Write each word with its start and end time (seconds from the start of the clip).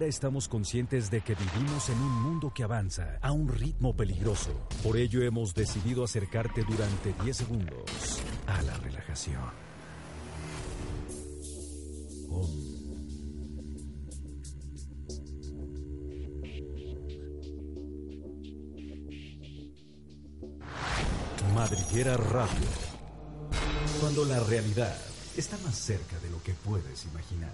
Estamos 0.00 0.46
conscientes 0.46 1.10
de 1.10 1.22
que 1.22 1.34
vivimos 1.34 1.88
en 1.88 1.98
un 1.98 2.22
mundo 2.22 2.52
que 2.54 2.62
avanza 2.62 3.18
a 3.20 3.32
un 3.32 3.48
ritmo 3.48 3.96
peligroso. 3.96 4.52
Por 4.84 4.96
ello 4.96 5.24
hemos 5.24 5.54
decidido 5.54 6.04
acercarte 6.04 6.62
durante 6.62 7.12
10 7.24 7.36
segundos 7.36 8.22
a 8.46 8.62
la 8.62 8.76
relajación. 8.76 9.42
Madriguera 21.56 22.16
Radio. 22.16 22.68
Cuando 24.00 24.24
la 24.26 24.38
realidad 24.44 24.96
está 25.36 25.58
más 25.64 25.74
cerca 25.74 26.20
de 26.20 26.30
lo 26.30 26.40
que 26.44 26.54
puedes 26.54 27.04
imaginar. 27.06 27.52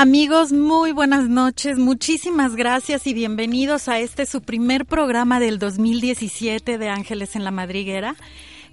Amigos, 0.00 0.50
muy 0.50 0.92
buenas 0.92 1.28
noches. 1.28 1.76
Muchísimas 1.76 2.56
gracias 2.56 3.06
y 3.06 3.12
bienvenidos 3.12 3.86
a 3.86 3.98
este 3.98 4.24
su 4.24 4.40
primer 4.40 4.86
programa 4.86 5.40
del 5.40 5.58
2017 5.58 6.78
de 6.78 6.88
Ángeles 6.88 7.36
en 7.36 7.44
la 7.44 7.50
Madriguera. 7.50 8.16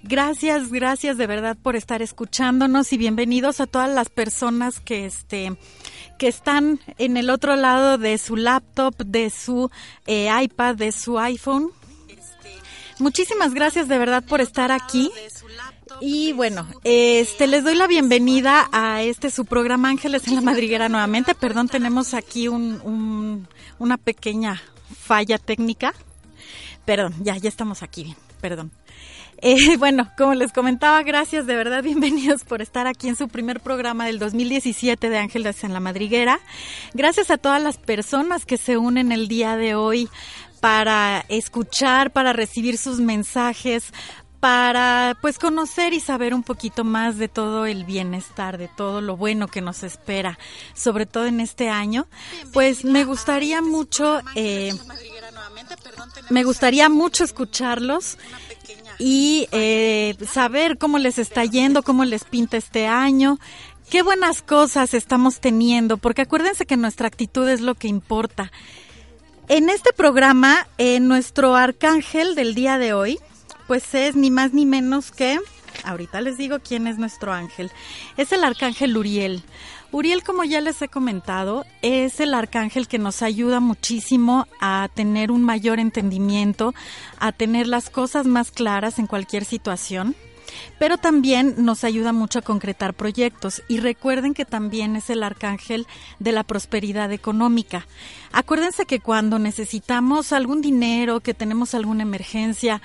Gracias, 0.02 0.72
gracias 0.72 1.18
de 1.18 1.26
verdad 1.26 1.58
por 1.62 1.76
estar 1.76 2.00
escuchándonos 2.00 2.94
y 2.94 2.96
bienvenidos 2.96 3.60
a 3.60 3.66
todas 3.66 3.90
las 3.90 4.08
personas 4.08 4.80
que 4.80 5.04
este 5.04 5.58
que 6.18 6.28
están 6.28 6.80
en 6.96 7.18
el 7.18 7.28
otro 7.28 7.56
lado 7.56 7.98
de 7.98 8.16
su 8.16 8.34
laptop, 8.34 8.96
de 8.96 9.28
su 9.28 9.70
eh, 10.06 10.30
iPad, 10.42 10.76
de 10.76 10.92
su 10.92 11.18
iPhone. 11.18 11.72
Muchísimas 13.00 13.52
gracias 13.52 13.86
de 13.86 13.98
verdad 13.98 14.24
por 14.24 14.40
estar 14.40 14.72
aquí. 14.72 15.12
Y 16.00 16.32
bueno, 16.32 16.66
este 16.84 17.46
les 17.46 17.64
doy 17.64 17.74
la 17.74 17.86
bienvenida 17.86 18.68
a 18.72 19.02
este 19.02 19.30
su 19.30 19.44
programa 19.44 19.88
Ángeles 19.88 20.26
en 20.28 20.34
la 20.34 20.40
Madriguera 20.40 20.88
nuevamente. 20.88 21.34
Perdón, 21.34 21.68
tenemos 21.68 22.14
aquí 22.14 22.48
un, 22.48 23.46
una 23.78 23.96
pequeña 23.96 24.62
falla 24.98 25.38
técnica. 25.38 25.94
Perdón, 26.84 27.14
ya, 27.20 27.36
ya 27.36 27.48
estamos 27.48 27.82
aquí 27.82 28.04
bien, 28.04 28.16
perdón. 28.40 28.70
Eh, 29.40 29.76
bueno, 29.78 30.10
como 30.16 30.34
les 30.34 30.52
comentaba, 30.52 31.02
gracias 31.02 31.46
de 31.46 31.54
verdad, 31.54 31.82
bienvenidos 31.82 32.44
por 32.44 32.62
estar 32.62 32.86
aquí 32.86 33.08
en 33.08 33.16
su 33.16 33.28
primer 33.28 33.60
programa 33.60 34.06
del 34.06 34.18
2017 34.18 35.08
de 35.08 35.18
Ángeles 35.18 35.64
en 35.64 35.72
la 35.72 35.80
Madriguera. 35.80 36.40
Gracias 36.94 37.30
a 37.30 37.38
todas 37.38 37.62
las 37.62 37.76
personas 37.76 38.44
que 38.44 38.56
se 38.56 38.78
unen 38.78 39.12
el 39.12 39.28
día 39.28 39.56
de 39.56 39.74
hoy 39.74 40.08
para 40.60 41.24
escuchar, 41.28 42.10
para 42.10 42.32
recibir 42.32 42.78
sus 42.78 42.98
mensajes, 42.98 43.92
para 44.40 45.16
pues 45.20 45.38
conocer 45.38 45.92
y 45.92 46.00
saber 46.00 46.34
un 46.34 46.42
poquito 46.42 46.84
más 46.84 47.18
de 47.18 47.28
todo 47.28 47.66
el 47.66 47.84
bienestar, 47.84 48.58
de 48.58 48.68
todo 48.68 49.00
lo 49.00 49.16
bueno 49.16 49.48
que 49.48 49.60
nos 49.60 49.82
espera, 49.82 50.38
sobre 50.74 51.06
todo 51.06 51.26
en 51.26 51.40
este 51.40 51.68
año, 51.68 52.06
pues 52.52 52.84
me 52.84 53.04
gustaría 53.04 53.62
mucho, 53.62 54.20
eh, 54.34 54.72
me 56.30 56.44
gustaría 56.44 56.88
mucho 56.88 57.24
escucharlos 57.24 58.18
y 58.98 59.48
eh, 59.52 60.16
saber 60.30 60.78
cómo 60.78 60.98
les 60.98 61.18
está 61.18 61.44
yendo, 61.44 61.82
cómo 61.82 62.04
les 62.04 62.24
pinta 62.24 62.56
este 62.56 62.86
año, 62.86 63.38
qué 63.90 64.02
buenas 64.02 64.42
cosas 64.42 64.94
estamos 64.94 65.40
teniendo, 65.40 65.96
porque 65.96 66.22
acuérdense 66.22 66.66
que 66.66 66.76
nuestra 66.76 67.08
actitud 67.08 67.48
es 67.48 67.60
lo 67.60 67.74
que 67.74 67.88
importa. 67.88 68.52
En 69.48 69.70
este 69.70 69.92
programa, 69.94 70.68
eh, 70.76 71.00
nuestro 71.00 71.56
arcángel 71.56 72.34
del 72.34 72.54
día 72.54 72.76
de 72.76 72.92
hoy, 72.92 73.18
pues 73.68 73.94
es 73.94 74.16
ni 74.16 74.30
más 74.30 74.52
ni 74.54 74.66
menos 74.66 75.12
que, 75.12 75.38
ahorita 75.84 76.20
les 76.22 76.38
digo 76.38 76.58
quién 76.58 76.88
es 76.88 76.98
nuestro 76.98 77.32
ángel, 77.32 77.70
es 78.16 78.32
el 78.32 78.42
arcángel 78.42 78.96
Uriel. 78.96 79.44
Uriel, 79.92 80.24
como 80.24 80.42
ya 80.44 80.60
les 80.60 80.82
he 80.82 80.88
comentado, 80.88 81.64
es 81.82 82.18
el 82.20 82.34
arcángel 82.34 82.88
que 82.88 82.98
nos 82.98 83.22
ayuda 83.22 83.60
muchísimo 83.60 84.46
a 84.60 84.88
tener 84.92 85.30
un 85.30 85.44
mayor 85.44 85.78
entendimiento, 85.78 86.74
a 87.20 87.30
tener 87.32 87.66
las 87.66 87.88
cosas 87.88 88.26
más 88.26 88.50
claras 88.50 88.98
en 88.98 89.06
cualquier 89.06 89.44
situación 89.44 90.16
pero 90.78 90.98
también 90.98 91.54
nos 91.58 91.84
ayuda 91.84 92.12
mucho 92.12 92.38
a 92.38 92.42
concretar 92.42 92.94
proyectos 92.94 93.62
y 93.68 93.78
recuerden 93.80 94.34
que 94.34 94.44
también 94.44 94.96
es 94.96 95.10
el 95.10 95.22
arcángel 95.22 95.86
de 96.18 96.32
la 96.32 96.44
prosperidad 96.44 97.12
económica. 97.12 97.86
Acuérdense 98.32 98.86
que 98.86 99.00
cuando 99.00 99.38
necesitamos 99.38 100.32
algún 100.32 100.60
dinero, 100.60 101.20
que 101.20 101.34
tenemos 101.34 101.74
alguna 101.74 102.02
emergencia, 102.02 102.82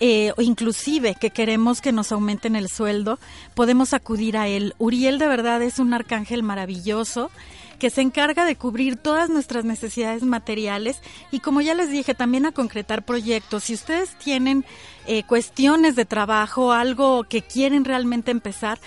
eh, 0.00 0.32
inclusive 0.38 1.14
que 1.14 1.30
queremos 1.30 1.80
que 1.80 1.92
nos 1.92 2.12
aumenten 2.12 2.56
el 2.56 2.68
sueldo, 2.68 3.18
podemos 3.54 3.94
acudir 3.94 4.36
a 4.36 4.48
él. 4.48 4.74
Uriel 4.78 5.18
de 5.18 5.26
verdad 5.26 5.62
es 5.62 5.78
un 5.78 5.94
arcángel 5.94 6.42
maravilloso 6.42 7.30
que 7.78 7.90
se 7.90 8.00
encarga 8.00 8.44
de 8.44 8.56
cubrir 8.56 8.96
todas 8.96 9.28
nuestras 9.28 9.64
necesidades 9.64 10.22
materiales 10.22 11.00
y 11.30 11.40
como 11.40 11.60
ya 11.60 11.74
les 11.74 11.90
dije, 11.90 12.14
también 12.14 12.46
a 12.46 12.52
concretar 12.52 13.04
proyectos. 13.04 13.64
Si 13.64 13.74
ustedes 13.74 14.16
tienen 14.18 14.64
eh, 15.06 15.22
cuestiones 15.24 15.96
de 15.96 16.04
trabajo, 16.04 16.72
algo 16.72 17.24
que 17.24 17.42
quieren 17.42 17.84
realmente 17.84 18.30
empezar, 18.30 18.78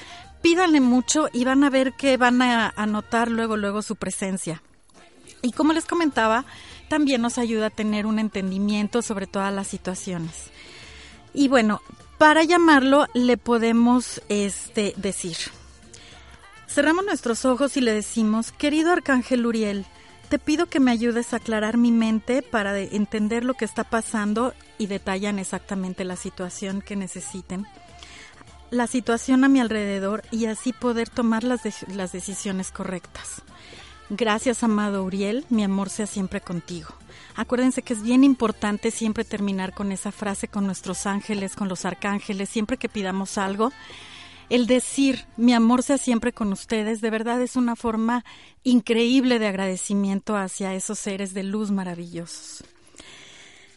pídanle 0.41 0.81
mucho 0.81 1.30
y 1.34 1.44
van 1.44 1.64
a 1.64 1.70
ver 1.70 1.94
que 1.94 2.18
van 2.18 2.41
a, 2.41 2.74
a 2.76 2.86
notar 2.86 3.30
luego, 3.30 3.58
luego 3.58 3.81
su 3.81 3.96
presencia. 3.96 4.62
Y 5.41 5.52
como 5.52 5.74
les 5.74 5.86
comentaba, 5.86 6.46
también 6.88 7.22
nos 7.22 7.38
ayuda 7.38 7.68
a 7.68 7.72
tener 7.72 8.06
un 8.06 8.20
entendimiento 8.20 9.02
sobre 9.02 9.28
todas 9.28 9.53
las 9.53 9.68
situaciones. 9.68 10.50
Y 11.34 11.47
bueno, 11.47 11.81
para 12.17 12.44
llamarlo 12.44 13.07
le 13.13 13.38
podemos 13.38 14.22
este, 14.29 14.94
decir. 14.97 15.38
Cerramos 16.67 17.06
nuestros 17.06 17.45
ojos 17.45 17.78
y 17.78 17.81
le 17.81 17.94
decimos, 17.94 18.51
querido 18.51 18.91
Arcángel 18.91 19.45
Uriel, 19.45 19.85
te 20.29 20.38
pido 20.38 20.67
que 20.67 20.79
me 20.79 20.91
ayudes 20.91 21.34
a 21.34 21.38
aclarar 21.38 21.78
mi 21.78 21.91
mente 21.91 22.44
para 22.44 22.78
entender 22.78 23.44
lo 23.44 23.56
que 23.56 23.66
está 23.66 23.84
pasando 23.84 24.53
y 24.78 24.85
detallan 24.85 25.40
exactamente 25.40 26.03
la 26.03 26.16
situación 26.16 26.81
que 26.81 26.95
necesiten, 26.95 27.66
la 28.69 28.85
situación 28.85 29.44
a 29.44 29.47
mi 29.47 29.59
alrededor 29.59 30.22
y 30.29 30.46
así 30.46 30.72
poder 30.72 31.09
tomar 31.09 31.44
las, 31.44 31.61
las 31.88 32.11
decisiones 32.11 32.72
correctas. 32.72 33.41
Gracias, 34.11 34.63
amado 34.63 35.03
Uriel, 35.03 35.46
mi 35.50 35.63
amor 35.63 35.90
sea 35.90 36.06
siempre 36.06 36.41
contigo. 36.41 36.90
Acuérdense 37.35 37.81
que 37.81 37.94
es 37.94 38.01
bien 38.01 38.23
importante 38.23 38.91
siempre 38.91 39.23
terminar 39.23 39.73
con 39.73 39.91
esa 39.91 40.12
frase 40.12 40.47
con 40.47 40.66
nuestros 40.66 41.06
ángeles, 41.06 41.56
con 41.56 41.69
los 41.69 41.85
arcángeles, 41.85 42.50
siempre 42.50 42.78
que 42.78 42.90
pidamos 42.90 43.38
algo. 43.38 43.72
El 44.50 44.66
decir, 44.66 45.25
mi 45.38 45.53
amor 45.53 45.84
sea 45.84 46.00
siempre 46.00 46.34
con 46.34 46.51
ustedes, 46.51 47.01
de 47.01 47.12
verdad 47.12 47.41
es 47.41 47.56
una 47.56 47.75
forma 47.75 48.25
increíble 48.63 49.38
de 49.38 49.47
agradecimiento 49.47 50.35
hacia 50.35 50.73
esos 50.73 50.97
seres 50.97 51.35
de 51.35 51.44
luz 51.44 51.69
maravillosos. 51.69 52.63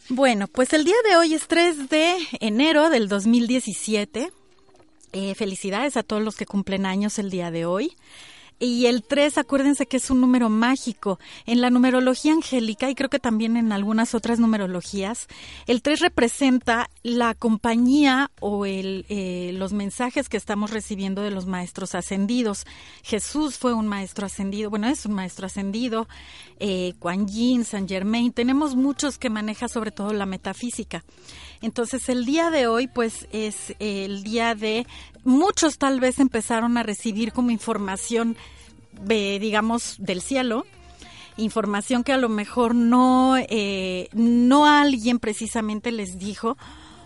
Bueno, 0.08 0.48
pues 0.48 0.72
el 0.72 0.84
día 0.84 0.96
de 1.08 1.16
hoy 1.16 1.34
es 1.34 1.46
3 1.46 1.88
de 1.88 2.16
enero 2.40 2.90
del 2.90 3.08
2017. 3.08 4.32
Eh, 5.12 5.34
felicidades 5.34 5.96
a 5.98 6.02
todos 6.02 6.22
los 6.22 6.36
que 6.36 6.46
cumplen 6.46 6.86
años 6.86 7.19
el 7.19 7.31
día 7.31 7.50
de 7.50 7.66
hoy. 7.66 7.96
Y 8.64 8.87
el 8.87 9.03
3, 9.03 9.38
acuérdense 9.38 9.87
que 9.87 9.97
es 9.97 10.09
un 10.09 10.20
número 10.20 10.49
mágico. 10.49 11.19
En 11.47 11.61
la 11.61 11.69
numerología 11.69 12.32
angélica, 12.32 12.88
y 12.88 12.94
creo 12.94 13.11
que 13.11 13.19
también 13.19 13.56
en 13.56 13.73
algunas 13.73 14.14
otras 14.14 14.38
numerologías, 14.38 15.26
el 15.67 15.82
3 15.82 15.99
representa 15.99 16.88
la 17.03 17.35
compañía 17.35 18.31
o 18.38 18.64
el, 18.64 19.05
eh, 19.09 19.50
los 19.55 19.73
mensajes 19.73 20.29
que 20.29 20.37
estamos 20.37 20.70
recibiendo 20.70 21.23
de 21.23 21.32
los 21.32 21.47
maestros 21.47 21.97
ascendidos. 21.97 22.64
Jesús 23.03 23.59
fue 23.59 23.75
un 23.75 23.88
maestro 23.88 24.26
ascendido, 24.26 24.70
bueno, 24.70 24.87
es 24.87 25.06
un 25.06 25.14
maestro 25.14 25.47
ascendido, 25.47 26.06
eh, 26.61 26.94
Yin, 27.26 27.64
Saint 27.64 27.88
Germain, 27.88 28.32
tenemos 28.32 28.76
muchos 28.76 29.19
que 29.19 29.29
maneja 29.29 29.67
sobre 29.67 29.91
todo 29.91 30.12
la 30.12 30.25
metafísica. 30.25 31.03
Entonces 31.62 32.09
el 32.09 32.25
día 32.25 32.50
de 32.50 32.67
hoy 32.67 32.88
pues 32.88 33.26
es 33.32 33.75
el 33.79 34.23
día 34.23 34.55
de 34.55 34.87
muchos 35.24 35.78
tal 35.78 36.00
vez 36.00 36.19
empezaron 36.19 36.76
a 36.76 36.82
recibir 36.82 37.32
como 37.32 37.50
información, 37.50 38.36
digamos, 39.06 39.96
del 39.98 40.22
cielo, 40.22 40.64
información 41.36 42.04
que 42.04 42.12
a 42.12 42.19
lo 42.19 42.28
mejor 42.28 42.74
no, 42.74 43.36
eh, 43.36 44.08
no 44.12 44.66
alguien 44.66 45.19
precisamente 45.19 45.92
les 45.92 46.19
dijo 46.19 46.56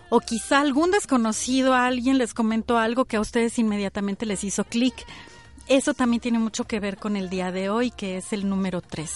o 0.09 0.19
quizá 0.19 0.61
algún 0.61 0.91
desconocido, 0.91 1.73
alguien 1.73 2.17
les 2.17 2.33
comentó 2.33 2.77
algo 2.77 3.05
que 3.05 3.17
a 3.17 3.21
ustedes 3.21 3.59
inmediatamente 3.59 4.25
les 4.25 4.43
hizo 4.43 4.63
clic. 4.63 4.93
Eso 5.67 5.93
también 5.93 6.21
tiene 6.21 6.39
mucho 6.39 6.63
que 6.63 6.79
ver 6.79 6.97
con 6.97 7.17
el 7.17 7.29
día 7.29 7.51
de 7.51 7.69
hoy, 7.69 7.91
que 7.91 8.17
es 8.17 8.31
el 8.31 8.47
número 8.47 8.81
3. 8.81 9.11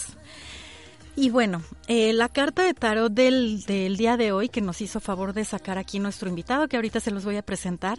Y 1.16 1.30
bueno, 1.30 1.62
eh, 1.88 2.12
la 2.12 2.28
carta 2.28 2.62
de 2.62 2.74
tarot 2.74 3.12
del, 3.12 3.62
del 3.62 3.96
día 3.96 4.18
de 4.18 4.32
hoy 4.32 4.48
que 4.50 4.60
nos 4.60 4.80
hizo 4.82 5.00
favor 5.00 5.32
de 5.32 5.46
sacar 5.46 5.78
aquí 5.78 5.98
nuestro 5.98 6.28
invitado, 6.28 6.68
que 6.68 6.76
ahorita 6.76 7.00
se 7.00 7.10
los 7.10 7.24
voy 7.24 7.36
a 7.36 7.42
presentar, 7.42 7.98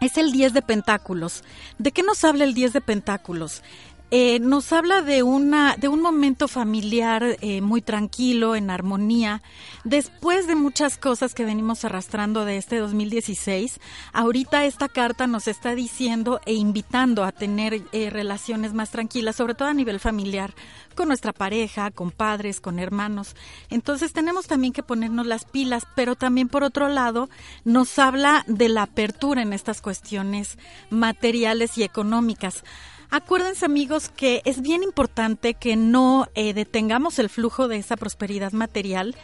es 0.00 0.16
el 0.16 0.32
10 0.32 0.54
de 0.54 0.62
pentáculos. 0.62 1.44
¿De 1.78 1.92
qué 1.92 2.02
nos 2.02 2.24
habla 2.24 2.44
el 2.44 2.54
10 2.54 2.72
de 2.72 2.80
pentáculos? 2.80 3.62
Eh, 4.12 4.40
nos 4.40 4.72
habla 4.72 5.02
de 5.02 5.22
una 5.22 5.76
de 5.76 5.86
un 5.86 6.02
momento 6.02 6.48
familiar 6.48 7.36
eh, 7.40 7.60
muy 7.60 7.80
tranquilo 7.80 8.56
en 8.56 8.68
armonía. 8.68 9.40
Después 9.84 10.48
de 10.48 10.56
muchas 10.56 10.96
cosas 10.96 11.32
que 11.32 11.44
venimos 11.44 11.84
arrastrando 11.84 12.44
de 12.44 12.56
este 12.56 12.78
2016 12.78 13.78
ahorita 14.12 14.64
esta 14.64 14.88
carta 14.88 15.28
nos 15.28 15.46
está 15.46 15.76
diciendo 15.76 16.40
e 16.44 16.54
invitando 16.54 17.22
a 17.22 17.30
tener 17.30 17.82
eh, 17.92 18.10
relaciones 18.10 18.74
más 18.74 18.90
tranquilas 18.90 19.36
sobre 19.36 19.54
todo 19.54 19.68
a 19.68 19.74
nivel 19.74 20.00
familiar 20.00 20.54
con 20.96 21.06
nuestra 21.06 21.32
pareja 21.32 21.92
con 21.92 22.10
padres 22.10 22.60
con 22.60 22.80
hermanos. 22.80 23.36
Entonces 23.68 24.12
tenemos 24.12 24.48
también 24.48 24.72
que 24.72 24.82
ponernos 24.82 25.26
las 25.26 25.44
pilas 25.44 25.84
pero 25.94 26.16
también 26.16 26.48
por 26.48 26.64
otro 26.64 26.88
lado 26.88 27.30
nos 27.64 27.96
habla 28.00 28.44
de 28.48 28.70
la 28.70 28.82
apertura 28.82 29.42
en 29.42 29.52
estas 29.52 29.80
cuestiones 29.80 30.58
materiales 30.90 31.78
y 31.78 31.84
económicas 31.84 32.64
Acuérdense 33.10 33.64
amigos 33.64 34.08
que 34.08 34.40
es 34.44 34.62
bien 34.62 34.84
importante 34.84 35.54
que 35.54 35.74
no 35.74 36.28
eh, 36.36 36.54
detengamos 36.54 37.18
el 37.18 37.28
flujo 37.28 37.66
de 37.66 37.76
esa 37.76 37.96
prosperidad 37.96 38.52
material. 38.52 39.16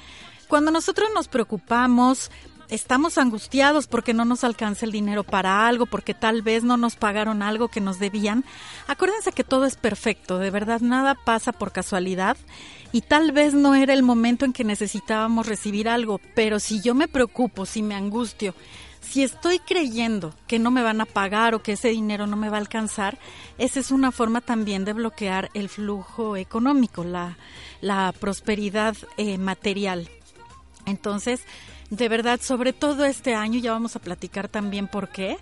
Cuando 0.49 0.73
nosotros 0.73 1.09
nos 1.15 1.29
preocupamos, 1.29 2.33
estamos 2.69 3.17
angustiados 3.17 3.87
porque 3.87 4.13
no 4.13 4.25
nos 4.25 4.43
alcanza 4.43 4.87
el 4.87 4.93
dinero 4.93 5.23
para 5.23 5.69
algo, 5.69 5.87
porque 5.87 6.15
tal 6.15 6.43
vez 6.43 6.65
no 6.65 6.77
nos 6.77 6.97
pagaron 6.97 7.43
algo 7.43 7.69
que 7.69 7.81
nos 7.81 8.01
debían. 8.01 8.45
Acuérdense 8.89 9.31
que 9.31 9.45
todo 9.45 9.67
es 9.67 9.77
perfecto, 9.77 10.39
de 10.39 10.51
verdad 10.51 10.81
nada 10.81 11.15
pasa 11.15 11.53
por 11.53 11.71
casualidad 11.71 12.37
y 12.91 13.03
tal 13.03 13.31
vez 13.31 13.55
no 13.55 13.77
era 13.77 13.95
el 13.95 14.03
momento 14.03 14.45
en 14.45 14.53
que 14.53 14.65
necesitábamos 14.65 15.47
recibir 15.47 15.89
algo, 15.89 16.21
pero 16.35 16.59
si 16.59 16.81
yo 16.81 16.95
me 16.95 17.07
preocupo, 17.07 17.67
si 17.67 17.83
me 17.83 17.95
angustio, 17.95 18.55
si 19.09 19.23
estoy 19.23 19.59
creyendo 19.61 20.35
que 20.47 20.59
no 20.59 20.71
me 20.71 20.83
van 20.83 21.01
a 21.01 21.07
pagar 21.07 21.55
o 21.55 21.63
que 21.63 21.73
ese 21.73 21.89
dinero 21.89 22.27
no 22.27 22.37
me 22.37 22.49
va 22.49 22.57
a 22.57 22.61
alcanzar, 22.61 23.19
esa 23.57 23.81
es 23.81 23.91
una 23.91 24.11
forma 24.11 24.41
también 24.41 24.85
de 24.85 24.93
bloquear 24.93 25.51
el 25.55 25.69
flujo 25.69 26.37
económico, 26.37 27.05
la, 27.05 27.39
la 27.81 28.13
prosperidad 28.19 28.97
eh, 29.17 29.39
material. 29.39 30.09
Entonces, 30.87 31.43
de 31.91 32.09
verdad, 32.09 32.41
sobre 32.43 32.73
todo 32.73 33.05
este 33.05 33.35
año, 33.35 33.61
ya 33.61 33.73
vamos 33.73 33.97
a 33.97 34.01
platicar 34.01 34.49
también 34.49 34.89
por 34.89 35.09
qué, 35.09 35.39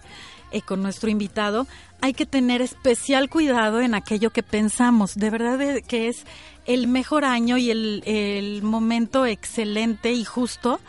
eh, 0.53 0.61
con 0.61 0.83
nuestro 0.83 1.09
invitado, 1.09 1.67
hay 2.01 2.13
que 2.13 2.27
tener 2.27 2.61
especial 2.61 3.31
cuidado 3.31 3.81
en 3.81 3.95
aquello 3.95 4.31
que 4.31 4.43
pensamos. 4.43 5.15
De 5.15 5.31
verdad 5.31 5.61
eh, 5.63 5.83
que 5.83 6.09
es 6.09 6.25
el 6.67 6.87
mejor 6.87 7.25
año 7.25 7.57
y 7.57 7.71
el, 7.71 8.03
el 8.05 8.63
momento 8.63 9.25
excelente 9.27 10.13
y 10.13 10.25
justo 10.25 10.81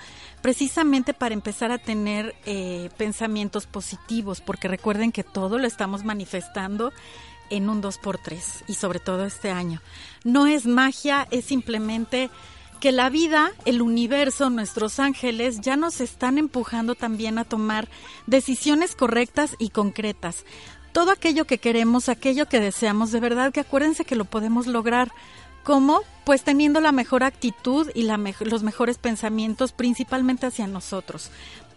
precisamente 0.45 1.15
para 1.15 1.33
empezar 1.33 1.71
a 1.71 1.79
tener 1.79 2.35
eh, 2.45 2.91
pensamientos 2.97 3.65
positivos, 3.65 4.41
porque 4.41 4.67
recuerden 4.67 5.11
que 5.11 5.23
todo 5.23 5.57
lo 5.57 5.65
estamos 5.65 6.03
manifestando 6.03 6.93
en 7.49 7.67
un 7.67 7.81
2x3 7.81 8.65
y 8.67 8.75
sobre 8.75 8.99
todo 8.99 9.25
este 9.25 9.49
año. 9.49 9.81
No 10.23 10.45
es 10.45 10.67
magia, 10.67 11.27
es 11.31 11.45
simplemente 11.45 12.29
que 12.79 12.91
la 12.91 13.09
vida, 13.09 13.53
el 13.65 13.81
universo, 13.81 14.51
nuestros 14.51 14.99
ángeles 14.99 15.61
ya 15.61 15.77
nos 15.77 15.99
están 15.99 16.37
empujando 16.37 16.93
también 16.93 17.39
a 17.39 17.43
tomar 17.43 17.89
decisiones 18.27 18.95
correctas 18.95 19.55
y 19.57 19.69
concretas. 19.69 20.45
Todo 20.91 21.09
aquello 21.09 21.45
que 21.45 21.57
queremos, 21.57 22.07
aquello 22.07 22.45
que 22.45 22.59
deseamos, 22.59 23.11
de 23.11 23.19
verdad 23.19 23.51
que 23.51 23.61
acuérdense 23.61 24.05
que 24.05 24.15
lo 24.15 24.25
podemos 24.25 24.67
lograr. 24.67 25.11
¿Cómo? 25.65 26.01
Pues 26.25 26.43
teniendo 26.43 26.79
la 26.79 26.91
mejor 26.91 27.23
actitud 27.23 27.89
y 27.95 28.03
la 28.03 28.19
los 28.41 28.61
mejores 28.61 28.99
pensamientos, 28.99 29.71
principalmente 29.71 30.45
hacia 30.45 30.67
nosotros. 30.67 31.31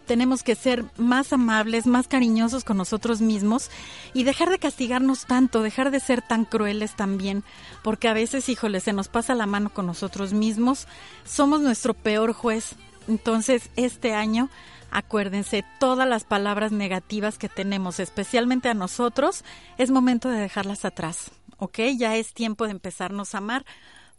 Tenemos 0.07 0.43
que 0.43 0.57
ser 0.57 0.85
más 0.99 1.33
amables, 1.33 1.87
más 1.87 2.07
cariñosos 2.07 2.65
con 2.65 2.77
nosotros 2.77 3.23
mismos 3.23 3.71
y 4.13 4.25
dejar 4.25 4.51
de 4.51 4.59
castigarnos 4.59 5.25
tanto, 5.25 5.63
dejar 5.63 5.91
de 5.91 6.01
ser 6.01 6.21
tan 6.21 6.45
crueles 6.45 6.97
también, 6.97 7.45
porque 7.83 8.09
a 8.09 8.13
veces, 8.13 8.51
híjole, 8.51 8.81
se 8.81 8.93
nos 8.93 9.09
pasa 9.09 9.35
la 9.35 9.47
mano 9.47 9.71
con 9.71 9.87
nosotros 9.87 10.35
mismos, 10.35 10.87
somos 11.25 11.63
nuestro 11.63 11.95
peor 11.95 12.35
juez. 12.35 12.75
Entonces, 13.09 13.71
este 13.77 14.13
año 14.13 14.51
acuérdense, 14.91 15.65
todas 15.79 16.07
las 16.07 16.25
palabras 16.25 16.73
negativas 16.73 17.39
que 17.39 17.49
tenemos, 17.49 18.01
especialmente 18.01 18.69
a 18.69 18.75
nosotros, 18.75 19.45
es 19.79 19.91
momento 19.91 20.29
de 20.29 20.41
dejarlas 20.41 20.85
atrás. 20.85 21.31
¿Ok? 21.59 21.79
Ya 21.97 22.17
es 22.17 22.33
tiempo 22.33 22.65
de 22.65 22.73
empezarnos 22.73 23.35
a 23.35 23.39
amar, 23.39 23.65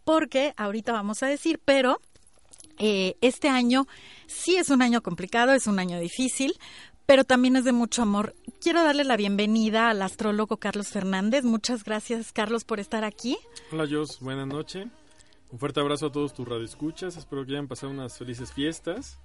porque 0.03 0.53
ahorita 0.57 0.91
vamos 0.91 1.23
a 1.23 1.27
decir, 1.27 1.59
pero 1.63 1.99
eh, 2.77 3.17
este 3.21 3.49
año 3.49 3.87
sí 4.27 4.55
es 4.55 4.69
un 4.69 4.81
año 4.81 5.01
complicado, 5.01 5.53
es 5.53 5.67
un 5.67 5.79
año 5.79 5.99
difícil, 5.99 6.53
pero 7.05 7.23
también 7.23 7.55
es 7.55 7.63
de 7.63 7.71
mucho 7.71 8.03
amor. 8.03 8.35
Quiero 8.61 8.83
darle 8.83 9.03
la 9.03 9.17
bienvenida 9.17 9.89
al 9.89 10.01
astrólogo 10.01 10.57
Carlos 10.57 10.89
Fernández. 10.89 11.43
Muchas 11.43 11.83
gracias, 11.83 12.31
Carlos, 12.31 12.65
por 12.65 12.79
estar 12.79 13.03
aquí. 13.03 13.37
Hola, 13.71 13.87
Jos. 13.89 14.19
Buenas 14.19 14.47
noches. 14.47 14.87
Un 15.51 15.57
fuerte 15.57 15.79
abrazo 15.79 16.07
a 16.07 16.11
todos 16.11 16.33
tus 16.33 16.47
radioescuchas. 16.47 17.17
Espero 17.17 17.45
que 17.45 17.53
hayan 17.53 17.67
pasado 17.67 17.91
unas 17.91 18.17
felices 18.17 18.53
fiestas 18.53 19.17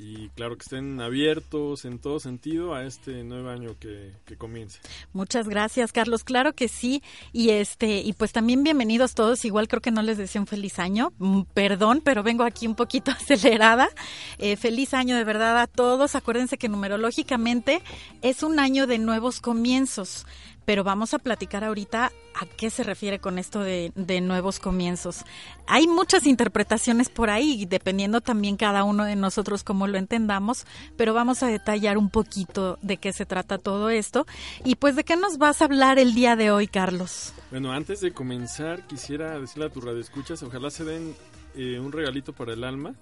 y 0.00 0.30
claro 0.30 0.56
que 0.56 0.62
estén 0.62 1.00
abiertos 1.00 1.84
en 1.84 1.98
todo 1.98 2.20
sentido 2.20 2.74
a 2.74 2.84
este 2.84 3.22
nuevo 3.22 3.50
año 3.50 3.76
que, 3.78 4.14
comience. 4.38 4.80
Muchas 5.12 5.46
gracias, 5.46 5.92
Carlos. 5.92 6.24
Claro 6.24 6.54
que 6.54 6.68
sí. 6.68 7.02
Y 7.32 7.50
este, 7.50 8.00
y 8.00 8.14
pues 8.14 8.32
también 8.32 8.62
bienvenidos 8.62 9.14
todos. 9.14 9.44
Igual 9.44 9.68
creo 9.68 9.82
que 9.82 9.90
no 9.90 10.00
les 10.00 10.16
deseo 10.16 10.40
un 10.40 10.46
feliz 10.46 10.78
año. 10.78 11.12
Mm, 11.18 11.42
perdón, 11.52 12.00
pero 12.02 12.22
vengo 12.22 12.44
aquí 12.44 12.66
un 12.66 12.74
poquito 12.74 13.10
acelerada. 13.20 13.90
Eh, 14.38 14.56
feliz 14.56 14.94
año 14.94 15.16
de 15.16 15.24
verdad 15.24 15.58
a 15.60 15.66
todos. 15.66 16.14
Acuérdense 16.14 16.56
que 16.56 16.70
numerológicamente 16.70 17.82
es 18.22 18.42
un 18.42 18.58
año 18.58 18.86
de 18.86 18.98
nuevos 18.98 19.40
comienzos 19.40 20.24
pero 20.70 20.84
vamos 20.84 21.14
a 21.14 21.18
platicar 21.18 21.64
ahorita 21.64 22.12
a 22.32 22.46
qué 22.46 22.70
se 22.70 22.84
refiere 22.84 23.18
con 23.18 23.40
esto 23.40 23.58
de, 23.58 24.20
nuevos 24.22 24.60
comienzos. 24.60 25.24
Hay 25.66 25.88
muchas 25.88 26.26
interpretaciones 26.26 27.08
por 27.08 27.28
ahí, 27.28 27.66
dependiendo 27.66 28.20
también 28.20 28.56
cada 28.56 28.84
uno 28.84 29.02
de 29.02 29.16
nosotros 29.16 29.64
cómo 29.64 29.88
lo 29.88 29.98
entendamos, 29.98 30.66
pero 30.96 31.12
vamos 31.12 31.42
a 31.42 31.48
detallar 31.48 31.98
un 31.98 32.08
poquito 32.08 32.78
de 32.82 32.98
qué 32.98 33.12
se 33.12 33.26
trata 33.26 33.58
todo 33.58 33.90
esto. 33.90 34.28
Y 34.64 34.76
pues, 34.76 34.94
¿de 34.94 35.02
qué 35.02 35.16
nos 35.16 35.38
vas 35.38 35.60
a 35.60 35.64
hablar 35.64 35.98
el 35.98 36.14
día 36.14 36.36
de 36.36 36.52
hoy, 36.52 36.68
Carlos? 36.68 37.32
Bueno, 37.50 37.72
antes 37.72 38.00
de 38.00 38.12
comenzar, 38.12 38.86
quisiera 38.86 39.40
decirle 39.40 39.64
a 39.64 39.70
tu 39.70 39.80
radio 39.80 39.98
escuchas, 39.98 40.40
ojalá 40.44 40.70
se 40.70 40.84
den 40.84 41.16
eh, 41.56 41.80
un 41.80 41.90
regalito 41.90 42.32
para 42.32 42.52
el 42.52 42.62
alma. 42.62 42.94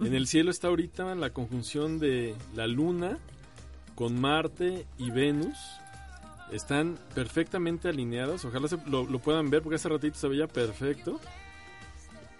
En 0.00 0.12
el 0.12 0.26
cielo 0.26 0.50
está 0.50 0.66
ahorita 0.66 1.14
la 1.14 1.30
conjunción 1.30 2.00
de 2.00 2.34
la 2.56 2.66
luna 2.66 3.16
con 3.94 4.20
Marte 4.20 4.88
y 4.98 5.12
Venus 5.12 5.56
están 6.50 6.98
perfectamente 7.14 7.88
alineados. 7.88 8.44
Ojalá 8.44 8.68
lo, 8.86 9.18
puedan 9.18 9.50
ver 9.50 9.62
porque 9.62 9.76
hace 9.76 9.88
ratito 9.88 10.16
se 10.18 10.28
veía 10.28 10.46
perfecto. 10.46 11.20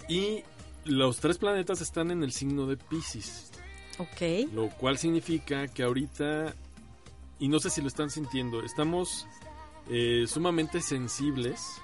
Y 0.09 0.43
los 0.85 1.19
tres 1.19 1.39
planetas 1.39 1.81
están 1.81 2.11
en 2.11 2.23
el 2.23 2.33
signo 2.33 2.67
de 2.67 2.77
Pisces. 2.77 3.51
Ok. 3.99 4.53
Lo 4.53 4.69
cual 4.71 4.99
significa 4.99 5.69
que 5.69 5.83
ahorita, 5.83 6.55
y 7.39 7.49
no 7.49 7.59
sé 7.59 7.71
si 7.71 7.81
lo 7.81 7.89
están 7.89 8.11
sintiendo, 8.11 8.63
estamos 8.63 9.27
eh, 9.89 10.25
sumamente 10.29 10.81
sensibles. 10.81 11.81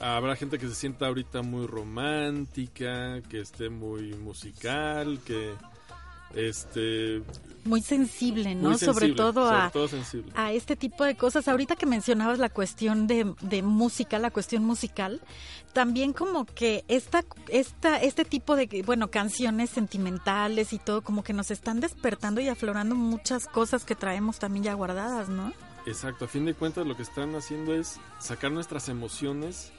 Habrá 0.00 0.34
gente 0.36 0.58
que 0.58 0.66
se 0.68 0.74
sienta 0.74 1.06
ahorita 1.06 1.42
muy 1.42 1.66
romántica, 1.66 3.20
que 3.28 3.40
esté 3.40 3.68
muy 3.68 4.14
musical, 4.14 5.20
que 5.24 5.54
este 6.34 7.22
muy 7.64 7.80
sensible, 7.80 8.54
¿no? 8.54 8.76
sobre 8.76 9.12
todo, 9.12 9.48
a, 9.48 9.70
a 10.34 10.52
este 10.52 10.74
tipo 10.74 11.04
de 11.04 11.16
cosas. 11.16 11.46
Ahorita 11.46 11.76
que 11.76 11.86
mencionabas 11.86 12.38
la 12.38 12.48
cuestión 12.48 13.06
de, 13.06 13.34
de, 13.40 13.62
música, 13.62 14.18
la 14.18 14.32
cuestión 14.32 14.64
musical, 14.64 15.20
también 15.72 16.12
como 16.12 16.44
que 16.44 16.84
esta, 16.88 17.24
esta, 17.48 17.98
este 17.98 18.24
tipo 18.24 18.56
de, 18.56 18.82
bueno, 18.84 19.10
canciones 19.10 19.70
sentimentales 19.70 20.72
y 20.72 20.78
todo, 20.78 21.02
como 21.02 21.22
que 21.22 21.32
nos 21.32 21.50
están 21.52 21.78
despertando 21.80 22.40
y 22.40 22.48
aflorando 22.48 22.96
muchas 22.96 23.46
cosas 23.46 23.84
que 23.84 23.94
traemos 23.94 24.40
también 24.40 24.64
ya 24.64 24.74
guardadas, 24.74 25.28
¿no? 25.28 25.52
Exacto, 25.86 26.24
a 26.24 26.28
fin 26.28 26.44
de 26.44 26.54
cuentas 26.54 26.86
lo 26.86 26.96
que 26.96 27.02
están 27.02 27.34
haciendo 27.36 27.74
es 27.74 28.00
sacar 28.18 28.50
nuestras 28.50 28.88
emociones 28.88 29.72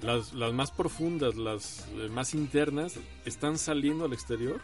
las, 0.00 0.34
las 0.34 0.52
más 0.52 0.70
profundas, 0.70 1.34
las 1.36 1.86
eh, 1.94 2.08
más 2.10 2.34
internas, 2.34 2.94
están 3.24 3.58
saliendo 3.58 4.04
al 4.04 4.12
exterior 4.12 4.60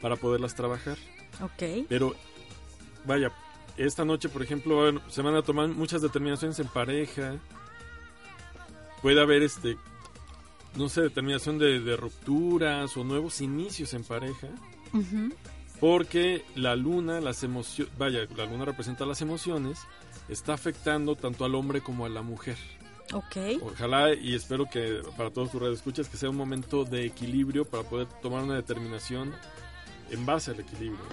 para 0.00 0.16
poderlas 0.16 0.54
trabajar. 0.54 0.96
Ok. 1.40 1.86
Pero, 1.88 2.14
vaya, 3.04 3.32
esta 3.76 4.04
noche, 4.04 4.28
por 4.28 4.42
ejemplo, 4.42 5.00
se 5.08 5.22
van 5.22 5.34
a 5.34 5.42
tomar 5.42 5.68
muchas 5.68 6.02
determinaciones 6.02 6.58
en 6.58 6.68
pareja. 6.68 7.36
Puede 9.02 9.20
haber, 9.20 9.42
este, 9.42 9.76
no 10.76 10.88
sé, 10.88 11.02
determinación 11.02 11.58
de, 11.58 11.96
rupturas 11.96 12.96
o 12.96 13.04
nuevos 13.04 13.40
inicios 13.40 13.94
en 13.94 14.04
pareja. 14.04 14.48
Porque 15.80 16.44
la 16.56 16.74
luna, 16.74 17.20
las 17.20 17.44
emociones, 17.44 17.96
vaya, 17.96 18.26
la 18.36 18.46
luna 18.46 18.64
representa 18.64 19.06
las 19.06 19.22
emociones, 19.22 19.78
está 20.28 20.54
afectando 20.54 21.14
tanto 21.14 21.44
al 21.44 21.54
hombre 21.54 21.80
como 21.80 22.04
a 22.04 22.08
la 22.08 22.22
mujer. 22.22 22.56
Ok. 23.12 23.62
Ojalá 23.62 24.12
y 24.12 24.34
espero 24.34 24.66
que 24.70 25.00
para 25.16 25.30
todos 25.30 25.50
tus 25.50 25.62
escuchas 25.62 26.08
que 26.08 26.16
sea 26.16 26.30
un 26.30 26.36
momento 26.36 26.84
de 26.84 27.06
equilibrio 27.06 27.64
para 27.64 27.84
poder 27.84 28.06
tomar 28.20 28.42
una 28.42 28.56
determinación 28.56 29.32
en 30.10 30.26
base 30.26 30.50
al 30.50 30.60
equilibrio. 30.60 31.04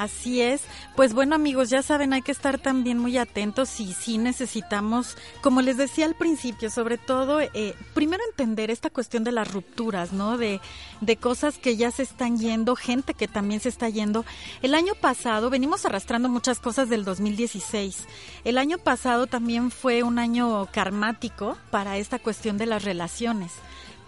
Así 0.00 0.40
es. 0.40 0.62
Pues 0.96 1.12
bueno 1.12 1.34
amigos, 1.34 1.68
ya 1.68 1.82
saben, 1.82 2.14
hay 2.14 2.22
que 2.22 2.32
estar 2.32 2.58
también 2.58 2.96
muy 2.96 3.18
atentos 3.18 3.80
y 3.80 3.92
sí 3.92 4.16
necesitamos, 4.16 5.18
como 5.42 5.60
les 5.60 5.76
decía 5.76 6.06
al 6.06 6.14
principio, 6.14 6.70
sobre 6.70 6.96
todo, 6.96 7.38
eh, 7.42 7.74
primero 7.92 8.22
entender 8.30 8.70
esta 8.70 8.88
cuestión 8.88 9.24
de 9.24 9.32
las 9.32 9.52
rupturas, 9.52 10.14
¿no? 10.14 10.38
De, 10.38 10.62
de 11.02 11.16
cosas 11.18 11.58
que 11.58 11.76
ya 11.76 11.90
se 11.90 12.02
están 12.02 12.38
yendo, 12.38 12.76
gente 12.76 13.12
que 13.12 13.28
también 13.28 13.60
se 13.60 13.68
está 13.68 13.90
yendo. 13.90 14.24
El 14.62 14.74
año 14.74 14.94
pasado, 14.94 15.50
venimos 15.50 15.84
arrastrando 15.84 16.30
muchas 16.30 16.60
cosas 16.60 16.88
del 16.88 17.04
2016. 17.04 18.06
El 18.44 18.56
año 18.56 18.78
pasado 18.78 19.26
también 19.26 19.70
fue 19.70 20.02
un 20.02 20.18
año 20.18 20.66
karmático 20.72 21.58
para 21.70 21.98
esta 21.98 22.18
cuestión 22.18 22.56
de 22.56 22.64
las 22.64 22.84
relaciones 22.84 23.52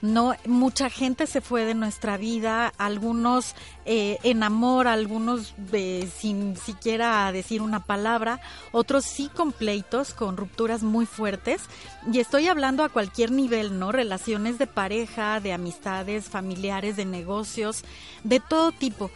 no 0.02 0.34
mucha 0.46 0.90
gente 0.90 1.26
se 1.26 1.40
fue 1.40 1.64
de 1.64 1.74
nuestra 1.74 2.16
vida, 2.16 2.72
algunos 2.76 3.54
eh, 3.86 4.18
en 4.24 4.42
amor, 4.42 4.88
algunos 4.88 5.54
sin 6.14 6.56
siquiera 6.56 7.30
decir 7.30 7.62
una 7.62 7.86
palabra, 7.86 8.40
otros 8.72 9.04
sí 9.04 9.30
con 9.34 9.52
pleitos, 9.52 10.12
con 10.12 10.36
rupturas 10.36 10.82
muy 10.82 11.06
fuertes. 11.06 11.62
Y 12.12 12.18
estoy 12.18 12.48
hablando 12.48 12.82
a 12.82 12.88
cualquier 12.88 13.30
nivel, 13.30 13.78
¿no? 13.78 13.92
Relaciones 13.92 14.58
de 14.58 14.66
pareja, 14.66 15.38
de 15.38 15.52
amistades, 15.52 16.28
familiares, 16.28 16.96
de 16.96 17.04
negocios, 17.04 17.84
de 18.24 18.40
todo 18.40 18.72
tipo. 18.72 19.10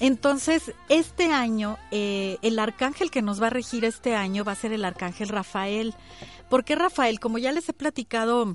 Entonces, 0.00 0.72
este 0.88 1.32
año, 1.32 1.78
eh, 1.92 2.38
el 2.42 2.58
arcángel 2.58 3.12
que 3.12 3.22
nos 3.22 3.40
va 3.40 3.46
a 3.46 3.50
regir 3.50 3.84
este 3.84 4.16
año 4.16 4.42
va 4.42 4.52
a 4.52 4.56
ser 4.56 4.72
el 4.72 4.84
arcángel 4.84 5.28
Rafael. 5.28 5.94
¿Por 6.50 6.64
qué 6.64 6.74
Rafael? 6.74 7.20
Como 7.20 7.38
ya 7.38 7.52
les 7.52 7.68
he 7.68 7.72
platicado 7.72 8.54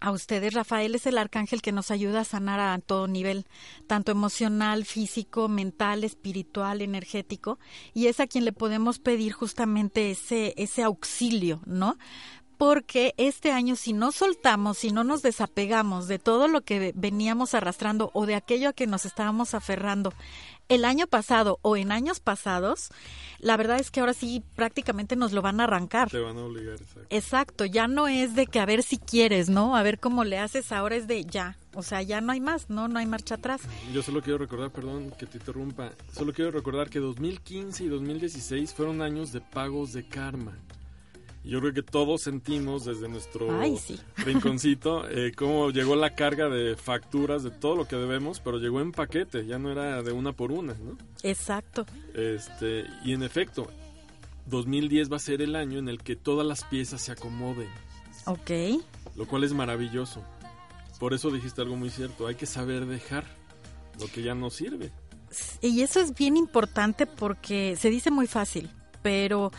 a 0.00 0.10
ustedes. 0.10 0.54
Rafael 0.54 0.94
es 0.94 1.06
el 1.06 1.18
arcángel 1.18 1.62
que 1.62 1.72
nos 1.72 1.90
ayuda 1.90 2.20
a 2.20 2.24
sanar 2.24 2.60
a 2.60 2.78
todo 2.78 3.08
nivel, 3.08 3.46
tanto 3.86 4.12
emocional, 4.12 4.84
físico, 4.84 5.48
mental, 5.48 6.04
espiritual, 6.04 6.82
energético, 6.82 7.58
y 7.94 8.06
es 8.06 8.20
a 8.20 8.26
quien 8.26 8.44
le 8.44 8.52
podemos 8.52 8.98
pedir 8.98 9.32
justamente 9.32 10.10
ese, 10.10 10.54
ese 10.56 10.82
auxilio, 10.82 11.60
¿no? 11.66 11.96
porque 12.58 13.14
este 13.18 13.52
año 13.52 13.76
si 13.76 13.92
no 13.92 14.10
soltamos, 14.10 14.78
si 14.78 14.90
no 14.90 15.04
nos 15.04 15.22
desapegamos 15.22 16.08
de 16.08 16.18
todo 16.18 16.48
lo 16.48 16.62
que 16.62 16.92
veníamos 16.96 17.54
arrastrando 17.54 18.10
o 18.14 18.26
de 18.26 18.34
aquello 18.34 18.70
a 18.70 18.72
que 18.72 18.88
nos 18.88 19.06
estábamos 19.06 19.54
aferrando 19.54 20.12
el 20.68 20.84
año 20.84 21.06
pasado 21.06 21.58
o 21.62 21.76
en 21.76 21.92
años 21.92 22.20
pasados, 22.20 22.90
la 23.38 23.56
verdad 23.56 23.80
es 23.80 23.90
que 23.90 24.00
ahora 24.00 24.14
sí 24.14 24.42
prácticamente 24.54 25.16
nos 25.16 25.32
lo 25.32 25.42
van 25.42 25.60
a 25.60 25.64
arrancar. 25.64 26.10
Te 26.10 26.18
van 26.18 26.36
a 26.36 26.44
obligar, 26.44 26.74
exacto. 26.74 27.06
Exacto, 27.10 27.64
ya 27.64 27.88
no 27.88 28.08
es 28.08 28.34
de 28.34 28.46
que 28.46 28.60
a 28.60 28.66
ver 28.66 28.82
si 28.82 28.98
quieres, 28.98 29.48
¿no? 29.48 29.76
A 29.76 29.82
ver 29.82 29.98
cómo 29.98 30.24
le 30.24 30.38
haces, 30.38 30.72
ahora 30.72 30.96
es 30.96 31.06
de 31.06 31.24
ya. 31.24 31.56
O 31.74 31.82
sea, 31.82 32.02
ya 32.02 32.20
no 32.20 32.32
hay 32.32 32.40
más, 32.40 32.70
¿no? 32.70 32.88
No 32.88 32.98
hay 32.98 33.06
marcha 33.06 33.36
atrás. 33.36 33.62
Yo 33.92 34.02
solo 34.02 34.20
quiero 34.22 34.38
recordar, 34.38 34.70
perdón 34.70 35.12
que 35.18 35.26
te 35.26 35.38
interrumpa, 35.38 35.92
solo 36.12 36.32
quiero 36.32 36.50
recordar 36.50 36.90
que 36.90 36.98
2015 36.98 37.84
y 37.84 37.88
2016 37.88 38.74
fueron 38.74 39.00
años 39.00 39.32
de 39.32 39.40
pagos 39.40 39.92
de 39.92 40.06
karma. 40.06 40.58
Yo 41.48 41.60
creo 41.60 41.72
que 41.72 41.82
todos 41.82 42.20
sentimos 42.20 42.84
desde 42.84 43.08
nuestro 43.08 43.48
rinconcito 44.18 45.08
eh, 45.08 45.32
cómo 45.34 45.70
llegó 45.70 45.96
la 45.96 46.14
carga 46.14 46.50
de 46.50 46.76
facturas 46.76 47.42
de 47.42 47.50
todo 47.50 47.74
lo 47.74 47.88
que 47.88 47.96
debemos, 47.96 48.38
pero 48.40 48.58
llegó 48.58 48.82
en 48.82 48.92
paquete, 48.92 49.46
ya 49.46 49.58
no 49.58 49.72
era 49.72 50.02
de 50.02 50.12
una 50.12 50.32
por 50.32 50.52
una, 50.52 50.74
¿no? 50.74 50.98
Exacto. 51.22 51.86
Este, 52.12 52.84
y 53.02 53.14
en 53.14 53.22
efecto, 53.22 53.66
2010 54.44 55.10
va 55.10 55.16
a 55.16 55.20
ser 55.20 55.40
el 55.40 55.56
año 55.56 55.78
en 55.78 55.88
el 55.88 56.02
que 56.02 56.16
todas 56.16 56.46
las 56.46 56.64
piezas 56.64 57.00
se 57.00 57.12
acomoden. 57.12 57.70
Ok. 58.26 58.82
Lo 59.16 59.26
cual 59.26 59.42
es 59.42 59.54
maravilloso. 59.54 60.22
Por 61.00 61.14
eso 61.14 61.30
dijiste 61.30 61.62
algo 61.62 61.76
muy 61.76 61.88
cierto, 61.88 62.26
hay 62.26 62.34
que 62.34 62.44
saber 62.44 62.84
dejar 62.84 63.24
lo 63.98 64.06
que 64.08 64.22
ya 64.22 64.34
no 64.34 64.50
sirve. 64.50 64.92
Y 65.62 65.80
eso 65.80 65.98
es 66.00 66.14
bien 66.14 66.36
importante 66.36 67.06
porque 67.06 67.74
se 67.76 67.88
dice 67.88 68.10
muy 68.10 68.26
fácil, 68.26 68.68
pero 69.00 69.50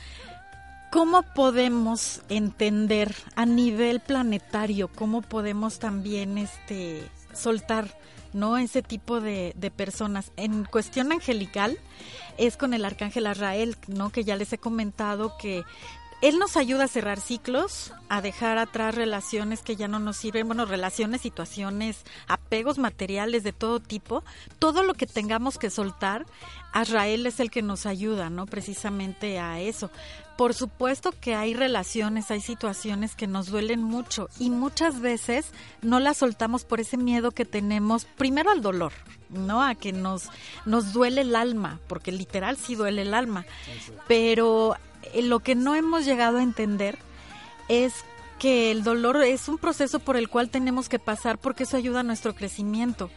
¿Cómo 0.91 1.21
podemos 1.21 2.21
entender 2.29 3.15
a 3.35 3.45
nivel 3.45 3.99
planetario, 3.99 4.87
cómo 4.87 5.21
podemos 5.21 5.77
también 5.77 6.39
este, 6.39 7.07
soltar 7.31 7.95
¿no? 8.33 8.57
ese 8.57 8.81
tipo 8.81 9.21
de, 9.21 9.53
de, 9.55 9.69
personas? 9.69 10.31
En 10.35 10.65
cuestión 10.65 11.11
angelical 11.11 11.77
es 12.39 12.57
con 12.57 12.73
el 12.73 12.85
arcángel 12.85 13.27
Azrael, 13.27 13.77
¿no? 13.87 14.09
que 14.09 14.23
ya 14.23 14.35
les 14.35 14.51
he 14.51 14.57
comentado 14.57 15.37
que 15.37 15.63
él 16.21 16.37
nos 16.37 16.57
ayuda 16.57 16.83
a 16.83 16.89
cerrar 16.89 17.21
ciclos, 17.21 17.93
a 18.09 18.21
dejar 18.21 18.57
atrás 18.57 18.93
relaciones 18.93 19.61
que 19.61 19.77
ya 19.77 19.87
no 19.87 19.99
nos 19.99 20.17
sirven, 20.17 20.47
bueno, 20.47 20.65
relaciones, 20.65 21.21
situaciones, 21.21 22.03
apegos 22.27 22.77
materiales 22.77 23.43
de 23.43 23.53
todo 23.53 23.79
tipo, 23.79 24.23
todo 24.59 24.83
lo 24.83 24.95
que 24.95 25.07
tengamos 25.07 25.57
que 25.57 25.69
soltar, 25.69 26.25
Azrael 26.73 27.25
es 27.25 27.39
el 27.39 27.49
que 27.49 27.61
nos 27.61 27.85
ayuda, 27.85 28.29
¿no? 28.29 28.47
Precisamente 28.47 29.39
a 29.39 29.61
eso. 29.61 29.91
Por 30.39 30.53
supuesto 30.53 31.13
que 31.19 31.35
hay 31.35 31.53
relaciones, 31.53 32.31
hay 32.31 32.39
situaciones 32.39 33.13
que 33.13 33.27
nos 33.27 33.47
duelen 33.47 33.83
mucho 33.83 34.29
y 34.39 34.49
muchas 34.49 35.01
veces 35.01 35.51
no 35.81 35.99
las 35.99 36.15
soltamos 36.15 36.63
por 36.63 36.79
ese 36.79 36.95
miedo 36.95 37.31
que 37.31 37.43
tenemos, 37.43 38.05
primero 38.05 38.49
al 38.49 38.61
dolor, 38.61 38.93
¿no? 39.27 39.61
A 39.61 39.75
que 39.75 39.91
nos, 39.91 40.29
nos 40.65 40.93
duele 40.93 41.21
el 41.21 41.35
alma, 41.35 41.81
porque 41.87 42.13
literal 42.13 42.55
sí 42.55 42.75
duele 42.75 43.01
el 43.01 43.13
alma, 43.13 43.45
pero 44.07 44.77
eh, 45.13 45.23
lo 45.23 45.41
que 45.41 45.55
no 45.55 45.75
hemos 45.75 46.05
llegado 46.05 46.37
a 46.37 46.43
entender 46.43 46.97
es 47.67 48.05
que 48.39 48.71
el 48.71 48.85
dolor 48.85 49.21
es 49.21 49.49
un 49.49 49.57
proceso 49.57 49.99
por 49.99 50.15
el 50.15 50.29
cual 50.29 50.49
tenemos 50.49 50.87
que 50.87 50.99
pasar 50.99 51.37
porque 51.37 51.63
eso 51.63 51.75
ayuda 51.75 51.99
a 51.99 52.03
nuestro 52.03 52.33
crecimiento. 52.33 53.09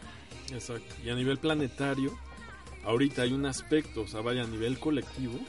Exacto. 0.51 0.93
Y 1.01 1.09
a 1.09 1.15
nivel 1.15 1.37
planetario, 1.37 2.19
ahorita 2.85 3.23
hay 3.23 3.33
un 3.33 3.45
aspecto, 3.45 4.01
o 4.01 4.07
sea, 4.07 4.21
vaya 4.21 4.43
a 4.43 4.47
nivel 4.47 4.79
colectivo, 4.79 5.39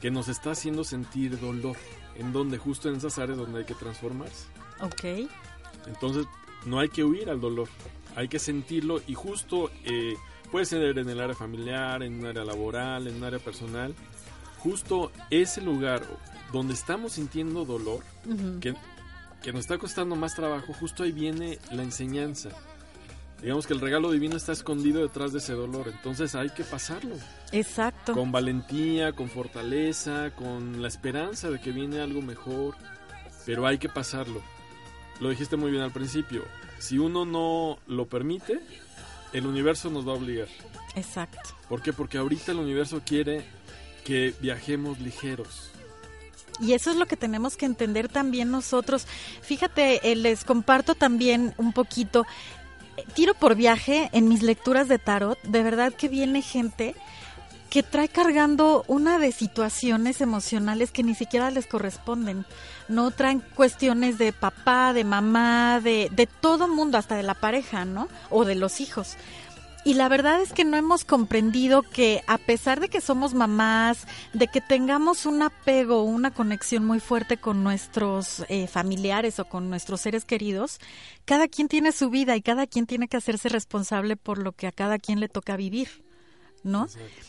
que 0.00 0.10
nos 0.10 0.28
está 0.28 0.52
haciendo 0.52 0.84
sentir 0.84 1.38
dolor, 1.40 1.76
en 2.16 2.32
donde 2.32 2.58
justo 2.58 2.88
en 2.88 2.96
esas 2.96 3.18
áreas 3.18 3.38
donde 3.38 3.60
hay 3.60 3.64
que 3.64 3.74
transformarse. 3.74 4.46
Ok. 4.80 5.28
Entonces, 5.86 6.26
no 6.66 6.80
hay 6.80 6.88
que 6.88 7.04
huir 7.04 7.30
al 7.30 7.40
dolor, 7.40 7.68
hay 8.16 8.28
que 8.28 8.38
sentirlo 8.38 9.00
y 9.06 9.14
justo 9.14 9.70
eh, 9.84 10.14
puede 10.50 10.66
ser 10.66 10.98
en 10.98 11.08
el 11.08 11.20
área 11.20 11.34
familiar, 11.34 12.02
en 12.02 12.18
un 12.18 12.26
área 12.26 12.44
laboral, 12.44 13.06
en 13.06 13.16
un 13.16 13.24
área 13.24 13.38
personal, 13.38 13.94
justo 14.58 15.12
ese 15.30 15.60
lugar 15.60 16.02
donde 16.52 16.74
estamos 16.74 17.12
sintiendo 17.12 17.64
dolor, 17.64 18.02
que, 18.60 18.74
que 19.42 19.52
nos 19.52 19.60
está 19.60 19.78
costando 19.78 20.16
más 20.16 20.34
trabajo, 20.34 20.72
justo 20.72 21.02
ahí 21.02 21.12
viene 21.12 21.58
la 21.70 21.82
enseñanza. 21.82 22.50
Digamos 23.40 23.66
que 23.66 23.72
el 23.72 23.80
regalo 23.80 24.10
divino 24.10 24.36
está 24.36 24.52
escondido 24.52 25.00
detrás 25.00 25.32
de 25.32 25.38
ese 25.38 25.52
dolor, 25.52 25.88
entonces 25.88 26.34
hay 26.34 26.50
que 26.50 26.64
pasarlo. 26.64 27.14
Exacto. 27.52 28.12
Con 28.12 28.32
valentía, 28.32 29.12
con 29.12 29.28
fortaleza, 29.28 30.32
con 30.34 30.82
la 30.82 30.88
esperanza 30.88 31.48
de 31.48 31.60
que 31.60 31.70
viene 31.70 32.00
algo 32.00 32.20
mejor, 32.20 32.74
pero 33.46 33.66
hay 33.66 33.78
que 33.78 33.88
pasarlo. 33.88 34.42
Lo 35.20 35.30
dijiste 35.30 35.56
muy 35.56 35.70
bien 35.70 35.82
al 35.82 35.92
principio, 35.92 36.44
si 36.78 36.98
uno 36.98 37.24
no 37.24 37.78
lo 37.86 38.06
permite, 38.06 38.60
el 39.32 39.46
universo 39.46 39.88
nos 39.90 40.06
va 40.06 40.12
a 40.12 40.16
obligar. 40.16 40.48
Exacto. 40.96 41.50
¿Por 41.68 41.80
qué? 41.80 41.92
Porque 41.92 42.18
ahorita 42.18 42.52
el 42.52 42.58
universo 42.58 43.02
quiere 43.04 43.44
que 44.04 44.34
viajemos 44.40 44.98
ligeros. 45.00 45.70
Y 46.60 46.72
eso 46.72 46.90
es 46.90 46.96
lo 46.96 47.06
que 47.06 47.16
tenemos 47.16 47.56
que 47.56 47.66
entender 47.66 48.08
también 48.08 48.50
nosotros. 48.50 49.06
Fíjate, 49.42 50.10
eh, 50.10 50.16
les 50.16 50.44
comparto 50.44 50.94
también 50.94 51.54
un 51.56 51.72
poquito, 51.72 52.26
tiro 53.14 53.34
por 53.34 53.54
viaje 53.54 54.08
en 54.12 54.28
mis 54.28 54.42
lecturas 54.42 54.88
de 54.88 54.98
tarot, 54.98 55.40
de 55.42 55.62
verdad 55.62 55.92
que 55.92 56.08
viene 56.08 56.42
gente 56.42 56.94
que 57.70 57.82
trae 57.82 58.08
cargando 58.08 58.84
una 58.86 59.18
de 59.18 59.30
situaciones 59.30 60.20
emocionales 60.20 60.90
que 60.90 61.02
ni 61.02 61.14
siquiera 61.14 61.50
les 61.50 61.66
corresponden. 61.66 62.46
No 62.88 63.10
traen 63.10 63.40
cuestiones 63.40 64.16
de 64.16 64.32
papá, 64.32 64.94
de 64.94 65.04
mamá, 65.04 65.80
de, 65.82 66.08
de 66.10 66.26
todo 66.26 66.66
mundo, 66.66 66.96
hasta 66.96 67.16
de 67.16 67.22
la 67.22 67.34
pareja, 67.34 67.84
¿no? 67.84 68.08
O 68.30 68.46
de 68.46 68.54
los 68.54 68.80
hijos. 68.80 69.16
Y 69.84 69.94
la 69.94 70.08
verdad 70.08 70.42
es 70.42 70.52
que 70.52 70.64
no 70.64 70.76
hemos 70.76 71.04
comprendido 71.04 71.82
que 71.82 72.22
a 72.26 72.36
pesar 72.36 72.80
de 72.80 72.88
que 72.88 73.00
somos 73.00 73.34
mamás, 73.34 74.06
de 74.34 74.48
que 74.48 74.60
tengamos 74.60 75.24
un 75.24 75.42
apego, 75.42 76.02
una 76.02 76.32
conexión 76.32 76.84
muy 76.84 77.00
fuerte 77.00 77.36
con 77.36 77.62
nuestros 77.62 78.44
eh, 78.48 78.66
familiares 78.66 79.38
o 79.38 79.46
con 79.46 79.70
nuestros 79.70 80.00
seres 80.00 80.24
queridos, 80.24 80.78
cada 81.24 81.48
quien 81.48 81.68
tiene 81.68 81.92
su 81.92 82.10
vida 82.10 82.36
y 82.36 82.42
cada 82.42 82.66
quien 82.66 82.86
tiene 82.86 83.08
que 83.08 83.16
hacerse 83.16 83.48
responsable 83.48 84.16
por 84.16 84.38
lo 84.38 84.52
que 84.52 84.66
a 84.66 84.72
cada 84.72 84.98
quien 84.98 85.20
le 85.20 85.28
toca 85.28 85.56
vivir. 85.56 85.88
¿no? 86.64 86.88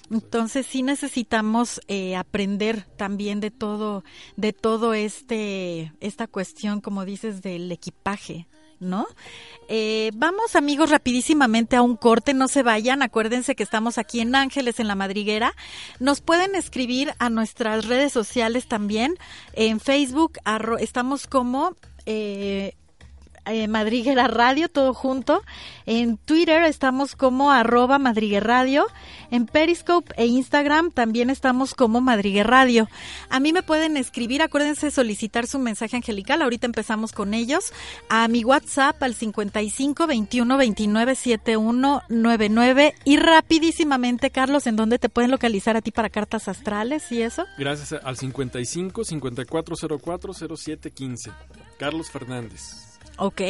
Entonces 0.09 0.65
sí 0.65 0.81
necesitamos 0.81 1.79
eh, 1.87 2.15
aprender 2.15 2.87
también 2.97 3.39
de 3.39 3.51
todo, 3.51 4.03
de 4.35 4.53
todo 4.53 4.93
este, 4.95 5.93
esta 5.99 6.27
cuestión, 6.27 6.81
como 6.81 7.05
dices, 7.05 7.41
del 7.41 7.71
equipaje 7.71 8.47
¿no? 8.79 9.07
Eh, 9.67 10.11
vamos 10.15 10.55
amigos 10.55 10.89
rapidísimamente 10.89 11.75
a 11.75 11.81
un 11.81 11.95
corte, 11.95 12.33
no 12.33 12.47
se 12.47 12.63
vayan, 12.63 13.01
acuérdense 13.01 13.55
que 13.55 13.63
estamos 13.63 13.97
aquí 13.97 14.19
en 14.19 14.35
Ángeles, 14.35 14.79
en 14.79 14.87
la 14.87 14.95
Madriguera. 14.95 15.53
Nos 15.99 16.21
pueden 16.21 16.55
escribir 16.55 17.13
a 17.19 17.29
nuestras 17.29 17.85
redes 17.85 18.11
sociales 18.11 18.67
también, 18.67 19.17
en 19.53 19.79
Facebook, 19.79 20.39
estamos 20.79 21.27
como... 21.27 21.75
Eh, 22.05 22.73
eh, 23.51 23.67
Madriguera 23.67 24.27
Radio, 24.27 24.69
todo 24.69 24.93
junto. 24.93 25.43
En 25.85 26.17
Twitter 26.17 26.63
estamos 26.63 27.15
como 27.15 27.51
arroba 27.51 27.99
Madrigue 27.99 28.39
Radio. 28.39 28.85
En 29.31 29.45
Periscope 29.45 30.13
e 30.17 30.25
Instagram 30.25 30.91
también 30.91 31.29
estamos 31.29 31.73
como 31.73 32.01
Madrigue 32.01 32.43
Radio. 32.43 32.87
A 33.29 33.39
mí 33.39 33.53
me 33.53 33.63
pueden 33.63 33.97
escribir, 33.97 34.41
acuérdense 34.41 34.91
solicitar 34.91 35.47
su 35.47 35.59
mensaje 35.59 35.95
angelical. 35.95 36.41
Ahorita 36.41 36.65
empezamos 36.65 37.11
con 37.11 37.33
ellos. 37.33 37.73
A 38.09 38.27
mi 38.27 38.43
WhatsApp 38.43 39.01
al 39.01 39.15
55 39.15 40.07
21 40.07 40.57
29 40.57 41.15
71 41.15 42.01
99. 42.09 42.95
Y 43.05 43.17
rapidísimamente, 43.17 44.31
Carlos, 44.31 44.67
¿en 44.67 44.75
dónde 44.75 44.99
te 44.99 45.09
pueden 45.09 45.31
localizar 45.31 45.77
a 45.77 45.81
ti 45.81 45.91
para 45.91 46.09
cartas 46.09 46.47
astrales 46.47 47.11
y 47.11 47.21
eso? 47.21 47.45
Gracias 47.57 47.99
al 48.03 48.17
55 48.17 49.03
5404 49.03 50.33
0715. 50.33 51.31
Carlos 51.77 52.09
Fernández. 52.09 52.88
Ok, 53.19 53.41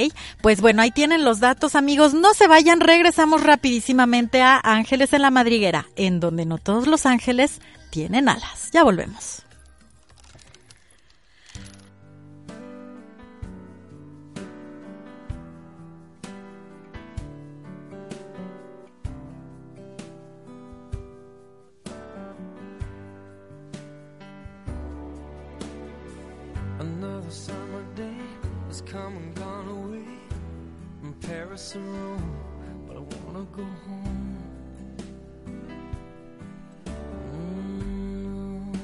pues 0.41 0.61
bueno, 0.61 0.81
ahí 0.81 0.91
tienen 0.91 1.23
los 1.23 1.39
datos 1.39 1.75
amigos. 1.75 2.13
No 2.13 2.33
se 2.33 2.47
vayan, 2.47 2.79
regresamos 2.79 3.43
rapidísimamente 3.43 4.41
a 4.41 4.59
Ángeles 4.63 5.13
en 5.13 5.21
la 5.21 5.31
Madriguera, 5.31 5.85
en 5.95 6.19
donde 6.19 6.45
no 6.45 6.57
todos 6.57 6.87
los 6.87 7.05
ángeles 7.05 7.61
tienen 7.91 8.29
alas. 8.29 8.71
Ya 8.71 8.83
volvemos. 8.83 9.43
Paris 31.29 31.75
or 31.75 31.79
Rome, 31.79 32.35
but 32.87 32.97
I 32.97 32.99
wanna 32.99 33.45
go 33.55 33.63
home. 33.63 34.37
Mm. 37.33 38.79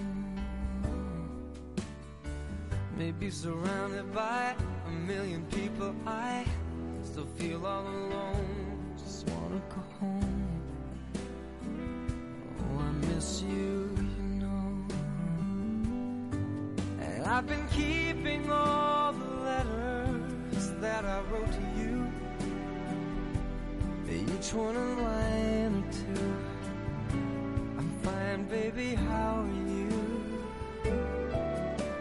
Maybe 2.97 3.31
surrounded 3.31 4.13
by 4.13 4.53
a 4.85 4.91
million 4.91 5.43
people, 5.47 5.95
I 6.05 6.45
still 7.03 7.25
feel 7.37 7.65
all 7.65 7.87
alone. 7.87 8.93
Just 8.97 9.27
wanna 9.29 9.61
go 9.69 9.81
home. 9.99 10.61
Oh, 12.59 12.79
I 12.79 12.91
miss 13.07 13.41
you, 13.41 13.89
you 13.97 14.23
know. 14.41 14.85
And 17.01 17.25
I've 17.25 17.47
been 17.47 17.67
keeping 17.69 18.51
all 18.51 18.94
each 24.45 24.53
one 24.53 24.75
a 24.75 25.01
line 25.01 25.83
or 25.83 25.91
two. 25.91 26.35
I'm 27.79 27.89
fine, 28.03 28.43
baby, 28.45 28.93
how 28.93 29.41
are 29.41 29.69
you? 29.71 29.89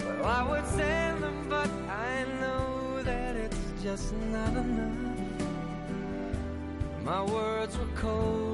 Well, 0.01 0.27
I 0.27 0.43
would 0.51 0.67
send 0.67 1.23
them, 1.23 1.47
but 1.49 1.71
I 1.89 2.25
know 2.41 3.03
that 3.03 3.37
it's 3.37 3.59
just 3.83 4.13
not 4.31 4.53
enough. 4.57 5.21
My 7.03 7.23
words 7.23 7.79
were 7.79 7.95
cold 7.97 8.54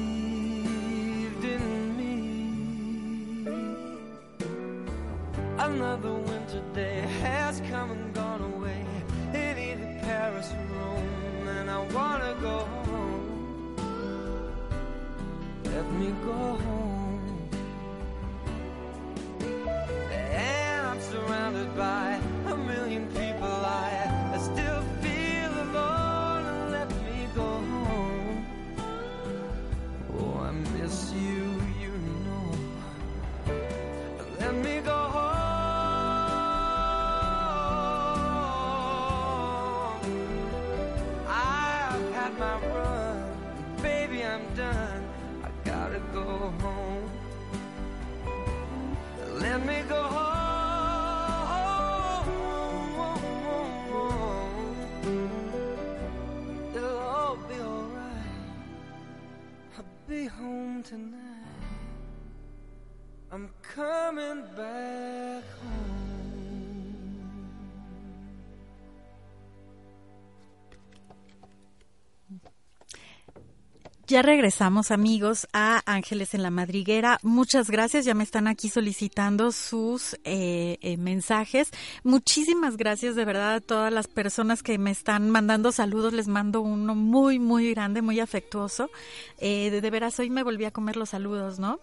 Ya 74.11 74.21
regresamos 74.21 74.91
amigos 74.91 75.47
a 75.53 75.81
Ángeles 75.85 76.33
en 76.33 76.43
la 76.43 76.49
Madriguera. 76.49 77.17
Muchas 77.23 77.71
gracias. 77.71 78.03
Ya 78.03 78.13
me 78.13 78.25
están 78.25 78.45
aquí 78.45 78.67
solicitando 78.67 79.53
sus 79.53 80.15
eh, 80.25 80.77
eh, 80.81 80.97
mensajes. 80.97 81.71
Muchísimas 82.03 82.75
gracias 82.75 83.15
de 83.15 83.23
verdad 83.23 83.53
a 83.53 83.61
todas 83.61 83.93
las 83.93 84.07
personas 84.07 84.63
que 84.63 84.77
me 84.77 84.91
están 84.91 85.29
mandando 85.29 85.71
saludos. 85.71 86.11
Les 86.11 86.27
mando 86.27 86.59
uno 86.59 86.93
muy, 86.93 87.39
muy 87.39 87.71
grande, 87.71 88.01
muy 88.01 88.19
afectuoso. 88.19 88.89
Eh, 89.37 89.69
de, 89.71 89.79
de 89.79 89.89
veras, 89.89 90.19
hoy 90.19 90.29
me 90.29 90.43
volví 90.43 90.65
a 90.65 90.71
comer 90.71 90.97
los 90.97 91.11
saludos, 91.11 91.57
¿no? 91.57 91.79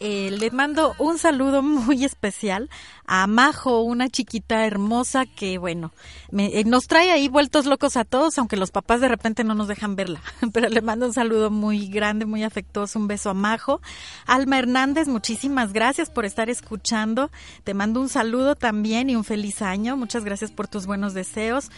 Eh, 0.00 0.30
le 0.30 0.50
mando 0.50 0.94
un 0.98 1.18
saludo 1.18 1.62
muy 1.62 2.04
especial 2.04 2.70
a 3.06 3.26
Majo, 3.26 3.82
una 3.82 4.08
chiquita 4.08 4.66
hermosa 4.66 5.24
que, 5.26 5.58
bueno, 5.58 5.92
me, 6.30 6.58
eh, 6.58 6.64
nos 6.64 6.86
trae 6.86 7.10
ahí 7.10 7.28
vueltos 7.28 7.66
locos 7.66 7.96
a 7.96 8.04
todos, 8.04 8.38
aunque 8.38 8.56
los 8.56 8.70
papás 8.70 9.00
de 9.00 9.08
repente 9.08 9.44
no 9.44 9.54
nos 9.54 9.66
dejan 9.66 9.96
verla. 9.96 10.20
Pero 10.52 10.68
le 10.68 10.82
mando 10.82 11.06
un 11.06 11.12
saludo 11.12 11.50
muy 11.50 11.88
grande, 11.88 12.26
muy 12.26 12.44
afectuoso, 12.44 12.98
un 12.98 13.08
beso 13.08 13.30
a 13.30 13.34
Majo. 13.34 13.80
Alma 14.26 14.58
Hernández, 14.58 15.08
muchísimas 15.08 15.72
gracias 15.72 16.10
por 16.10 16.24
estar 16.24 16.50
escuchando. 16.50 17.30
Te 17.64 17.74
mando 17.74 18.00
un 18.00 18.08
saludo 18.08 18.54
también 18.54 19.10
y 19.10 19.16
un 19.16 19.24
feliz 19.24 19.62
año. 19.62 19.96
Muchas 19.96 20.24
gracias 20.24 20.50
por 20.50 20.68
tus 20.68 20.86
buenos 20.86 21.14
deseos. 21.14 21.70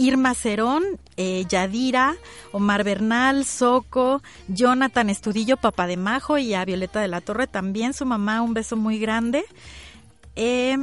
Irma 0.00 0.34
Cerón, 0.34 0.82
eh, 1.18 1.44
Yadira, 1.46 2.16
Omar 2.52 2.84
Bernal, 2.84 3.44
Soco, 3.44 4.22
Jonathan 4.48 5.10
Estudillo, 5.10 5.58
papá 5.58 5.86
de 5.86 5.98
Majo, 5.98 6.38
y 6.38 6.54
a 6.54 6.64
Violeta 6.64 7.02
de 7.02 7.08
la 7.08 7.20
Torre 7.20 7.46
también, 7.46 7.92
su 7.92 8.06
mamá, 8.06 8.40
un 8.40 8.54
beso 8.54 8.76
muy 8.76 8.98
grande. 8.98 9.44
Eh, 10.36 10.78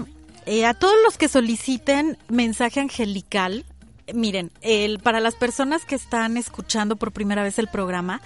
eh, 0.45 0.65
a 0.67 0.75
todos 0.75 0.93
los 1.03 1.17
que 1.17 1.29
soliciten 1.29 2.19
mensaje 2.29 2.79
angelical, 2.79 3.65
miren, 4.13 4.51
el, 4.61 4.99
para 4.99 5.19
las 5.19 5.33
personas 5.33 5.83
que 5.83 5.95
están 5.95 6.37
escuchando 6.37 6.95
por 6.95 7.11
primera 7.11 7.41
vez 7.41 7.57
el 7.57 7.69
programa, 7.69 8.21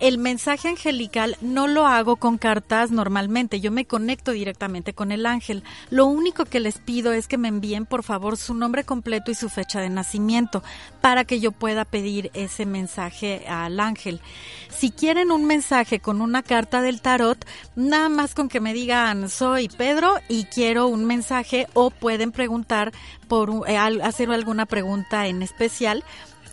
el 0.00 0.18
mensaje 0.18 0.68
angelical 0.68 1.36
no 1.40 1.66
lo 1.66 1.86
hago 1.86 2.16
con 2.16 2.38
cartas 2.38 2.90
normalmente, 2.90 3.60
yo 3.60 3.70
me 3.70 3.84
conecto 3.84 4.32
directamente 4.32 4.92
con 4.92 5.12
el 5.12 5.26
ángel. 5.26 5.62
Lo 5.90 6.06
único 6.06 6.44
que 6.44 6.60
les 6.60 6.78
pido 6.78 7.12
es 7.12 7.28
que 7.28 7.38
me 7.38 7.48
envíen 7.48 7.86
por 7.86 8.02
favor 8.02 8.36
su 8.36 8.54
nombre 8.54 8.84
completo 8.84 9.30
y 9.30 9.34
su 9.34 9.48
fecha 9.48 9.80
de 9.80 9.90
nacimiento 9.90 10.62
para 11.00 11.24
que 11.24 11.40
yo 11.40 11.52
pueda 11.52 11.84
pedir 11.84 12.30
ese 12.34 12.66
mensaje 12.66 13.46
al 13.48 13.80
ángel. 13.80 14.20
Si 14.68 14.90
quieren 14.90 15.30
un 15.30 15.44
mensaje 15.44 16.00
con 16.00 16.20
una 16.20 16.42
carta 16.42 16.82
del 16.82 17.00
tarot, 17.00 17.44
nada 17.76 18.08
más 18.08 18.34
con 18.34 18.48
que 18.48 18.60
me 18.60 18.74
digan 18.74 19.28
soy 19.28 19.68
Pedro 19.68 20.14
y 20.28 20.44
quiero 20.44 20.86
un 20.88 21.04
mensaje 21.04 21.66
o 21.74 21.90
pueden 21.90 22.32
preguntar 22.32 22.92
por 23.28 23.50
eh, 23.68 23.78
hacer 23.78 24.30
alguna 24.30 24.66
pregunta 24.66 25.26
en 25.26 25.42
especial 25.42 26.04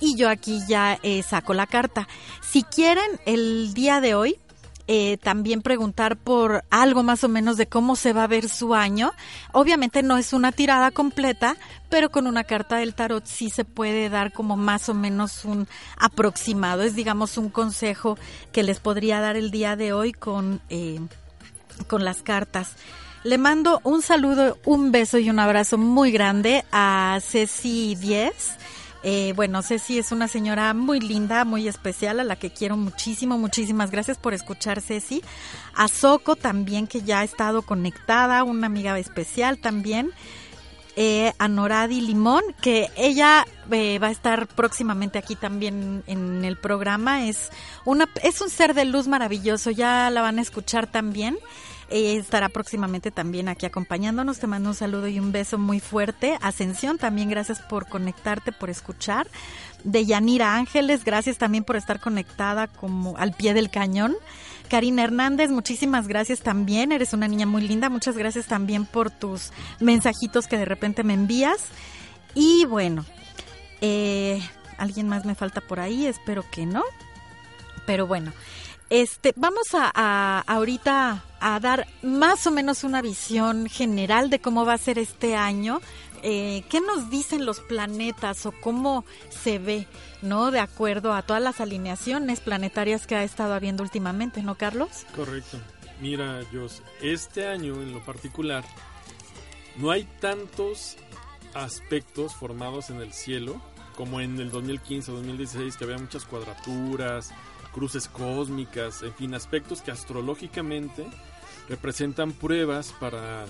y 0.02 0.16
yo 0.16 0.30
aquí 0.30 0.62
ya 0.68 1.00
eh, 1.04 1.24
saco 1.24 1.54
la 1.54 1.68
carta. 1.68 2.10
Si 2.42 2.64
quieren, 2.64 3.08
el 3.26 3.74
día 3.74 4.02
de 4.02 4.16
hoy 4.16 4.40
eh, 4.88 5.18
también 5.18 5.62
preguntar 5.62 6.18
por 6.18 6.66
algo 6.70 7.04
más 7.04 7.24
o 7.24 7.30
menos 7.30 7.56
de 7.56 7.68
cómo 7.68 7.96
se 7.96 8.12
va 8.12 8.26
a 8.26 8.28
ver 8.28 8.50
su 8.50 8.74
año. 8.74 9.14
Obviamente 9.54 10.04
no 10.04 10.18
es 10.18 10.34
una 10.34 10.52
tirada 10.52 10.92
completa, 10.92 11.56
pero 11.90 12.10
con 12.10 12.28
una 12.28 12.44
carta 12.44 12.78
del 12.78 12.96
tarot 12.96 13.26
sí 13.26 13.50
se 13.50 13.64
puede 13.64 14.10
dar 14.10 14.34
como 14.34 14.58
más 14.58 14.90
o 14.90 14.94
menos 14.94 15.46
un 15.46 15.68
aproximado. 15.98 16.82
Es 16.82 16.96
digamos 16.96 17.38
un 17.38 17.50
consejo 17.50 18.18
que 18.52 18.64
les 18.64 18.82
podría 18.82 19.22
dar 19.22 19.38
el 19.38 19.52
día 19.52 19.76
de 19.76 19.94
hoy 19.94 20.12
con, 20.12 20.62
eh, 20.70 21.00
con 21.88 22.04
las 22.04 22.22
cartas. 22.22 22.74
Le 23.24 23.38
mando 23.38 23.80
un 23.84 24.02
saludo, 24.02 24.58
un 24.66 24.92
beso 24.92 25.20
y 25.20 25.30
un 25.30 25.40
abrazo 25.40 25.78
muy 25.78 26.12
grande 26.12 26.66
a 26.72 27.20
Ceci 27.22 27.96
10 27.96 28.58
eh, 29.04 29.34
bueno, 29.36 29.64
Ceci 29.64 29.98
es 29.98 30.12
una 30.12 30.28
señora 30.28 30.74
muy 30.74 31.00
linda, 31.00 31.44
muy 31.44 31.68
especial, 31.68 32.20
a 32.20 32.24
la 32.24 32.36
que 32.36 32.52
quiero 32.52 32.78
muchísimo, 32.78 33.38
muchísimas 33.38 33.90
gracias 33.90 34.18
por 34.18 34.34
escuchar, 34.34 34.82
Ceci. 34.82 35.24
A 35.74 35.88
Soco 35.88 36.36
también, 36.36 36.88
que 36.88 37.02
ya 37.02 37.22
ha 37.22 37.24
estado 37.24 37.64
conectada, 37.64 38.44
una 38.44 38.68
amiga 38.68 38.98
especial 39.00 39.58
también. 39.58 40.12
Eh, 40.98 41.32
a 41.40 41.48
Noradi 41.48 42.02
Limón, 42.02 42.44
que 42.62 42.90
ella 42.98 43.46
eh, 43.72 43.98
va 43.98 44.08
a 44.08 44.12
estar 44.12 44.48
próximamente 44.48 45.18
aquí 45.18 45.36
también 45.36 46.04
en 46.06 46.44
el 46.44 46.58
programa. 46.58 47.28
Es, 47.28 47.50
una, 47.86 48.10
es 48.24 48.42
un 48.42 48.50
ser 48.50 48.74
de 48.74 48.84
luz 48.84 49.08
maravilloso, 49.08 49.72
ya 49.72 50.10
la 50.10 50.22
van 50.22 50.38
a 50.38 50.42
escuchar 50.42 50.88
también. 50.88 51.40
Eh, 51.92 52.16
estará 52.16 52.48
próximamente 52.48 53.12
también 53.12 53.50
aquí 53.50 53.66
acompañándonos. 53.66 54.40
Te 54.40 54.48
mando 54.48 54.70
un 54.70 54.76
saludo 54.76 55.10
y 55.10 55.20
un 55.20 55.34
beso 55.34 55.58
muy 55.58 55.82
fuerte. 55.82 56.38
Ascensión, 56.42 56.98
también 56.98 57.30
gracias 57.30 57.60
por 57.60 57.86
conectarte, 57.90 58.54
por 58.54 58.70
escuchar. 58.70 59.28
De 59.84 60.06
Yanira 60.06 60.56
Ángeles, 60.56 61.04
gracias 61.04 61.38
también 61.38 61.66
por 61.66 61.76
estar 61.76 62.00
conectada 62.00 62.68
como 62.68 63.18
al 63.18 63.34
pie 63.34 63.54
del 63.54 63.70
cañón. 63.70 64.16
Karina 64.70 65.04
Hernández, 65.04 65.52
muchísimas 65.52 66.08
gracias 66.08 66.40
también. 66.40 66.94
Eres 66.94 67.12
una 67.12 67.28
niña 67.28 67.46
muy 67.46 67.68
linda. 67.68 67.90
Muchas 67.90 68.18
gracias 68.18 68.46
también 68.46 68.86
por 68.86 69.12
tus 69.12 69.52
mensajitos 69.82 70.48
que 70.48 70.58
de 70.58 70.64
repente 70.64 71.04
me 71.04 71.14
envías. 71.14 71.66
Y 72.36 72.64
bueno, 72.64 73.04
eh, 73.82 74.42
alguien 74.78 75.10
más 75.10 75.26
me 75.26 75.36
falta 75.36 75.60
por 75.60 75.82
ahí, 75.82 76.06
espero 76.06 76.46
que 76.50 76.66
no. 76.66 76.84
Pero 77.86 78.08
bueno, 78.08 78.32
este, 78.92 79.34
vamos 79.38 79.68
a, 79.74 80.42
ahorita 80.42 81.24
a 81.40 81.60
dar 81.62 81.88
más 82.04 82.46
o 82.46 82.52
menos 82.52 82.84
una 82.84 83.02
visión 83.02 83.68
general 83.68 84.30
de 84.30 84.40
cómo 84.40 84.66
va 84.66 84.74
a 84.74 84.78
ser 84.78 85.00
este 85.00 85.38
año. 85.38 85.80
Eh, 86.24 86.64
¿Qué 86.70 86.82
nos 86.82 87.10
dicen 87.10 87.46
los 87.46 87.62
planetas 87.62 88.46
o 88.46 88.52
cómo 88.52 89.06
se 89.30 89.60
ve, 89.60 89.88
no, 90.22 90.52
de 90.52 90.60
acuerdo 90.60 91.14
a 91.14 91.22
todas 91.22 91.42
las 91.42 91.62
alineaciones 91.62 92.42
planetarias 92.42 93.08
que 93.08 93.16
ha 93.16 93.24
estado 93.24 93.54
habiendo 93.54 93.82
últimamente, 93.82 94.44
¿no, 94.44 94.56
Carlos? 94.56 95.06
Correcto. 95.16 95.58
Mira, 96.02 96.42
Jos, 96.52 96.84
este 97.02 97.48
año 97.48 97.76
en 97.76 97.94
lo 97.94 98.04
particular 98.04 98.66
no 99.78 99.90
hay 99.90 100.04
tantos 100.20 100.98
aspectos 101.54 102.36
formados 102.36 102.90
en 102.90 102.98
el 102.98 103.14
cielo 103.14 103.62
como 103.96 104.20
en 104.20 104.40
el 104.40 104.52
2015 104.52 105.12
o 105.12 105.16
2016 105.16 105.78
que 105.78 105.84
había 105.86 105.98
muchas 105.98 106.26
cuadraturas, 106.26 107.32
cruces 107.74 108.08
cósmicas, 108.08 109.04
en 109.04 109.14
fin, 109.14 109.34
aspectos 109.34 109.82
que 109.82 109.92
astrológicamente 109.92 111.06
representan 111.70 112.34
pruebas 112.34 112.94
para, 113.00 113.46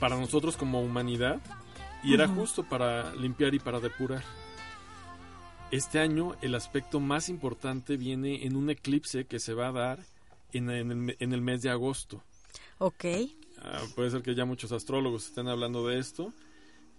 para 0.00 0.16
nosotros 0.16 0.56
como 0.56 0.80
humanidad 0.80 1.40
y 2.02 2.14
era 2.14 2.28
justo 2.28 2.62
para 2.62 3.14
limpiar 3.14 3.54
y 3.54 3.58
para 3.58 3.80
depurar. 3.80 4.22
Este 5.70 5.98
año 5.98 6.36
el 6.40 6.54
aspecto 6.54 7.00
más 7.00 7.28
importante 7.28 7.96
viene 7.96 8.46
en 8.46 8.56
un 8.56 8.70
eclipse 8.70 9.26
que 9.26 9.38
se 9.38 9.54
va 9.54 9.68
a 9.68 9.72
dar 9.72 9.98
en, 10.52 10.70
el, 10.70 11.16
en 11.18 11.32
el, 11.32 11.40
mes 11.42 11.62
de 11.62 11.70
agosto. 11.70 12.22
Ok. 12.78 13.04
Ah, 13.60 13.82
puede 13.94 14.10
ser 14.10 14.22
que 14.22 14.34
ya 14.34 14.44
muchos 14.44 14.72
astrólogos 14.72 15.26
estén 15.26 15.48
hablando 15.48 15.86
de 15.86 15.98
esto. 15.98 16.32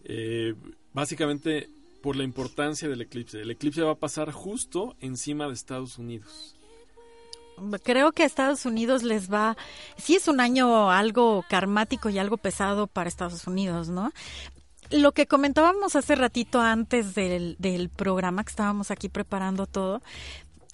Eh, 0.04 0.54
básicamente 0.94 1.70
por 2.02 2.16
la 2.16 2.24
importancia 2.24 2.88
del 2.88 3.02
eclipse. 3.02 3.42
El 3.42 3.52
eclipse 3.52 3.82
va 3.82 3.92
a 3.92 4.00
pasar 4.00 4.32
justo 4.32 4.96
encima 5.00 5.48
de 5.48 5.54
Estados 5.54 5.98
Unidos. 5.98 6.56
Creo 7.84 8.14
que 8.14 8.24
a 8.24 8.26
Estados 8.26 8.66
Unidos 8.66 9.04
les 9.04 9.32
va, 9.32 9.58
sí 9.98 10.16
es 10.16 10.28
un 10.28 10.40
año 10.40 10.90
algo 10.92 11.44
karmático 11.50 12.10
y 12.10 12.18
algo 12.18 12.38
pesado 12.38 12.88
para 12.88 13.10
Estados 13.10 13.48
Unidos, 13.48 13.90
¿no? 13.90 14.14
Lo 14.92 15.12
que 15.12 15.28
comentábamos 15.28 15.96
hace 15.96 16.16
ratito 16.16 16.62
antes 16.62 17.14
del, 17.14 17.58
del 17.60 17.90
programa 17.90 18.44
que 18.44 18.50
estábamos 18.50 18.92
aquí 18.92 19.10
preparando 19.10 19.68
todo, 19.68 20.02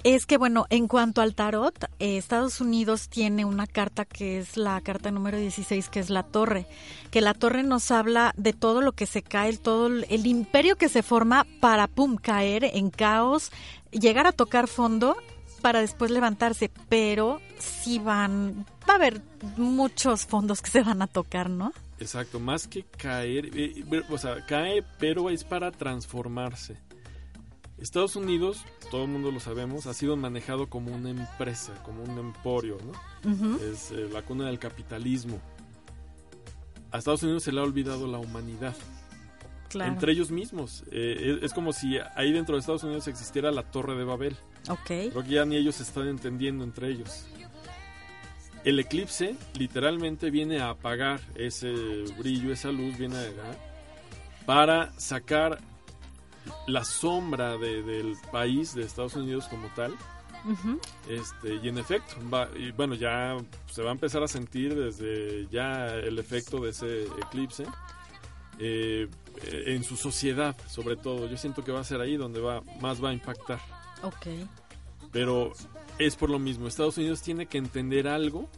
es 0.05 0.27
que, 0.27 0.37
bueno, 0.37 0.67
en 0.69 0.87
cuanto 0.87 1.21
al 1.21 1.33
tarot, 1.33 1.85
eh, 1.97 2.17
Estados 2.17 2.61
Unidos 2.61 3.09
tiene 3.09 3.43
una 3.43 3.65
carta 3.65 4.05
que 4.05 4.37
es 4.37 4.55
la 4.55 4.79
carta 4.81 5.09
número 5.09 5.39
16, 5.39 5.89
que 5.89 5.99
es 5.99 6.11
la 6.11 6.21
torre, 6.21 6.67
que 7.09 7.21
la 7.21 7.33
torre 7.33 7.63
nos 7.63 7.89
habla 7.89 8.31
de 8.37 8.53
todo 8.53 8.81
lo 8.81 8.91
que 8.91 9.07
se 9.07 9.23
cae, 9.23 9.57
todo 9.57 9.87
el 9.87 10.27
imperio 10.27 10.75
que 10.75 10.89
se 10.89 11.01
forma 11.01 11.47
para, 11.59 11.87
pum, 11.87 12.17
caer 12.17 12.65
en 12.65 12.91
caos, 12.91 13.51
llegar 13.89 14.27
a 14.27 14.31
tocar 14.31 14.67
fondo 14.67 15.17
para 15.63 15.81
después 15.81 16.11
levantarse, 16.11 16.69
pero 16.87 17.41
sí 17.57 17.97
van, 17.97 18.63
va 18.87 18.93
a 18.93 18.97
haber 18.97 19.23
muchos 19.57 20.27
fondos 20.27 20.61
que 20.61 20.69
se 20.69 20.83
van 20.83 21.01
a 21.01 21.07
tocar, 21.07 21.49
¿no? 21.49 21.73
Exacto, 21.97 22.39
más 22.39 22.67
que 22.67 22.83
caer, 22.83 23.49
eh, 23.55 23.83
o 24.11 24.19
sea, 24.19 24.45
cae, 24.45 24.83
pero 24.99 25.31
es 25.31 25.43
para 25.43 25.71
transformarse. 25.71 26.84
Estados 27.77 28.15
Unidos, 28.15 28.63
todo 28.89 29.03
el 29.03 29.09
mundo 29.09 29.31
lo 29.31 29.39
sabemos, 29.39 29.85
ha 29.85 29.93
sido 29.93 30.15
manejado 30.15 30.69
como 30.69 30.95
una 30.95 31.09
empresa, 31.09 31.73
como 31.83 32.03
un 32.03 32.17
emporio, 32.17 32.77
¿no? 32.85 33.59
Es 33.59 33.91
eh, 33.91 34.07
la 34.11 34.21
cuna 34.21 34.47
del 34.47 34.59
capitalismo. 34.59 35.41
A 36.91 36.99
Estados 36.99 37.23
Unidos 37.23 37.43
se 37.43 37.51
le 37.51 37.59
ha 37.59 37.63
olvidado 37.63 38.07
la 38.07 38.17
humanidad. 38.17 38.75
Claro. 39.67 39.91
Entre 39.91 40.13
ellos 40.13 40.31
mismos. 40.31 40.85
Eh, 40.89 41.39
es, 41.41 41.53
como 41.53 41.73
si 41.73 41.97
ahí 42.15 42.31
dentro 42.31 42.55
de 42.55 42.61
Estados 42.61 42.83
Unidos 42.83 43.09
existiera 43.09 43.51
la 43.51 43.63
Torre 43.63 43.95
de 43.97 44.05
Babel. 44.05 44.37
Ok. 44.69 44.85
Creo 44.85 45.23
que 45.23 45.31
ya 45.31 45.45
ni 45.45 45.57
ellos 45.57 45.81
están 45.81 46.07
entendiendo 46.07 46.63
entre 46.63 46.89
ellos. 46.89 47.27
El 48.63 48.79
eclipse 48.79 49.35
literalmente 49.59 50.31
viene 50.31 50.59
a 50.59 50.69
apagar 50.69 51.19
ese 51.35 51.73
brillo, 52.17 52.53
esa 52.53 52.71
luz, 52.71 52.97
viene 52.97 53.17
a, 53.17 54.45
para 54.45 54.97
sacar 54.97 55.59
la 56.67 56.83
sombra 56.83 57.57
del 57.57 58.15
país, 58.31 58.73
de 58.73 58.83
Estados 58.83 59.15
Unidos 59.15 59.47
como 59.47 59.67
tal. 59.69 59.95
este, 61.09 61.55
y 61.55 61.69
en 61.69 61.79
efecto, 61.79 62.15
y 62.55 62.71
bueno, 62.71 62.93
ya 62.93 63.35
se 63.71 63.81
va 63.81 63.89
a 63.89 63.93
empezar 63.93 64.21
a 64.21 64.27
sentir 64.27 64.75
desde 64.75 65.47
ya 65.49 65.87
el 65.95 66.19
efecto 66.19 66.59
de 66.59 66.69
ese 66.69 67.03
eclipse 67.03 67.65
eh, 68.59 69.09
en 69.41 69.83
su 69.83 69.97
sociedad, 69.97 70.55
sobre 70.67 70.95
todo. 70.95 71.27
Yo 71.27 71.37
siento 71.37 71.63
que 71.63 71.71
va 71.71 71.81
a 71.81 71.83
ser 71.83 71.99
ahí 71.99 72.15
donde 72.15 72.39
va 72.39 72.61
más 72.79 73.03
va 73.03 73.09
a 73.09 73.13
impactar. 73.13 73.59
Ok. 74.03 74.27
Pero 75.11 75.51
es 75.97 76.15
por 76.15 76.29
lo 76.29 76.39
mismo. 76.39 76.67
Estados 76.67 76.97
Unidos 76.97 77.21
tiene 77.21 77.47
que 77.47 77.57
entender 77.57 78.07
algo 78.07 78.49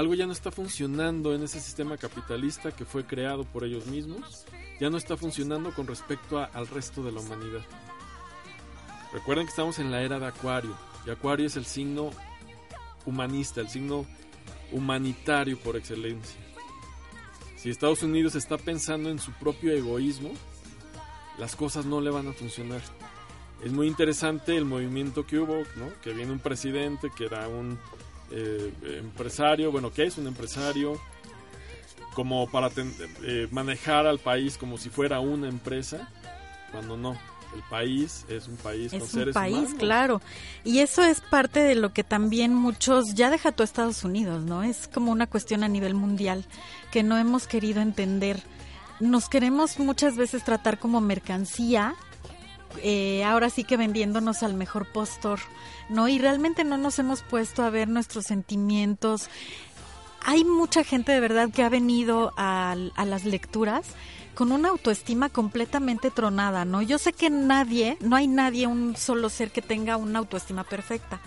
algo 0.00 0.14
ya 0.14 0.26
no 0.26 0.32
está 0.32 0.50
funcionando 0.50 1.34
en 1.34 1.42
ese 1.42 1.60
sistema 1.60 1.98
capitalista 1.98 2.72
que 2.72 2.86
fue 2.86 3.04
creado 3.04 3.44
por 3.44 3.64
ellos 3.64 3.86
mismos, 3.86 4.46
ya 4.80 4.88
no 4.88 4.96
está 4.96 5.16
funcionando 5.16 5.72
con 5.74 5.86
respecto 5.86 6.38
al 6.38 6.66
resto 6.68 7.02
de 7.02 7.12
la 7.12 7.20
humanidad. 7.20 7.60
Recuerden 9.12 9.44
que 9.44 9.50
estamos 9.50 9.78
en 9.78 9.90
la 9.90 10.00
era 10.02 10.18
de 10.18 10.26
Acuario, 10.26 10.74
y 11.06 11.10
Acuario 11.10 11.46
es 11.46 11.56
el 11.56 11.66
signo 11.66 12.10
humanista, 13.04 13.60
el 13.60 13.68
signo 13.68 14.06
humanitario 14.72 15.58
por 15.58 15.76
excelencia. 15.76 16.40
Si 17.56 17.68
Estados 17.68 18.02
Unidos 18.02 18.34
está 18.36 18.56
pensando 18.56 19.10
en 19.10 19.18
su 19.18 19.32
propio 19.32 19.72
egoísmo, 19.72 20.30
las 21.36 21.56
cosas 21.56 21.84
no 21.84 22.00
le 22.00 22.08
van 22.08 22.28
a 22.28 22.32
funcionar. 22.32 22.80
Es 23.62 23.70
muy 23.70 23.86
interesante 23.86 24.56
el 24.56 24.64
movimiento 24.64 25.26
que 25.26 25.38
hubo, 25.38 25.62
que 26.02 26.14
viene 26.14 26.32
un 26.32 26.38
presidente 26.38 27.10
que 27.14 27.26
era 27.26 27.46
un 27.48 27.78
eh, 28.30 28.72
empresario, 28.98 29.72
bueno, 29.72 29.92
que 29.92 30.04
es 30.04 30.18
un 30.18 30.26
empresario, 30.26 31.00
como 32.14 32.48
para 32.48 32.70
eh, 33.22 33.48
manejar 33.50 34.06
al 34.06 34.18
país 34.18 34.56
como 34.58 34.78
si 34.78 34.90
fuera 34.90 35.20
una 35.20 35.48
empresa, 35.48 36.08
cuando 36.72 36.96
no. 36.96 37.16
El 37.54 37.62
país 37.62 38.24
es 38.28 38.46
un 38.46 38.56
país 38.56 38.92
es 38.92 39.12
un 39.12 39.32
país, 39.32 39.74
claro. 39.76 40.22
Y 40.62 40.78
eso 40.78 41.02
es 41.02 41.20
parte 41.20 41.58
de 41.58 41.74
lo 41.74 41.92
que 41.92 42.04
también 42.04 42.54
muchos, 42.54 43.16
ya 43.16 43.28
deja 43.28 43.50
todo 43.50 43.64
Estados 43.64 44.04
Unidos, 44.04 44.44
¿no? 44.44 44.62
Es 44.62 44.86
como 44.86 45.10
una 45.10 45.26
cuestión 45.26 45.64
a 45.64 45.68
nivel 45.68 45.94
mundial 45.94 46.44
que 46.92 47.02
no 47.02 47.18
hemos 47.18 47.48
querido 47.48 47.80
entender. 47.80 48.40
Nos 49.00 49.28
queremos 49.28 49.80
muchas 49.80 50.16
veces 50.16 50.44
tratar 50.44 50.78
como 50.78 51.00
mercancía 51.00 51.96
eh, 52.82 53.24
ahora 53.24 53.50
sí 53.50 53.64
que 53.64 53.76
vendiéndonos 53.76 54.42
al 54.42 54.54
mejor 54.54 54.86
postor, 54.86 55.40
¿no? 55.88 56.08
Y 56.08 56.18
realmente 56.18 56.64
no 56.64 56.76
nos 56.76 56.98
hemos 56.98 57.22
puesto 57.22 57.62
a 57.62 57.70
ver 57.70 57.88
nuestros 57.88 58.26
sentimientos. 58.26 59.28
Hay 60.24 60.44
mucha 60.44 60.84
gente 60.84 61.12
de 61.12 61.20
verdad 61.20 61.50
que 61.50 61.62
ha 61.62 61.68
venido 61.68 62.32
a, 62.36 62.76
a 62.94 63.04
las 63.04 63.24
lecturas 63.24 63.86
con 64.34 64.52
una 64.52 64.68
autoestima 64.68 65.28
completamente 65.28 66.10
tronada, 66.10 66.64
¿no? 66.64 66.82
Yo 66.82 66.98
sé 66.98 67.12
que 67.12 67.30
nadie, 67.30 67.96
no 68.00 68.16
hay 68.16 68.26
nadie, 68.26 68.66
un 68.66 68.96
solo 68.96 69.28
ser 69.28 69.50
que 69.50 69.62
tenga 69.62 69.96
una 69.96 70.20
autoestima 70.20 70.64
perfecta 70.64 71.20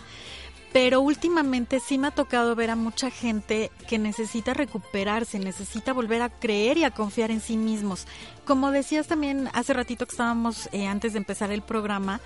pero 0.74 1.02
últimamente 1.02 1.80
sí 1.80 2.00
me 2.00 2.08
ha 2.08 2.12
tocado 2.12 2.56
ver 2.56 2.72
a 2.72 2.76
mucha 2.76 3.12
gente 3.12 3.72
que 3.88 4.00
necesita 4.00 4.56
recuperarse, 4.56 5.38
necesita 5.38 5.94
volver 5.94 6.24
a 6.24 6.30
creer 6.30 6.80
y 6.80 6.84
a 6.84 6.92
confiar 6.92 7.30
en 7.30 7.42
sí 7.42 7.58
mismos. 7.58 8.08
Como 8.44 8.72
decías 8.72 9.08
también 9.08 9.50
hace 9.54 9.74
ratito 9.74 10.08
que 10.08 10.12
estábamos 10.12 10.68
eh, 10.72 10.88
antes 10.88 11.14
de 11.14 11.20
empezar 11.20 11.52
el 11.52 11.62
programa, 11.62 12.22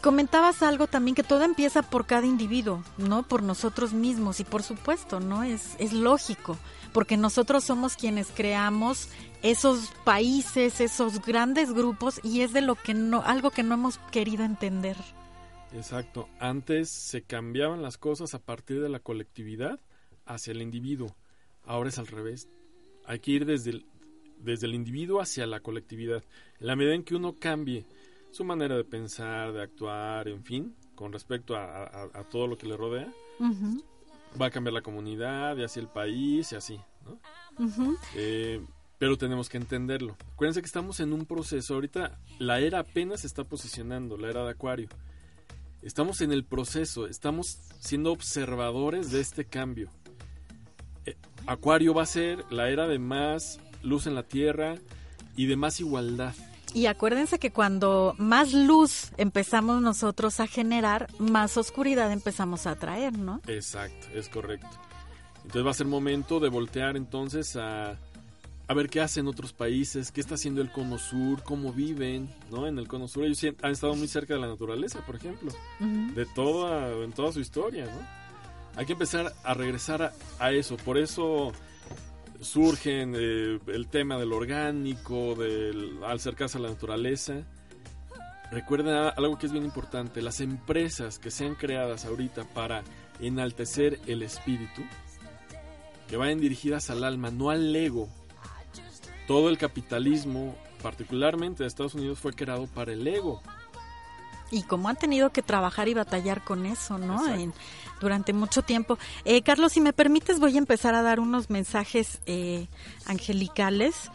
comentabas 0.00 0.62
algo 0.62 0.86
también 0.86 1.16
que 1.16 1.24
todo 1.24 1.42
empieza 1.42 1.82
por 1.82 2.06
cada 2.06 2.26
individuo, 2.26 2.84
¿no? 2.96 3.24
Por 3.24 3.42
nosotros 3.42 3.92
mismos 3.92 4.38
y 4.38 4.44
por 4.44 4.62
supuesto, 4.62 5.18
¿no? 5.18 5.42
Es, 5.42 5.74
es 5.80 5.92
lógico, 5.92 6.56
porque 6.92 7.16
nosotros 7.16 7.64
somos 7.64 7.96
quienes 7.96 8.28
creamos 8.28 9.08
esos 9.42 9.90
países, 10.04 10.80
esos 10.80 11.20
grandes 11.26 11.72
grupos 11.72 12.20
y 12.22 12.42
es 12.42 12.52
de 12.52 12.60
lo 12.60 12.76
que 12.76 12.94
no, 12.94 13.22
algo 13.26 13.50
que 13.50 13.64
no 13.64 13.74
hemos 13.74 13.98
querido 14.12 14.44
entender. 14.44 14.96
Exacto. 15.72 16.28
Antes 16.38 16.88
se 16.90 17.22
cambiaban 17.22 17.82
las 17.82 17.98
cosas 17.98 18.34
a 18.34 18.38
partir 18.38 18.80
de 18.80 18.88
la 18.88 19.00
colectividad 19.00 19.80
hacia 20.24 20.52
el 20.52 20.62
individuo. 20.62 21.14
Ahora 21.64 21.88
es 21.88 21.98
al 21.98 22.06
revés. 22.06 22.48
Hay 23.04 23.20
que 23.20 23.32
ir 23.32 23.46
desde 23.46 23.70
el, 23.70 23.86
desde 24.38 24.66
el 24.66 24.74
individuo 24.74 25.20
hacia 25.20 25.46
la 25.46 25.60
colectividad. 25.60 26.22
En 26.60 26.66
la 26.66 26.76
medida 26.76 26.94
en 26.94 27.04
que 27.04 27.14
uno 27.14 27.34
cambie 27.38 27.84
su 28.30 28.44
manera 28.44 28.76
de 28.76 28.84
pensar, 28.84 29.52
de 29.52 29.62
actuar, 29.62 30.28
en 30.28 30.44
fin, 30.44 30.74
con 30.94 31.12
respecto 31.12 31.56
a, 31.56 32.10
todo 32.30 32.46
lo 32.46 32.56
que 32.56 32.66
le 32.66 32.76
rodea, 32.76 33.12
va 34.40 34.46
a 34.46 34.50
cambiar 34.50 34.74
la 34.74 34.82
comunidad 34.82 35.56
y 35.56 35.64
así 35.64 35.80
el 35.80 35.88
país 35.88 36.52
y 36.52 36.56
así. 36.56 36.80
¿no? 37.04 37.96
Eh, 38.14 38.60
pero 38.98 39.16
tenemos 39.16 39.48
que 39.48 39.56
entenderlo. 39.56 40.16
Acuérdense 40.32 40.60
que 40.60 40.66
estamos 40.66 41.00
en 41.00 41.12
un 41.12 41.24
proceso. 41.24 41.74
Ahorita 41.74 42.18
la 42.38 42.60
era 42.60 42.80
apenas 42.80 43.20
se 43.20 43.26
está 43.26 43.44
posicionando, 43.44 44.16
la 44.16 44.28
era 44.28 44.44
de 44.44 44.50
Acuario. 44.50 44.88
Estamos 45.88 46.20
en 46.20 46.32
el 46.32 46.44
proceso, 46.44 47.06
estamos 47.06 47.60
siendo 47.80 48.12
observadores 48.12 49.10
de 49.10 49.22
este 49.22 49.46
cambio. 49.46 49.88
Eh, 51.06 51.16
Acuario 51.46 51.94
va 51.94 52.02
a 52.02 52.06
ser 52.06 52.44
la 52.50 52.68
era 52.68 52.86
de 52.86 52.98
más 52.98 53.58
luz 53.82 54.06
en 54.06 54.14
la 54.14 54.22
Tierra 54.22 54.74
y 55.34 55.46
de 55.46 55.56
más 55.56 55.80
igualdad. 55.80 56.34
Y 56.74 56.84
acuérdense 56.84 57.38
que 57.38 57.52
cuando 57.52 58.14
más 58.18 58.52
luz 58.52 59.12
empezamos 59.16 59.80
nosotros 59.80 60.40
a 60.40 60.46
generar, 60.46 61.08
más 61.18 61.56
oscuridad 61.56 62.12
empezamos 62.12 62.66
a 62.66 62.72
atraer, 62.72 63.16
¿no? 63.16 63.40
Exacto, 63.46 64.08
es 64.12 64.28
correcto. 64.28 64.68
Entonces 65.36 65.66
va 65.66 65.70
a 65.70 65.74
ser 65.74 65.86
momento 65.86 66.38
de 66.38 66.50
voltear 66.50 66.98
entonces 66.98 67.56
a 67.56 67.98
a 68.68 68.74
ver 68.74 68.90
qué 68.90 69.00
hacen 69.00 69.26
otros 69.26 69.54
países, 69.54 70.12
qué 70.12 70.20
está 70.20 70.34
haciendo 70.34 70.60
el 70.60 70.70
Cono 70.70 70.98
Sur, 70.98 71.42
cómo 71.42 71.72
viven, 71.72 72.28
¿no? 72.50 72.66
En 72.66 72.78
el 72.78 72.86
Cono 72.86 73.08
Sur 73.08 73.24
ellos 73.24 73.42
han 73.62 73.72
estado 73.72 73.94
muy 73.96 74.08
cerca 74.08 74.34
de 74.34 74.40
la 74.40 74.46
naturaleza, 74.46 75.04
por 75.06 75.16
ejemplo, 75.16 75.50
de 75.80 76.26
toda, 76.26 76.92
en 77.02 77.12
toda 77.12 77.32
su 77.32 77.40
historia, 77.40 77.86
¿no? 77.86 78.18
Hay 78.76 78.84
que 78.84 78.92
empezar 78.92 79.32
a 79.42 79.54
regresar 79.54 80.12
a, 80.38 80.52
eso, 80.52 80.76
por 80.76 80.98
eso 80.98 81.52
surgen 82.40 83.14
eh, 83.16 83.58
el 83.68 83.88
tema 83.88 84.18
del 84.18 84.34
orgánico, 84.34 85.34
del 85.34 86.04
acercarse 86.04 86.58
a 86.58 86.60
la 86.60 86.68
naturaleza. 86.68 87.44
Recuerden 88.52 88.94
algo 88.94 89.38
que 89.38 89.46
es 89.46 89.52
bien 89.52 89.64
importante, 89.64 90.20
las 90.20 90.40
empresas 90.40 91.18
que 91.18 91.30
sean 91.30 91.54
creadas 91.54 92.04
ahorita 92.04 92.44
para 92.44 92.82
enaltecer 93.18 93.98
el 94.06 94.22
espíritu, 94.22 94.82
que 96.08 96.18
vayan 96.18 96.38
dirigidas 96.38 96.90
al 96.90 97.02
alma, 97.02 97.30
no 97.30 97.50
al 97.50 97.74
ego, 97.74 98.08
todo 99.28 99.50
el 99.50 99.58
capitalismo, 99.58 100.56
particularmente 100.82 101.62
de 101.62 101.68
Estados 101.68 101.94
Unidos, 101.94 102.18
fue 102.18 102.32
creado 102.32 102.66
para 102.66 102.94
el 102.94 103.06
ego. 103.06 103.42
Y 104.50 104.62
cómo 104.62 104.88
han 104.88 104.96
tenido 104.96 105.30
que 105.30 105.42
trabajar 105.42 105.86
y 105.86 105.94
batallar 105.94 106.42
con 106.42 106.64
eso, 106.64 106.96
¿no? 106.96 107.22
durante 108.00 108.32
mucho 108.32 108.62
tiempo. 108.62 108.98
Eh, 109.26 109.42
Carlos, 109.42 109.72
si 109.72 109.82
me 109.82 109.92
permites, 109.92 110.40
voy 110.40 110.54
a 110.54 110.58
empezar 110.58 110.94
a 110.94 111.02
dar 111.02 111.20
unos 111.20 111.50
mensajes 111.50 112.20
eh, 112.24 112.68
angelicales. 113.04 114.10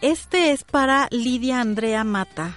Este 0.00 0.52
es 0.52 0.62
para 0.62 1.08
Lidia 1.10 1.60
Andrea 1.60 2.04
Mata. 2.04 2.56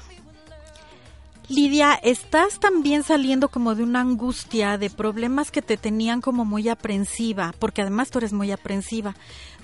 Lidia, 1.50 1.96
estás 2.04 2.60
también 2.60 3.02
saliendo 3.02 3.50
como 3.50 3.74
de 3.74 3.82
una 3.82 4.02
angustia, 4.02 4.78
de 4.78 4.92
problemas 4.92 5.50
que 5.50 5.64
te 5.64 5.78
tenían 5.78 6.22
como 6.22 6.46
muy 6.46 6.70
aprensiva, 6.70 7.56
porque 7.58 7.82
además 7.82 8.12
tú 8.12 8.20
eres 8.20 8.34
muy 8.34 8.52
aprensiva. 8.52 9.16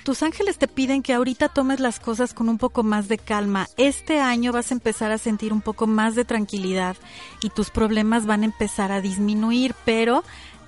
Tus 0.03 0.23
ángeles 0.23 0.57
te 0.57 0.67
piden 0.67 1.03
que 1.03 1.13
ahorita 1.13 1.49
tomes 1.49 1.79
las 1.79 1.99
cosas 1.99 2.33
con 2.33 2.49
un 2.49 2.57
poco 2.57 2.81
más 2.81 3.07
de 3.07 3.19
calma. 3.19 3.67
Este 3.77 4.19
año 4.19 4.51
vas 4.51 4.71
a 4.71 4.73
empezar 4.73 5.11
a 5.11 5.19
sentir 5.19 5.53
un 5.53 5.61
poco 5.61 5.85
más 5.85 6.15
de 6.15 6.25
tranquilidad 6.25 6.97
y 7.43 7.51
tus 7.51 7.69
problemas 7.69 8.25
van 8.25 8.41
a 8.41 8.45
empezar 8.45 8.91
a 8.91 9.01
disminuir, 9.01 9.75
pero 9.85 10.23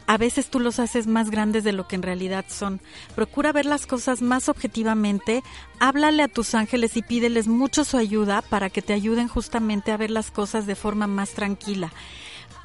a 0.07 0.17
veces 0.17 0.49
tú 0.49 0.59
los 0.59 0.79
haces 0.79 1.05
más 1.05 1.29
grandes 1.29 1.63
de 1.63 1.73
lo 1.73 1.87
que 1.87 1.95
en 1.95 2.01
realidad 2.01 2.45
son. 2.47 2.79
Procura 3.15 3.51
ver 3.51 3.65
las 3.65 3.85
cosas 3.85 4.21
más 4.21 4.49
objetivamente, 4.49 5.43
háblale 5.79 6.23
a 6.23 6.27
tus 6.27 6.55
ángeles 6.55 6.97
y 6.97 7.01
pídeles 7.01 7.47
mucho 7.47 7.83
su 7.83 7.97
ayuda 7.97 8.41
para 8.41 8.69
que 8.69 8.81
te 8.81 8.93
ayuden 8.93 9.27
justamente 9.27 9.91
a 9.91 9.97
ver 9.97 10.09
las 10.09 10.31
cosas 10.31 10.65
de 10.65 10.75
forma 10.75 11.07
más 11.07 11.31
tranquila 11.31 11.91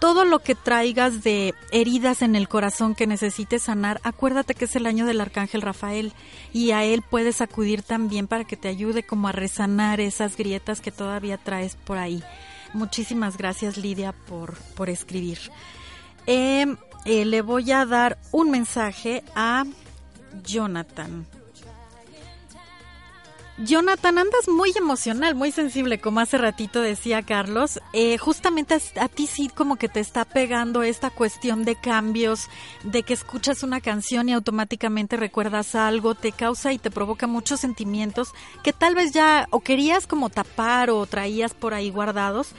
todo 0.02 0.24
lo 0.24 0.40
que 0.40 0.57
traigas 0.57 1.22
de 1.22 1.55
heridas 1.70 2.22
en 2.22 2.35
el 2.35 2.48
corazón 2.48 2.96
que 2.96 3.07
necesites 3.07 3.62
sanar, 3.62 4.00
acuérdate 4.02 4.57
que 4.57 4.64
es 4.64 4.74
el 4.74 4.87
año 4.87 5.07
del 5.07 5.20
arcángel 5.20 5.62
Rafael 5.62 6.12
y 6.52 6.72
a 6.72 6.83
él 6.83 7.05
puedes 7.09 7.40
acudir 7.40 7.83
también 7.83 8.26
para 8.26 8.42
que 8.42 8.57
te 8.57 8.66
ayude 8.66 9.05
como 9.05 9.28
a 9.28 9.33
resanar 9.33 10.00
esas 10.00 10.37
grietas 10.37 10.81
que 10.81 10.90
todavía 10.90 11.38
traes 11.38 11.76
por 11.76 11.98
ahí. 11.98 12.20
Muchísimas 12.72 13.37
gracias 13.37 13.76
Lidia 13.76 14.12
por, 14.12 14.55
por 14.74 14.90
escribir. 14.90 15.38
Em, 16.26 16.76
eh, 17.05 17.25
le 17.25 17.43
voy 17.43 17.73
a 17.73 17.85
dar 17.87 18.19
un 18.31 18.51
mensaje 18.51 19.23
a 19.35 19.65
Jonathan. 20.45 21.27
Jonathan, 23.59 24.19
andas 24.19 24.49
muy 24.49 24.73
emocional, 24.77 25.35
muy 25.35 25.53
sensible, 25.53 26.01
como 26.01 26.21
hace 26.21 26.38
ratito 26.38 26.81
decía 26.81 27.23
Carlos. 27.23 27.81
Eh, 27.93 28.17
justamente 28.17 28.77
a, 28.99 29.09
ti 29.09 29.27
sí 29.27 29.49
como 29.49 29.77
que 29.77 29.88
te 29.88 30.01
está 30.01 30.25
pegando 30.25 30.83
esta 30.83 31.11
cuestión 31.11 31.65
de 31.65 31.77
cambios, 31.77 32.49
de 32.83 33.03
que 33.03 33.12
escuchas 33.12 33.62
una 33.62 33.81
canción 33.81 34.29
y 34.29 34.33
automáticamente 34.33 35.17
recuerdas 35.17 35.75
algo, 35.75 36.15
te 36.15 36.33
causa 36.33 36.73
y 36.73 36.79
te 36.79 36.91
provoca 36.91 37.27
muchos 37.27 37.61
sentimientos 37.61 38.33
que 38.65 38.73
tal 38.73 38.95
vez 38.95 39.12
ya 39.12 39.47
o 39.51 39.61
querías 39.61 40.07
como 40.07 40.31
tapar 40.31 40.91
o 40.91 41.05
traías 41.07 41.53
por 41.53 41.75
ahí 41.75 41.91
guardados. 41.91 42.55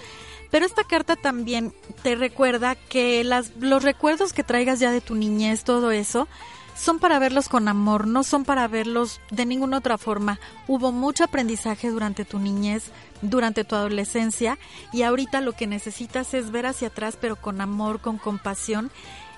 Pero 0.54 0.68
esta 0.68 0.84
carta 0.84 1.16
también 1.16 1.74
te 2.04 2.14
recuerda 2.14 2.76
que 2.76 3.24
las, 3.24 3.54
los 3.60 3.82
recuerdos 3.82 4.34
que 4.34 4.44
traigas 4.44 4.80
ya 4.80 4.92
de 4.92 5.02
tu 5.02 5.16
niñez, 5.16 5.64
todo 5.64 5.90
eso, 5.90 6.28
son 6.76 7.00
para 7.00 7.18
verlos 7.18 7.50
con 7.50 7.68
amor, 7.68 8.06
no 8.06 8.24
son 8.24 8.46
para 8.46 8.68
verlos 8.68 9.20
de 9.32 9.48
ninguna 9.48 9.80
otra 9.80 9.98
forma. 9.98 10.40
Hubo 10.68 10.92
mucho 10.92 11.24
aprendizaje 11.24 11.90
durante 11.90 12.24
tu 12.24 12.38
niñez, 12.38 12.92
durante 13.24 13.64
tu 13.64 13.74
adolescencia 13.74 14.60
y 14.92 15.02
ahorita 15.02 15.42
lo 15.42 15.54
que 15.54 15.66
necesitas 15.66 16.36
es 16.36 16.52
ver 16.52 16.68
hacia 16.68 16.90
atrás 16.90 17.18
pero 17.20 17.36
con 17.36 17.60
amor, 17.60 18.00
con 18.00 18.20
compasión 18.20 18.92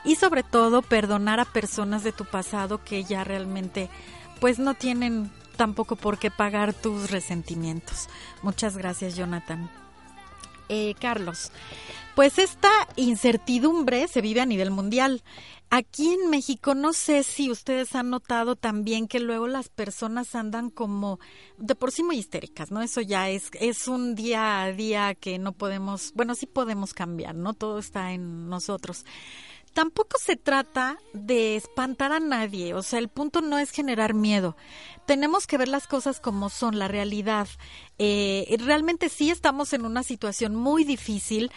y 0.04 0.18
sobre 0.18 0.44
todo 0.44 0.82
perdonar 0.82 1.40
a 1.40 1.46
personas 1.46 2.04
de 2.04 2.12
tu 2.12 2.26
pasado 2.26 2.84
que 2.84 3.06
ya 3.06 3.24
realmente 3.24 3.90
pues 4.42 4.60
no 4.60 4.74
tienen 4.74 5.32
tampoco 5.56 5.96
por 5.96 6.18
qué 6.18 6.30
pagar 6.30 6.74
tus 6.74 7.10
resentimientos. 7.10 8.10
Muchas 8.42 8.76
gracias, 8.76 9.16
Jonathan. 9.16 9.70
Eh, 10.70 10.96
Carlos, 11.00 11.52
pues 12.16 12.40
esta 12.40 12.70
incertidumbre 12.96 14.08
se 14.08 14.22
vive 14.22 14.42
a 14.42 14.46
nivel 14.46 14.72
mundial. 14.72 15.24
Aquí 15.70 16.14
en 16.14 16.30
México 16.30 16.76
no 16.76 16.94
sé 16.94 17.24
si 17.24 17.50
ustedes 17.52 17.96
han 17.96 18.10
notado 18.10 18.56
también 18.56 19.08
que 19.08 19.20
luego 19.20 19.48
las 19.48 19.68
personas 19.68 20.36
andan 20.36 20.70
como 20.70 21.20
de 21.58 21.76
por 21.76 21.92
sí 21.92 22.04
muy 22.04 22.18
histéricas, 22.18 22.72
¿no? 22.72 22.82
Eso 22.82 23.02
ya 23.02 23.30
es 23.30 23.50
es 23.60 23.88
un 23.88 24.16
día 24.16 24.62
a 24.62 24.72
día 24.72 25.16
que 25.16 25.40
no 25.40 25.54
podemos, 25.54 26.14
bueno, 26.14 26.36
sí 26.36 26.46
podemos 26.46 26.94
cambiar, 26.94 27.36
¿no? 27.36 27.54
Todo 27.54 27.80
está 27.80 28.14
en 28.14 28.48
nosotros. 28.48 29.06
Tampoco 29.76 30.18
se 30.18 30.38
trata 30.38 30.98
de 31.12 31.58
espantar 31.58 32.14
a 32.14 32.22
nadie, 32.22 32.74
o 32.74 32.82
sea, 32.82 32.98
el 32.98 33.10
punto 33.10 33.42
no 33.42 33.58
es 33.58 33.72
generar 33.72 34.14
miedo. 34.14 34.56
Tenemos 35.06 35.48
que 35.48 35.58
ver 35.58 35.68
las 35.68 35.86
cosas 35.86 36.22
como 36.22 36.50
son, 36.50 36.80
la 36.80 36.88
realidad. 36.88 37.50
Eh, 38.00 38.56
realmente 38.60 39.10
sí 39.10 39.32
estamos 39.32 39.74
en 39.74 39.84
una 39.84 40.04
situación 40.04 40.56
muy 40.56 40.86
difícil, 40.86 41.52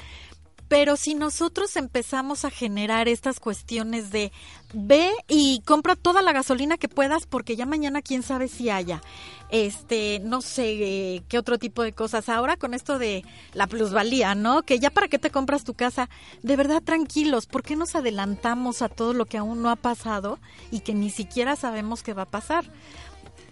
pero 0.68 0.96
si 0.96 1.14
nosotros 1.14 1.76
empezamos 1.76 2.44
a 2.44 2.50
generar 2.50 3.08
estas 3.08 3.40
cuestiones 3.40 4.10
de 4.10 4.30
ve 4.74 5.10
y 5.26 5.62
compra 5.64 5.96
toda 5.96 6.20
la 6.20 6.32
gasolina 6.32 6.76
que 6.76 6.88
puedas 6.88 7.26
porque 7.26 7.56
ya 7.56 7.64
mañana 7.64 8.02
quién 8.02 8.22
sabe 8.22 8.48
si 8.48 8.68
haya, 8.68 9.00
este, 9.48 10.20
no 10.22 10.42
sé 10.42 11.14
eh, 11.14 11.22
qué 11.28 11.38
otro 11.38 11.58
tipo 11.58 11.82
de 11.82 11.92
cosas. 11.92 12.28
Ahora 12.28 12.56
con 12.56 12.74
esto 12.74 12.98
de 12.98 13.24
la 13.54 13.66
plusvalía, 13.66 14.34
¿no? 14.34 14.62
Que 14.62 14.78
ya 14.78 14.90
para 14.90 15.08
qué 15.08 15.18
te 15.18 15.30
compras 15.30 15.64
tu 15.64 15.72
casa, 15.72 16.10
de 16.42 16.56
verdad 16.56 16.82
tranquilos, 16.82 17.46
¿por 17.46 17.62
qué 17.62 17.74
nos 17.74 17.94
adelantamos 17.94 18.82
a 18.82 18.90
todo 18.90 19.14
lo 19.14 19.24
que 19.24 19.38
aún 19.38 19.62
no 19.62 19.70
ha 19.70 19.76
pasado 19.76 20.38
y 20.70 20.80
que 20.80 20.92
ni 20.92 21.10
siquiera 21.10 21.56
sabemos 21.56 22.02
qué 22.02 22.12
va 22.12 22.22
a 22.22 22.26
pasar? 22.26 22.70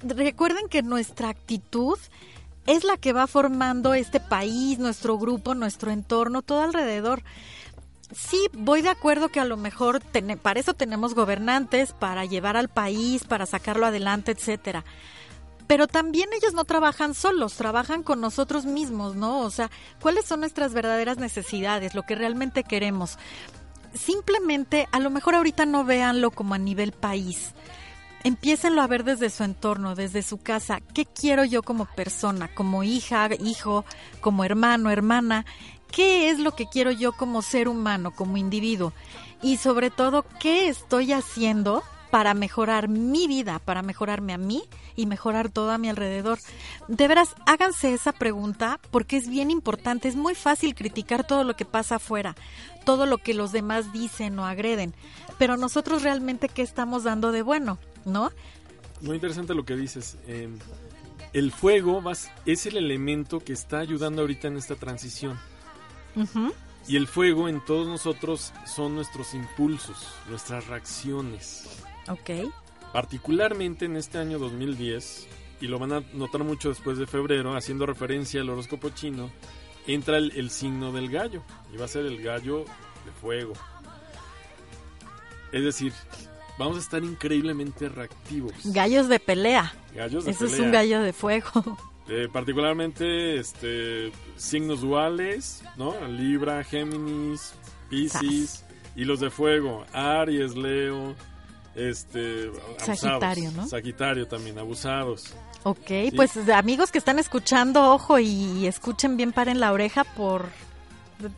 Recuerden 0.02 0.68
que 0.68 0.82
nuestra 0.82 1.30
actitud 1.30 1.98
es 2.66 2.84
la 2.84 2.96
que 2.96 3.12
va 3.12 3.26
formando 3.26 3.94
este 3.94 4.20
país, 4.20 4.78
nuestro 4.78 5.18
grupo, 5.18 5.54
nuestro 5.54 5.90
entorno, 5.90 6.42
todo 6.42 6.62
alrededor. 6.62 7.22
Sí, 8.14 8.48
voy 8.52 8.82
de 8.82 8.88
acuerdo 8.88 9.28
que 9.28 9.40
a 9.40 9.44
lo 9.44 9.56
mejor 9.56 10.00
para 10.42 10.60
eso 10.60 10.74
tenemos 10.74 11.14
gobernantes, 11.14 11.92
para 11.92 12.24
llevar 12.24 12.56
al 12.56 12.68
país, 12.68 13.24
para 13.24 13.46
sacarlo 13.46 13.86
adelante, 13.86 14.32
etcétera. 14.32 14.84
Pero 15.66 15.88
también 15.88 16.28
ellos 16.32 16.54
no 16.54 16.64
trabajan 16.64 17.14
solos, 17.14 17.54
trabajan 17.54 18.04
con 18.04 18.20
nosotros 18.20 18.66
mismos, 18.66 19.16
¿no? 19.16 19.40
O 19.40 19.50
sea, 19.50 19.70
¿cuáles 20.00 20.24
son 20.24 20.40
nuestras 20.40 20.72
verdaderas 20.72 21.18
necesidades, 21.18 21.94
lo 21.94 22.04
que 22.04 22.14
realmente 22.14 22.62
queremos? 22.62 23.18
Simplemente, 23.92 24.88
a 24.92 25.00
lo 25.00 25.10
mejor 25.10 25.34
ahorita 25.34 25.66
no 25.66 25.84
véanlo 25.84 26.30
como 26.30 26.54
a 26.54 26.58
nivel 26.58 26.92
país 26.92 27.54
Empiécenlo 28.26 28.82
a 28.82 28.88
ver 28.88 29.04
desde 29.04 29.30
su 29.30 29.44
entorno, 29.44 29.94
desde 29.94 30.20
su 30.20 30.38
casa. 30.38 30.80
¿Qué 30.80 31.04
quiero 31.04 31.44
yo 31.44 31.62
como 31.62 31.84
persona, 31.84 32.52
como 32.52 32.82
hija, 32.82 33.28
hijo, 33.38 33.84
como 34.20 34.42
hermano, 34.42 34.90
hermana? 34.90 35.46
¿Qué 35.92 36.28
es 36.28 36.40
lo 36.40 36.50
que 36.56 36.66
quiero 36.66 36.90
yo 36.90 37.12
como 37.12 37.40
ser 37.40 37.68
humano, 37.68 38.10
como 38.10 38.36
individuo? 38.36 38.92
Y 39.42 39.58
sobre 39.58 39.90
todo, 39.90 40.24
¿qué 40.40 40.66
estoy 40.66 41.12
haciendo 41.12 41.84
para 42.10 42.34
mejorar 42.34 42.88
mi 42.88 43.28
vida, 43.28 43.60
para 43.60 43.82
mejorarme 43.82 44.32
a 44.32 44.38
mí 44.38 44.64
y 44.96 45.06
mejorar 45.06 45.50
todo 45.50 45.70
a 45.70 45.78
mi 45.78 45.88
alrededor. 45.88 46.38
De 46.88 47.06
veras, 47.06 47.36
háganse 47.46 47.94
esa 47.94 48.10
pregunta 48.12 48.80
porque 48.90 49.18
es 49.18 49.28
bien 49.28 49.52
importante. 49.52 50.08
Es 50.08 50.16
muy 50.16 50.34
fácil 50.34 50.74
criticar 50.74 51.24
todo 51.24 51.44
lo 51.44 51.54
que 51.54 51.64
pasa 51.64 51.96
afuera, 51.96 52.34
todo 52.84 53.06
lo 53.06 53.18
que 53.18 53.34
los 53.34 53.52
demás 53.52 53.92
dicen 53.92 54.36
o 54.40 54.46
agreden, 54.46 54.94
pero 55.38 55.56
nosotros 55.56 56.02
realmente 56.02 56.48
qué 56.48 56.62
estamos 56.62 57.04
dando 57.04 57.30
de 57.30 57.42
bueno. 57.42 57.78
¿No? 58.06 58.32
Muy 59.02 59.16
interesante 59.16 59.54
lo 59.54 59.66
que 59.66 59.76
dices. 59.76 60.16
Em, 60.26 60.58
el 61.34 61.52
fuego 61.52 62.02
es 62.46 62.66
el 62.66 62.78
elemento 62.78 63.40
que 63.40 63.52
está 63.52 63.80
ayudando 63.80 64.22
ahorita 64.22 64.48
en 64.48 64.56
esta 64.56 64.76
transición. 64.76 65.38
Y 66.88 66.96
el 66.96 67.06
fuego 67.06 67.48
en 67.48 67.62
todos 67.62 67.86
nosotros 67.86 68.54
son 68.64 68.94
nuestros 68.94 69.34
impulsos, 69.34 69.98
nuestras 70.30 70.66
reacciones. 70.66 71.68
Ok. 72.08 72.50
Particularmente 72.92 73.84
en 73.84 73.96
este 73.96 74.16
año 74.18 74.38
2010, 74.38 75.26
y 75.60 75.66
lo 75.66 75.78
van 75.78 75.92
a 75.92 76.00
notar 76.14 76.44
mucho 76.44 76.70
después 76.70 76.96
de 76.96 77.06
febrero, 77.06 77.54
haciendo 77.54 77.84
referencia 77.84 78.40
al 78.40 78.48
horóscopo 78.48 78.90
chino, 78.90 79.30
entra 79.86 80.16
el, 80.16 80.32
el 80.36 80.48
signo 80.48 80.92
del 80.92 81.10
gallo, 81.10 81.42
y 81.74 81.76
va 81.76 81.84
a 81.84 81.88
ser 81.88 82.06
el 82.06 82.22
gallo 82.22 82.64
de 83.04 83.12
fuego. 83.20 83.52
Es 85.52 85.64
decir, 85.64 85.92
vamos 86.58 86.76
a 86.76 86.80
estar 86.80 87.02
increíblemente 87.02 87.88
reactivos. 87.88 88.52
Gallos 88.64 89.08
de 89.08 89.20
pelea. 89.20 89.74
Gallos 89.94 90.24
de 90.24 90.30
Eso 90.30 90.46
es 90.46 90.58
un 90.58 90.72
gallo 90.72 91.00
de 91.00 91.12
fuego. 91.12 91.50
Eh, 92.08 92.28
particularmente 92.32 93.36
este 93.36 94.12
signos 94.36 94.80
duales, 94.80 95.64
¿no? 95.76 95.92
Libra, 96.06 96.62
Géminis, 96.62 97.52
Pisces 97.90 98.64
y 98.94 99.04
los 99.04 99.18
de 99.18 99.28
fuego, 99.28 99.84
Aries, 99.92 100.54
Leo, 100.54 101.16
este 101.74 102.48
Sagitario, 102.78 103.50
¿no? 103.50 103.66
Sagitario 103.66 104.28
también, 104.28 104.56
abusados. 104.56 105.34
Ok, 105.64 105.90
pues 106.14 106.36
amigos 106.48 106.92
que 106.92 106.98
están 106.98 107.18
escuchando, 107.18 107.92
ojo 107.92 108.20
y 108.20 108.68
escuchen 108.68 109.16
bien, 109.16 109.32
paren 109.32 109.58
la 109.58 109.72
oreja 109.72 110.04
por 110.04 110.46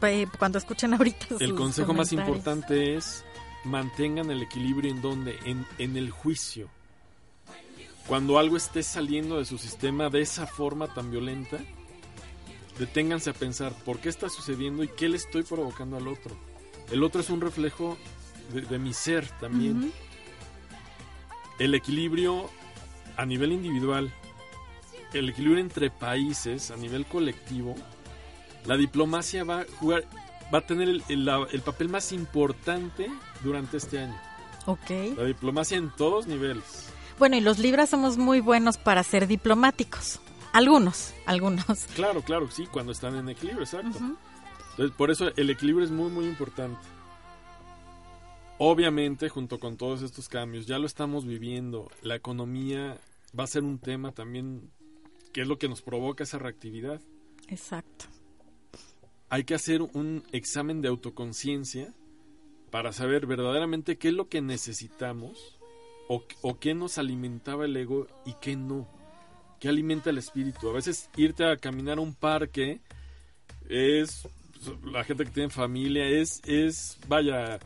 eh, 0.03 0.27
cuando 0.39 0.59
escuchen 0.59 0.93
ahorita. 0.95 1.37
El 1.41 1.55
consejo 1.55 1.95
más 1.95 2.13
importante 2.13 2.97
es 2.97 3.25
mantengan 3.69 4.31
el 4.31 4.43
equilibrio 4.43 4.91
en 4.91 5.01
donde, 5.01 5.39
en, 5.45 5.67
en 5.79 5.97
el 5.97 6.11
juicio. 6.11 6.69
Cuando 8.07 8.39
algo 8.39 8.57
esté 8.57 8.83
saliendo 8.83 9.39
de 9.39 9.45
su 9.45 9.59
sistema 9.59 10.09
de 10.09 10.23
esa 10.23 10.47
forma 10.47 10.93
tan 10.95 11.11
violenta, 11.11 11.59
deténganse 12.79 13.31
a 13.31 13.35
pensar 13.35 13.73
por 13.85 13.99
qué 13.99 14.09
está 14.09 14.29
sucediendo 14.29 14.83
y 14.83 14.89
qué 14.89 15.09
le 15.09 15.17
estoy 15.17 15.43
provocando 15.43 15.97
al 15.97 16.09
otro. 16.09 16.37
El 16.91 17.03
otro 17.03 17.21
es 17.21 17.29
un 17.29 17.41
reflejo 17.41 17.99
de, 18.53 18.79
mi 18.79 18.95
ser 18.95 19.29
también. 19.41 19.93
El 21.59 21.75
equilibrio 21.75 22.49
a 23.17 23.27
nivel 23.27 23.53
individual, 23.53 24.13
el 25.13 25.29
equilibrio 25.29 25.61
entre 25.61 25.91
países 25.91 26.71
a 26.71 26.77
nivel 26.77 27.05
colectivo, 27.05 27.75
la 28.65 28.77
diplomacia 28.77 29.45
va 29.45 29.61
a 29.61 29.67
jugar 29.81 30.05
va 30.53 30.59
a 30.59 30.67
tener 30.67 30.89
el, 30.89 31.63
papel 31.65 31.89
más 31.89 32.13
importante 32.13 33.11
durante 33.43 33.77
este 33.77 34.01
año. 34.01 34.19
Ok. 34.67 34.91
La 35.17 35.25
diplomacia 35.25 35.77
en 35.77 35.91
todos 35.91 36.27
niveles. 36.27 36.89
Bueno, 37.19 37.37
y 37.37 37.41
los 37.41 37.59
libras 37.59 37.91
somos 37.91 38.17
muy 38.17 38.41
buenos 38.41 38.79
para 38.79 39.03
ser 39.03 39.27
diplomáticos. 39.27 40.21
Algunos, 40.53 41.15
algunos. 41.27 41.67
Claro, 41.95 42.23
claro, 42.23 42.51
sí, 42.51 42.67
cuando 42.67 42.93
están 42.93 43.17
en 43.17 43.29
equilibrio, 43.29 43.65
exacto. 43.65 43.99
Entonces, 44.71 44.97
por 44.97 45.11
eso 45.11 45.31
el 45.37 45.51
equilibrio 45.51 45.85
es 45.85 45.91
muy, 45.91 46.11
muy 46.11 46.27
importante. 46.27 46.81
Obviamente, 48.59 49.29
junto 49.29 49.61
con 49.61 49.77
todos 49.77 50.03
estos 50.03 50.29
cambios, 50.29 50.67
ya 50.67 50.79
lo 50.79 50.87
estamos 50.87 51.27
viviendo. 51.27 51.91
La 52.03 52.17
economía 52.17 52.99
va 53.39 53.45
a 53.45 53.49
ser 53.49 53.63
un 53.63 53.79
tema 53.79 54.13
también 54.13 54.71
que 55.33 55.43
es 55.43 55.49
lo 55.49 55.59
que 55.59 55.69
nos 55.69 55.83
provoca 55.83 56.25
esa 56.25 56.39
reactividad. 56.39 57.01
Exacto 57.49 58.07
hay 59.31 59.45
que 59.45 59.55
hacer 59.55 59.83
un 59.83 60.25
examen 60.33 60.81
de 60.83 60.89
autoconciencia 60.89 61.93
para 62.71 62.93
saber 62.93 63.27
verdaderamente 63.27 63.97
qué 63.97 64.09
es 64.09 64.15
lo 64.15 64.29
que 64.29 64.41
necesitamos 64.41 65.59
o, 66.09 66.59
qué 66.59 66.75
nos 66.75 66.97
alimentaba 66.97 67.67
el 67.67 67.77
ego 67.77 68.07
y 68.25 68.35
qué 68.41 68.57
no. 68.57 68.89
¿Qué 69.61 69.69
alimenta 69.69 70.11
el 70.11 70.19
espíritu? 70.19 70.71
A 70.71 70.73
veces 70.73 71.11
irte 71.17 71.45
a 71.45 71.57
caminar 71.57 71.99
a 71.99 72.01
un 72.01 72.15
parque 72.15 72.81
es 73.69 74.27
la 74.85 75.05
gente 75.05 75.25
que 75.25 75.31
tiene 75.31 75.51
familia 75.51 76.07
es 76.07 76.41
es 76.47 76.99
vaya 77.07 77.59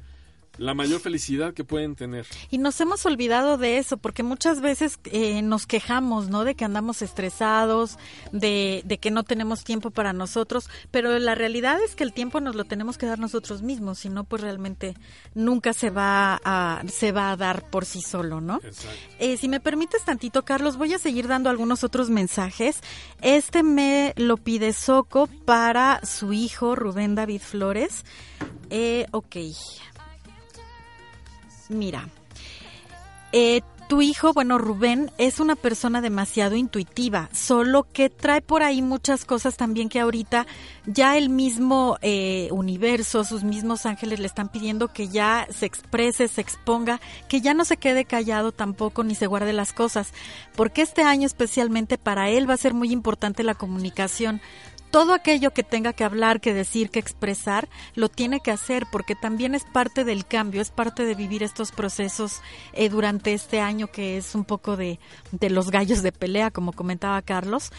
la 0.58 0.74
mayor 0.74 1.00
felicidad 1.00 1.54
que 1.54 1.64
pueden 1.64 1.94
tener. 1.94 2.26
Y 2.50 2.58
nos 2.58 2.80
hemos 2.80 3.04
olvidado 3.06 3.58
de 3.58 3.78
eso, 3.78 3.96
porque 3.96 4.22
muchas 4.22 4.60
veces 4.60 4.98
eh, 5.04 5.42
nos 5.42 5.66
quejamos, 5.66 6.28
¿no? 6.28 6.44
De 6.44 6.54
que 6.54 6.64
andamos 6.64 7.02
estresados, 7.02 7.98
de, 8.32 8.82
de, 8.84 8.98
que 8.98 9.10
no 9.10 9.22
tenemos 9.22 9.64
tiempo 9.64 9.90
para 9.90 10.12
nosotros, 10.12 10.68
pero 10.90 11.18
la 11.18 11.34
realidad 11.34 11.82
es 11.82 11.94
que 11.94 12.04
el 12.04 12.12
tiempo 12.12 12.40
nos 12.40 12.54
lo 12.54 12.64
tenemos 12.64 12.98
que 12.98 13.06
dar 13.06 13.18
nosotros 13.18 13.62
mismos, 13.62 14.00
si 14.00 14.08
no, 14.08 14.24
pues 14.24 14.42
realmente 14.42 14.94
nunca 15.34 15.72
se 15.72 15.90
va 15.90 16.40
a, 16.44 16.82
se 16.88 17.12
va 17.12 17.32
a 17.32 17.36
dar 17.36 17.70
por 17.70 17.84
sí 17.84 18.02
solo, 18.02 18.40
¿no? 18.40 18.60
Eh, 19.18 19.36
si 19.36 19.48
me 19.48 19.60
permites 19.60 20.04
tantito, 20.04 20.44
Carlos, 20.44 20.76
voy 20.76 20.94
a 20.94 20.98
seguir 20.98 21.28
dando 21.28 21.50
algunos 21.50 21.84
otros 21.84 22.10
mensajes. 22.10 22.80
Este 23.20 23.62
me 23.62 24.14
lo 24.16 24.36
pide 24.36 24.72
Soco 24.72 25.28
para 25.44 26.04
su 26.04 26.32
hijo 26.32 26.74
Rubén 26.74 27.14
David 27.14 27.40
Flores. 27.40 28.04
Eh, 28.70 29.06
ok. 29.12 29.36
Mira, 31.70 32.08
eh, 33.32 33.62
tu 33.88 34.00
hijo, 34.00 34.32
bueno, 34.32 34.56
Rubén, 34.56 35.10
es 35.18 35.38
una 35.38 35.54
persona 35.54 36.00
demasiado 36.00 36.56
intuitiva, 36.56 37.28
solo 37.32 37.86
que 37.92 38.08
trae 38.08 38.40
por 38.40 38.62
ahí 38.62 38.80
muchas 38.80 39.26
cosas 39.26 39.58
también 39.58 39.90
que 39.90 40.00
ahorita 40.00 40.46
ya 40.86 41.18
el 41.18 41.28
mismo 41.28 41.98
eh, 42.00 42.48
universo, 42.52 43.22
sus 43.24 43.44
mismos 43.44 43.84
ángeles 43.84 44.18
le 44.18 44.26
están 44.26 44.48
pidiendo 44.48 44.88
que 44.88 45.08
ya 45.08 45.46
se 45.50 45.66
exprese, 45.66 46.28
se 46.28 46.40
exponga, 46.40 47.02
que 47.28 47.42
ya 47.42 47.52
no 47.52 47.66
se 47.66 47.76
quede 47.76 48.06
callado 48.06 48.50
tampoco 48.50 49.04
ni 49.04 49.14
se 49.14 49.26
guarde 49.26 49.52
las 49.52 49.74
cosas, 49.74 50.12
porque 50.56 50.80
este 50.80 51.02
año 51.02 51.26
especialmente 51.26 51.98
para 51.98 52.30
él 52.30 52.48
va 52.48 52.54
a 52.54 52.58
ser 52.58 52.72
muy 52.72 52.92
importante 52.92 53.42
la 53.42 53.54
comunicación 53.54 54.40
todo 54.92 55.14
aquello 55.14 55.52
que 55.52 55.62
tenga 55.62 55.94
que 55.94 56.04
hablar, 56.04 56.40
que 56.40 56.52
decir, 56.52 56.90
que 56.90 56.98
expresar, 56.98 57.68
lo 57.94 58.10
tiene 58.10 58.40
que 58.40 58.50
hacer 58.50 58.84
porque 58.92 59.14
también 59.14 59.54
es 59.54 59.64
parte 59.64 60.04
del 60.04 60.26
cambio, 60.26 60.60
es 60.60 60.70
parte 60.70 61.06
de 61.06 61.14
vivir 61.14 61.42
estos 61.42 61.72
procesos 61.72 62.42
eh, 62.74 62.90
durante 62.90 63.32
este 63.32 63.58
año 63.58 63.86
que 63.86 64.18
es 64.18 64.34
un 64.34 64.44
poco 64.44 64.76
de, 64.76 65.00
de 65.30 65.48
los 65.48 65.70
gallos 65.70 66.02
de 66.02 66.12
pelea, 66.12 66.50
como 66.50 66.72
comentaba 66.72 67.22
Carlos. 67.22 67.72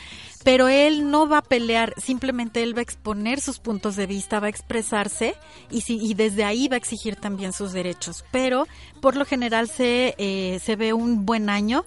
Pero 0.44 0.68
él 0.68 1.12
no 1.12 1.30
va 1.30 1.38
a 1.38 1.44
pelear, 1.44 1.94
simplemente 1.98 2.64
él 2.64 2.76
va 2.76 2.80
a 2.80 2.84
exponer 2.84 3.40
sus 3.40 3.60
puntos 3.60 3.96
de 3.96 4.08
vista, 4.08 4.40
va 4.40 4.48
a 4.48 4.50
expresarse 4.50 5.36
y, 5.70 5.82
si, 5.82 6.04
y 6.04 6.16
desde 6.16 6.44
ahí 6.44 6.68
va 6.68 6.76
a 6.76 6.78
exigir 6.78 7.16
también 7.16 7.54
sus 7.54 7.74
derechos. 7.74 8.26
Pero 8.32 8.68
por 9.02 9.16
lo 9.16 9.26
general 9.26 9.70
se, 9.70 10.16
eh, 10.18 10.60
se 10.64 10.76
ve 10.76 10.94
un 10.94 11.28
buen 11.28 11.52
año 11.52 11.86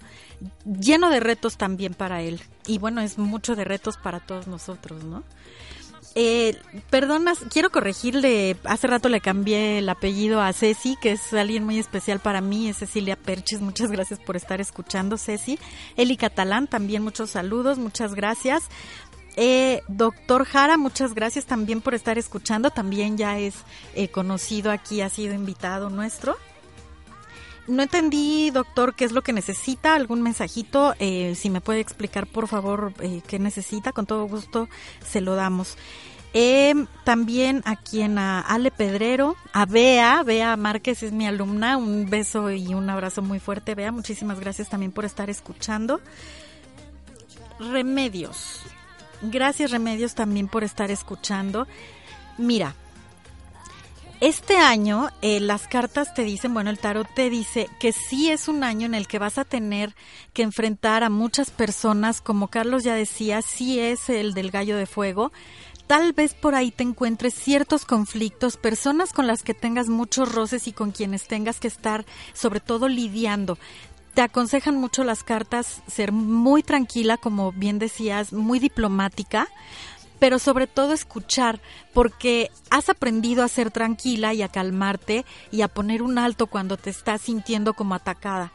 lleno 0.65 1.11
de 1.11 1.21
retos 1.21 1.57
también 1.57 1.95
para 1.95 2.23
él. 2.23 2.41
Y 2.67 2.79
bueno, 2.79 3.01
es 3.01 3.19
mucho 3.19 3.57
de 3.57 3.65
retos 3.65 3.97
para 3.97 4.21
todos 4.21 4.47
nosotros, 4.47 5.05
¿no? 5.05 5.23
Eh, 6.19 6.57
perdonas, 6.89 7.41
quiero 7.51 7.71
corregirle, 7.71 8.57
hace 8.65 8.87
rato 8.87 9.11
le 9.11 9.21
cambié 9.21 9.81
el 9.81 9.89
apellido 9.91 10.41
a 10.41 10.51
Ceci, 10.55 10.97
que 10.99 11.13
es 11.13 11.35
alguien 11.35 11.63
muy 11.63 11.79
especial 11.79 12.21
para 12.21 12.41
mí, 12.41 12.71
es 12.71 12.79
Cecilia 12.79 13.17
Perches, 13.17 13.61
muchas 13.61 13.91
gracias 13.91 14.19
por 14.19 14.35
estar 14.35 14.59
escuchando, 14.59 15.19
Ceci. 15.19 15.59
Eli 15.95 16.17
Catalán, 16.17 16.69
también 16.69 17.03
muchos 17.03 17.29
saludos, 17.29 17.77
muchas 17.77 18.15
gracias. 18.15 18.63
Eh, 19.37 19.83
doctor 19.89 20.47
Jara, 20.47 20.79
muchas 20.79 21.15
gracias 21.15 21.45
también 21.45 21.83
por 21.83 21.93
estar 21.95 22.17
escuchando, 22.17 22.71
también 22.71 23.19
ya 23.19 23.39
es 23.39 23.55
eh, 23.95 24.09
conocido 24.09 24.71
aquí, 24.71 25.03
ha 25.03 25.11
sido 25.11 25.35
invitado 25.35 25.91
nuestro. 25.91 26.39
No 27.69 27.83
entendí, 27.83 28.51
doctor, 28.51 28.95
qué 28.95 29.05
es 29.05 29.13
lo 29.13 29.23
que 29.23 29.33
necesita, 29.33 29.95
algún 29.95 30.23
mensajito, 30.23 30.95
eh, 31.01 31.35
si 31.35 31.51
me 31.51 31.61
puede 31.61 31.81
explicar, 31.81 32.27
por 32.27 32.47
favor, 32.47 32.93
eh, 33.01 33.23
qué 33.27 33.41
necesita, 33.41 33.93
con 33.93 34.07
todo 34.07 34.27
gusto 34.27 34.69
se 35.05 35.21
lo 35.21 35.35
damos. 35.35 35.77
Eh, 36.33 36.75
también 37.05 37.63
a 37.65 37.77
quien 37.77 38.19
a 38.19 38.41
Ale 38.41 38.71
Pedrero, 38.71 39.37
a 39.53 39.67
Bea, 39.67 40.23
Bea 40.23 40.57
Márquez 40.57 41.03
es 41.03 41.13
mi 41.13 41.27
alumna, 41.27 41.77
un 41.77 42.09
beso 42.09 42.51
y 42.51 42.75
un 42.75 42.89
abrazo 42.89 43.23
muy 43.23 43.41
fuerte, 43.41 43.75
Bea, 43.75 43.91
muchísimas 43.91 44.39
gracias 44.39 44.69
también 44.69 44.93
por 44.93 45.05
estar 45.05 45.29
escuchando. 45.29 46.01
Remedios, 47.59 48.61
gracias 49.23 49.71
Remedios 49.71 50.15
también 50.15 50.47
por 50.47 50.63
estar 50.63 50.91
escuchando. 50.91 51.67
Mira, 52.39 52.75
este 54.21 54.57
año 54.57 55.11
eh, 55.21 55.41
las 55.41 55.69
cartas 55.69 56.15
te 56.15 56.23
dicen, 56.23 56.55
bueno, 56.55 56.71
el 56.71 56.79
tarot 56.79 57.07
te 57.15 57.29
dice 57.29 57.69
que 57.79 57.93
sí 57.93 58.31
es 58.31 58.49
un 58.49 58.65
año 58.65 58.87
en 58.87 58.95
el 58.95 59.07
que 59.07 59.19
vas 59.19 59.39
a 59.39 59.45
tener 59.45 59.95
que 60.33 60.43
enfrentar 60.43 61.05
a 61.05 61.11
muchas 61.11 61.51
personas, 61.51 62.21
como 62.21 62.49
Carlos 62.49 62.83
ya 62.83 62.95
decía, 62.95 63.43
sí 63.43 63.79
es 63.79 64.09
el 64.09 64.33
del 64.35 64.51
gallo 64.51 64.77
de 64.77 64.87
fuego. 64.87 65.33
Tal 65.87 66.13
vez 66.13 66.35
por 66.35 66.55
ahí 66.55 66.73
te 66.73 66.83
encuentres 66.83 67.35
ciertos 67.35 67.85
conflictos, 67.85 68.57
personas 68.57 69.13
con 69.13 69.27
las 69.27 69.43
que 69.43 69.55
tengas 69.55 69.89
muchos 69.89 70.33
roces 70.33 70.67
y 70.67 70.73
con 70.73 70.91
quienes 70.91 71.29
tengas 71.29 71.61
que 71.61 71.69
estar 71.69 72.05
sobre 72.33 72.61
todo 72.61 72.89
lidiando. 72.89 73.59
Te 74.15 74.23
aconsejan 74.23 74.77
mucho 74.77 75.05
las 75.05 75.23
cartas 75.23 75.83
ser 75.87 76.11
muy 76.11 76.63
tranquila, 76.63 77.19
como 77.19 77.53
bien 77.53 77.79
decías, 77.79 78.33
muy 78.33 78.59
diplomática, 78.59 79.47
pero 80.19 80.39
sobre 80.39 80.67
todo 80.67 80.93
escuchar, 80.93 81.61
porque 81.93 82.51
has 82.71 82.89
aprendido 82.89 83.43
a 83.43 83.49
ser 83.49 83.71
tranquila 83.71 84.35
y 84.35 84.43
a 84.43 84.49
calmarte 84.49 85.25
y 85.51 85.63
a 85.63 85.69
poner 85.69 86.03
un 86.03 86.19
alto 86.19 86.47
cuando 86.47 86.77
te 86.77 86.91
estás 86.91 87.23
sintiendo 87.23 87.75
como 87.75 87.95
atacada. 87.95 88.53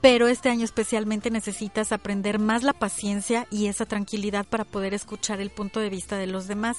Pero 0.00 0.28
este 0.28 0.50
año 0.50 0.64
especialmente 0.64 1.30
necesitas 1.30 1.90
aprender 1.90 2.38
más 2.38 2.62
la 2.62 2.74
paciencia 2.74 3.46
y 3.50 3.66
esa 3.66 3.86
tranquilidad 3.86 4.46
para 4.46 4.64
poder 4.64 4.94
escuchar 4.94 5.40
el 5.40 5.50
punto 5.50 5.80
de 5.80 5.90
vista 5.90 6.16
de 6.16 6.26
los 6.26 6.46
demás. 6.46 6.78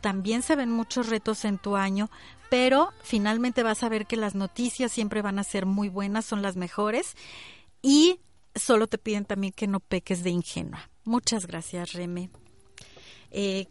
También 0.00 0.42
se 0.42 0.56
ven 0.56 0.70
muchos 0.70 1.08
retos 1.08 1.44
en 1.44 1.58
tu 1.58 1.76
año, 1.76 2.10
pero 2.50 2.92
finalmente 3.02 3.62
vas 3.62 3.82
a 3.82 3.88
ver 3.88 4.06
que 4.06 4.16
las 4.16 4.34
noticias 4.34 4.92
siempre 4.92 5.22
van 5.22 5.38
a 5.38 5.44
ser 5.44 5.66
muy 5.66 5.88
buenas, 5.88 6.24
son 6.24 6.42
las 6.42 6.56
mejores 6.56 7.16
y 7.80 8.20
solo 8.54 8.86
te 8.86 8.98
piden 8.98 9.24
también 9.24 9.52
que 9.52 9.66
no 9.66 9.80
peques 9.80 10.22
de 10.22 10.30
ingenua. 10.30 10.90
Muchas 11.04 11.46
gracias, 11.46 11.92
Reme. 11.92 12.30
Eh, 13.30 13.66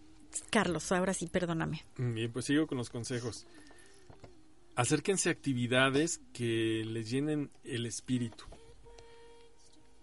Carlos, 0.49 0.91
ahora 0.91 1.13
sí, 1.13 1.27
perdóname. 1.27 1.83
Bien, 1.97 2.31
pues 2.31 2.45
sigo 2.45 2.67
con 2.67 2.77
los 2.77 2.89
consejos. 2.89 3.45
Acérquense 4.75 5.29
a 5.29 5.31
actividades 5.31 6.21
que 6.33 6.83
les 6.85 7.09
llenen 7.09 7.49
el 7.63 7.85
espíritu. 7.85 8.45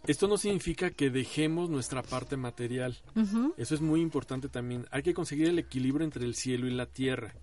Esto 0.06 0.28
no 0.28 0.36
significa 0.36 0.90
que 0.90 1.08
dejemos 1.08 1.70
nuestra 1.70 2.02
parte 2.02 2.36
material. 2.36 2.98
Eso 3.56 3.74
es 3.74 3.80
muy 3.80 4.00
importante 4.00 4.48
también. 4.48 4.86
Hay 4.90 5.02
que 5.02 5.14
conseguir 5.14 5.48
el 5.48 5.58
equilibrio 5.58 6.04
entre 6.04 6.24
el 6.24 6.34
cielo 6.34 6.66
y 6.66 6.72
la 6.72 6.86
tierra. 6.86 7.34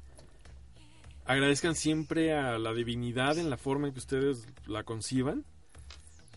Agradezcan 1.25 1.75
siempre 1.75 2.33
a 2.33 2.59
la 2.59 2.73
divinidad 2.73 3.37
en 3.39 3.49
la 3.49 3.57
forma 3.57 3.87
en 3.87 3.93
que 3.93 3.99
ustedes 3.99 4.47
la 4.67 4.83
conciban, 4.83 5.43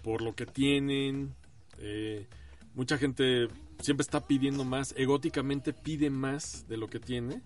por 0.02 0.22
lo 0.22 0.34
que 0.34 0.46
tienen. 0.46 1.34
Eh, 1.78 2.26
mucha 2.74 2.96
gente 2.96 3.48
siempre 3.80 4.02
está 4.02 4.26
pidiendo 4.26 4.64
más, 4.64 4.94
egóticamente 4.96 5.72
pide 5.72 6.10
más 6.10 6.66
de 6.68 6.76
lo 6.76 6.88
que 6.88 7.00
tiene, 7.00 7.42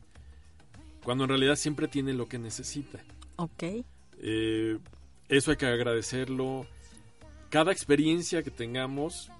cuando 1.04 1.24
en 1.24 1.30
realidad 1.30 1.56
siempre 1.56 1.88
tiene 1.88 2.12
lo 2.12 2.28
que 2.28 2.38
necesita. 2.38 3.00
Ok. 3.36 3.62
Eh, 4.20 4.78
eso 5.28 5.50
hay 5.50 5.56
que 5.56 5.66
agradecerlo. 5.66 6.66
Cada 7.50 7.72
experiencia 7.72 8.42
que 8.42 8.50
tengamos, 8.50 9.30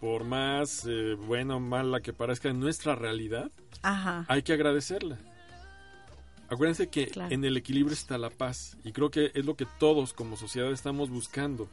por 0.00 0.24
más 0.24 0.86
eh, 0.86 1.14
buena 1.14 1.56
o 1.56 1.60
mala 1.60 2.00
que 2.00 2.12
parezca 2.12 2.48
en 2.48 2.60
nuestra 2.60 2.94
realidad, 2.94 3.50
hay 3.82 4.42
que 4.42 4.52
agradecerla. 4.52 5.18
Acuérdense 6.48 6.88
que 6.88 7.10
en 7.30 7.44
el 7.44 7.56
equilibrio 7.56 7.94
está 7.94 8.18
la 8.18 8.28
paz 8.28 8.76
y 8.84 8.92
creo 8.92 9.10
que 9.10 9.32
es 9.34 9.44
lo 9.44 9.56
que 9.56 9.66
todos 9.78 10.12
como 10.12 10.36
sociedad 10.36 10.70
estamos 10.70 11.08
buscando. 11.08 11.66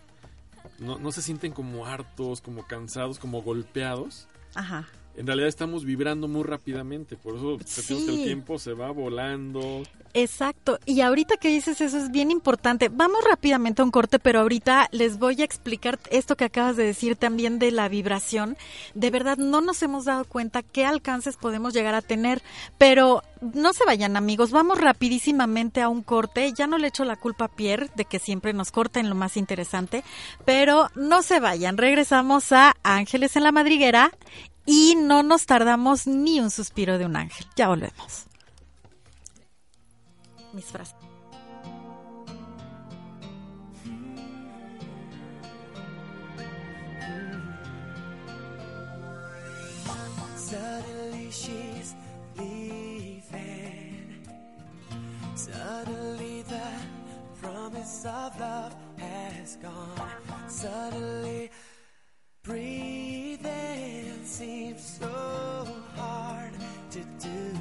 No, 0.80 0.98
no 0.98 1.12
se 1.12 1.22
sienten 1.22 1.52
como 1.52 1.86
hartos, 1.86 2.40
como 2.40 2.66
cansados, 2.66 3.20
como 3.20 3.42
golpeados, 3.42 4.28
Ajá. 4.56 4.86
En 5.20 5.28
realidad 5.28 5.50
estamos 5.50 5.84
vibrando 5.84 6.30
muy 6.30 6.44
rápidamente, 6.44 7.18
por 7.18 7.36
eso 7.36 7.58
el 7.58 8.24
tiempo 8.24 8.58
se 8.58 8.72
va 8.72 8.90
volando. 8.90 9.84
Exacto, 10.14 10.80
y 10.86 11.02
ahorita 11.02 11.36
que 11.36 11.50
dices 11.50 11.82
eso 11.82 11.98
es 11.98 12.10
bien 12.10 12.32
importante. 12.32 12.88
Vamos 12.88 13.20
rápidamente 13.30 13.82
a 13.82 13.86
un 13.86 13.92
corte, 13.92 14.18
pero 14.18 14.40
ahorita 14.40 14.88
les 14.94 15.20
voy 15.20 15.42
a 15.42 15.44
explicar 15.44 16.00
esto 16.10 16.38
que 16.38 16.46
acabas 16.46 16.78
de 16.78 16.86
decir 16.86 17.18
también 17.18 17.60
de 17.60 17.72
la 17.72 17.90
vibración. 17.90 18.56
De 18.94 19.12
verdad, 19.12 19.38
no 19.38 19.60
nos 19.60 19.84
hemos 19.84 20.06
dado 20.06 20.24
cuenta 20.24 20.64
qué 20.64 20.86
alcances 20.86 21.36
podemos 21.36 21.74
llegar 21.74 21.96
a 21.96 22.02
tener, 22.02 22.42
pero 22.78 23.22
no 23.42 23.74
se 23.74 23.86
vayan 23.86 24.16
amigos, 24.16 24.52
vamos 24.52 24.80
rapidísimamente 24.80 25.82
a 25.82 25.90
un 25.90 26.02
corte. 26.02 26.54
Ya 26.58 26.66
no 26.66 26.78
le 26.78 26.88
echo 26.88 27.04
la 27.04 27.18
culpa 27.18 27.46
a 27.46 27.56
Pierre 27.56 27.90
de 27.96 28.06
que 28.06 28.20
siempre 28.20 28.54
nos 28.54 28.72
corta 28.72 29.02
en 29.02 29.10
lo 29.10 29.16
más 29.16 29.36
interesante, 29.36 30.06
pero 30.46 30.88
no 30.96 31.22
se 31.24 31.42
vayan. 31.42 31.78
Regresamos 31.78 32.54
a 32.54 32.76
Ángeles 32.84 33.36
en 33.36 33.44
la 33.44 33.52
Madriguera 33.52 34.12
y 34.72 34.94
no 34.96 35.24
nos 35.24 35.48
tardamos 35.48 36.06
ni 36.06 36.40
un 36.40 36.52
suspiro 36.52 37.00
de 37.00 37.06
un 37.08 37.16
ángel. 37.16 37.48
Ya 37.56 37.70
volvemos. 37.70 38.28
Mis 40.54 40.66
frases. 40.66 40.96
Suddenly 50.36 51.32
she's 51.32 51.96
leaving. 52.38 54.24
Suddenly 55.36 56.44
the 56.44 57.42
promise 57.42 58.06
of 58.06 58.40
love 58.40 58.76
has 59.00 59.58
gone. 59.58 60.48
Suddenly 60.48 61.50
breathing 62.44 63.29
seems 64.30 65.00
so 65.02 65.66
hard 65.96 66.54
to 66.92 67.00
do. 67.20 67.52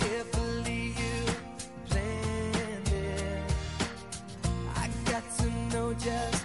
Carefully 0.00 0.94
you 0.96 1.34
planned 1.86 2.88
it. 2.88 3.52
I 4.74 4.88
got 5.04 5.24
to 5.38 5.76
know 5.76 5.92
just 5.92 6.39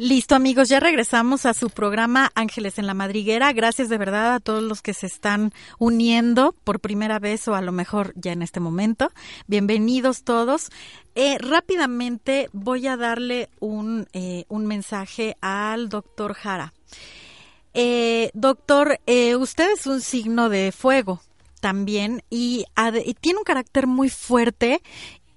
Listo 0.00 0.36
amigos, 0.36 0.68
ya 0.68 0.78
regresamos 0.78 1.44
a 1.44 1.54
su 1.54 1.70
programa 1.70 2.30
Ángeles 2.36 2.78
en 2.78 2.86
la 2.86 2.94
Madriguera. 2.94 3.52
Gracias 3.52 3.88
de 3.88 3.98
verdad 3.98 4.34
a 4.34 4.38
todos 4.38 4.62
los 4.62 4.80
que 4.80 4.94
se 4.94 5.06
están 5.06 5.52
uniendo 5.80 6.54
por 6.62 6.78
primera 6.78 7.18
vez 7.18 7.48
o 7.48 7.56
a 7.56 7.62
lo 7.62 7.72
mejor 7.72 8.12
ya 8.14 8.30
en 8.30 8.42
este 8.42 8.60
momento. 8.60 9.10
Bienvenidos 9.48 10.22
todos. 10.22 10.70
Eh, 11.16 11.36
rápidamente 11.38 12.48
voy 12.52 12.86
a 12.86 12.96
darle 12.96 13.50
un, 13.58 14.06
eh, 14.12 14.44
un 14.46 14.66
mensaje 14.66 15.36
al 15.40 15.88
doctor 15.88 16.34
Jara. 16.34 16.74
Eh, 17.74 18.30
doctor, 18.34 19.00
usted 19.40 19.72
es 19.72 19.88
un 19.88 20.00
signo 20.00 20.48
de 20.48 20.70
fuego 20.70 21.22
también 21.60 22.22
y, 22.30 22.66
y, 23.04 23.14
tiene 23.14 23.40
un 23.40 23.44
carácter 23.44 23.88
muy 23.88 24.10
fuerte 24.10 24.80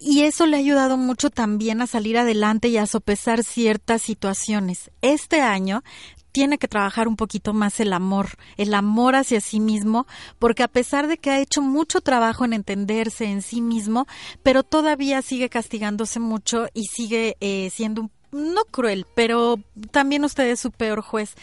y 0.03 0.23
eso 0.23 0.47
le 0.47 0.57
ha 0.57 0.59
ayudado 0.59 0.97
mucho 0.97 1.29
también 1.29 1.79
a 1.79 1.87
salir 1.87 2.17
adelante 2.17 2.67
y 2.69 2.77
a 2.77 2.87
sopesar 2.87 3.43
ciertas 3.43 4.01
situaciones. 4.01 4.89
Este 5.03 5.41
año 5.41 5.83
tiene 6.31 6.57
que 6.57 6.67
trabajar 6.67 7.07
un 7.07 7.15
poquito 7.15 7.53
más 7.53 7.79
el 7.79 7.93
amor, 7.93 8.29
el 8.57 8.73
amor 8.73 9.15
hacia 9.15 9.41
sí 9.41 9.59
mismo, 9.59 10.07
porque 10.39 10.63
a 10.63 10.67
pesar 10.67 11.07
de 11.07 11.19
que 11.19 11.29
ha 11.29 11.39
hecho 11.39 11.61
mucho 11.61 12.01
trabajo 12.01 12.45
en 12.45 12.53
entenderse 12.53 13.25
en 13.25 13.43
sí 13.43 13.61
mismo, 13.61 14.07
pero 14.41 14.63
todavía 14.63 15.21
sigue 15.21 15.49
castigándose 15.49 16.19
mucho 16.19 16.67
y 16.73 16.85
sigue 16.85 17.37
eh, 17.39 17.69
siendo 17.71 18.09
no 18.31 18.63
cruel, 18.65 19.05
pero 19.13 19.59
también 19.91 20.23
usted 20.23 20.47
es 20.47 20.59
su 20.59 20.71
peor 20.71 21.01
juez 21.01 21.35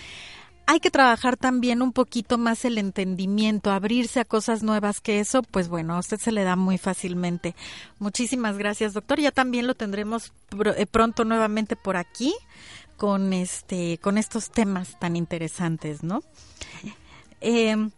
hay 0.69 0.81
que 0.81 0.91
trabajar 0.91 1.39
también 1.39 1.81
un 1.81 1.95
poquito 1.95 2.37
más 2.37 2.67
el 2.67 2.77
entendimiento, 2.77 3.71
abrirse 3.71 4.21
a 4.21 4.27
cosas 4.27 4.63
nuevas 4.63 5.01
que 5.01 5.19
eso, 5.19 5.43
pues 5.43 5.69
bueno, 5.69 5.95
a 5.95 5.99
usted 5.99 6.19
se 6.19 6.31
le 6.31 6.45
da 6.45 6.57
muy 6.57 6.77
fácilmente. 6.77 7.55
Muchísimas 7.99 8.59
gracias, 8.59 8.93
doctor. 8.93 9.19
Ya 9.19 9.31
también 9.31 9.67
lo 9.67 9.75
tendremos 9.75 10.31
eh, 10.77 10.85
pronto 10.85 11.25
nuevamente 11.25 11.75
por 11.75 11.97
aquí 11.97 12.35
con 12.99 13.33
este, 13.33 13.97
con 14.03 14.19
estos 14.19 14.51
temas 14.51 14.99
tan 14.99 15.17
interesantes, 15.17 16.03
¿no? 16.03 16.23
Eh, 17.41 17.89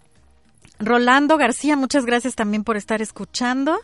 Rolando 0.79 1.39
García, 1.39 1.75
muchas 1.75 2.07
gracias 2.07 2.37
también 2.37 2.62
por 2.62 2.77
estar 2.77 3.03
escuchando 3.03 3.81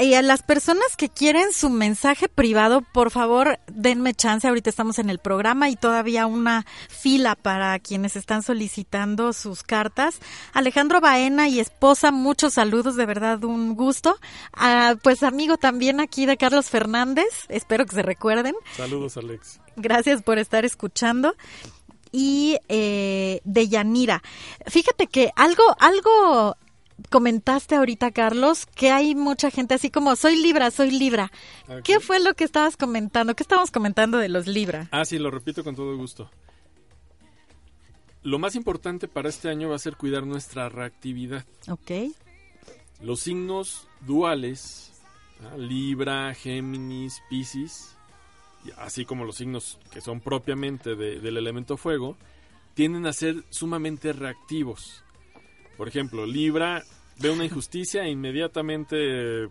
y 0.00 0.14
a 0.14 0.22
las 0.22 0.42
personas 0.42 0.96
que 0.96 1.10
quieren 1.10 1.52
su 1.52 1.68
mensaje 1.68 2.28
privado, 2.28 2.80
por 2.80 3.10
favor, 3.10 3.58
denme 3.66 4.14
chance. 4.14 4.48
Ahorita 4.48 4.70
estamos 4.70 4.98
en 4.98 5.10
el 5.10 5.18
programa 5.18 5.68
y 5.68 5.76
todavía 5.76 6.26
una 6.26 6.64
fila 6.88 7.34
para 7.34 7.78
quienes 7.78 8.16
están 8.16 8.42
solicitando 8.42 9.34
sus 9.34 9.62
cartas. 9.62 10.18
Alejandro 10.54 11.02
Baena 11.02 11.48
y 11.48 11.60
esposa, 11.60 12.10
muchos 12.10 12.54
saludos, 12.54 12.96
de 12.96 13.04
verdad 13.04 13.44
un 13.44 13.74
gusto. 13.74 14.18
Ah, 14.54 14.94
pues 15.02 15.22
amigo 15.22 15.58
también 15.58 16.00
aquí 16.00 16.24
de 16.24 16.38
Carlos 16.38 16.70
Fernández, 16.70 17.26
espero 17.48 17.84
que 17.84 17.94
se 17.94 18.02
recuerden. 18.02 18.54
Saludos, 18.74 19.18
Alex. 19.18 19.60
Gracias 19.76 20.22
por 20.22 20.38
estar 20.38 20.64
escuchando 20.64 21.34
y 22.12 22.58
eh, 22.68 23.40
de 23.44 23.68
Yanira. 23.68 24.22
Fíjate 24.66 25.06
que 25.06 25.32
algo, 25.36 25.64
algo 25.80 26.56
comentaste 27.12 27.76
ahorita, 27.76 28.10
Carlos, 28.10 28.66
que 28.66 28.90
hay 28.90 29.14
mucha 29.14 29.50
gente 29.50 29.74
así 29.74 29.90
como, 29.90 30.16
soy 30.16 30.34
Libra, 30.34 30.72
soy 30.72 30.90
Libra. 30.90 31.30
¿Qué 31.84 32.00
fue 32.00 32.18
lo 32.18 32.34
que 32.34 32.42
estabas 32.42 32.76
comentando? 32.76 33.36
¿Qué 33.36 33.44
estábamos 33.44 33.70
comentando 33.70 34.18
de 34.18 34.28
los 34.28 34.48
Libra? 34.48 34.88
Ah, 34.90 35.04
sí, 35.04 35.18
lo 35.18 35.30
repito 35.30 35.62
con 35.62 35.76
todo 35.76 35.96
gusto. 35.96 36.28
Lo 38.22 38.38
más 38.38 38.56
importante 38.56 39.06
para 39.06 39.28
este 39.28 39.48
año 39.48 39.68
va 39.68 39.76
a 39.76 39.78
ser 39.78 39.96
cuidar 39.96 40.26
nuestra 40.26 40.68
reactividad. 40.68 41.44
Ok. 41.68 42.12
Los 43.00 43.20
signos 43.20 43.88
duales, 44.00 44.92
Libra, 45.58 46.32
Géminis, 46.34 47.22
Piscis, 47.28 47.96
así 48.78 49.04
como 49.04 49.24
los 49.24 49.36
signos 49.36 49.78
que 49.92 50.00
son 50.00 50.20
propiamente 50.20 50.96
del 50.96 51.36
elemento 51.36 51.76
fuego, 51.76 52.16
tienden 52.74 53.06
a 53.06 53.12
ser 53.12 53.44
sumamente 53.50 54.12
reactivos. 54.12 55.02
Por 55.76 55.88
ejemplo, 55.88 56.24
Libra 56.26 56.84
ve 57.18 57.30
una 57.30 57.44
injusticia 57.44 58.04
e 58.04 58.10
inmediatamente 58.10 59.44
eh, 59.44 59.48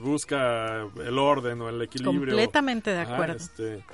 busca 0.00 0.82
el 0.82 1.18
orden 1.18 1.60
o 1.62 1.68
el 1.68 1.82
equilibrio. 1.82 2.34
Completamente 2.34 2.90
de 2.90 3.00
acuerdo. 3.00 3.36
Este, 3.36 3.84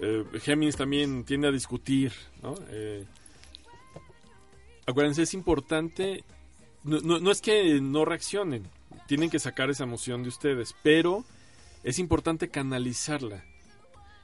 eh, 0.00 0.24
Géminis 0.40 0.76
también 0.76 1.24
tiende 1.24 1.48
a 1.48 1.52
discutir, 1.52 2.12
¿no? 2.42 2.54
Eh, 2.68 3.04
acuérdense, 4.86 5.22
es 5.22 5.34
importante, 5.34 6.24
no, 6.84 7.00
no, 7.00 7.30
es 7.30 7.40
que 7.40 7.80
no 7.80 8.04
reaccionen, 8.04 8.68
tienen 9.06 9.30
que 9.30 9.38
sacar 9.38 9.70
esa 9.70 9.84
emoción 9.84 10.22
de 10.22 10.28
ustedes, 10.28 10.74
pero 10.82 11.24
es 11.82 11.98
importante 11.98 12.48
canalizarla 12.48 13.44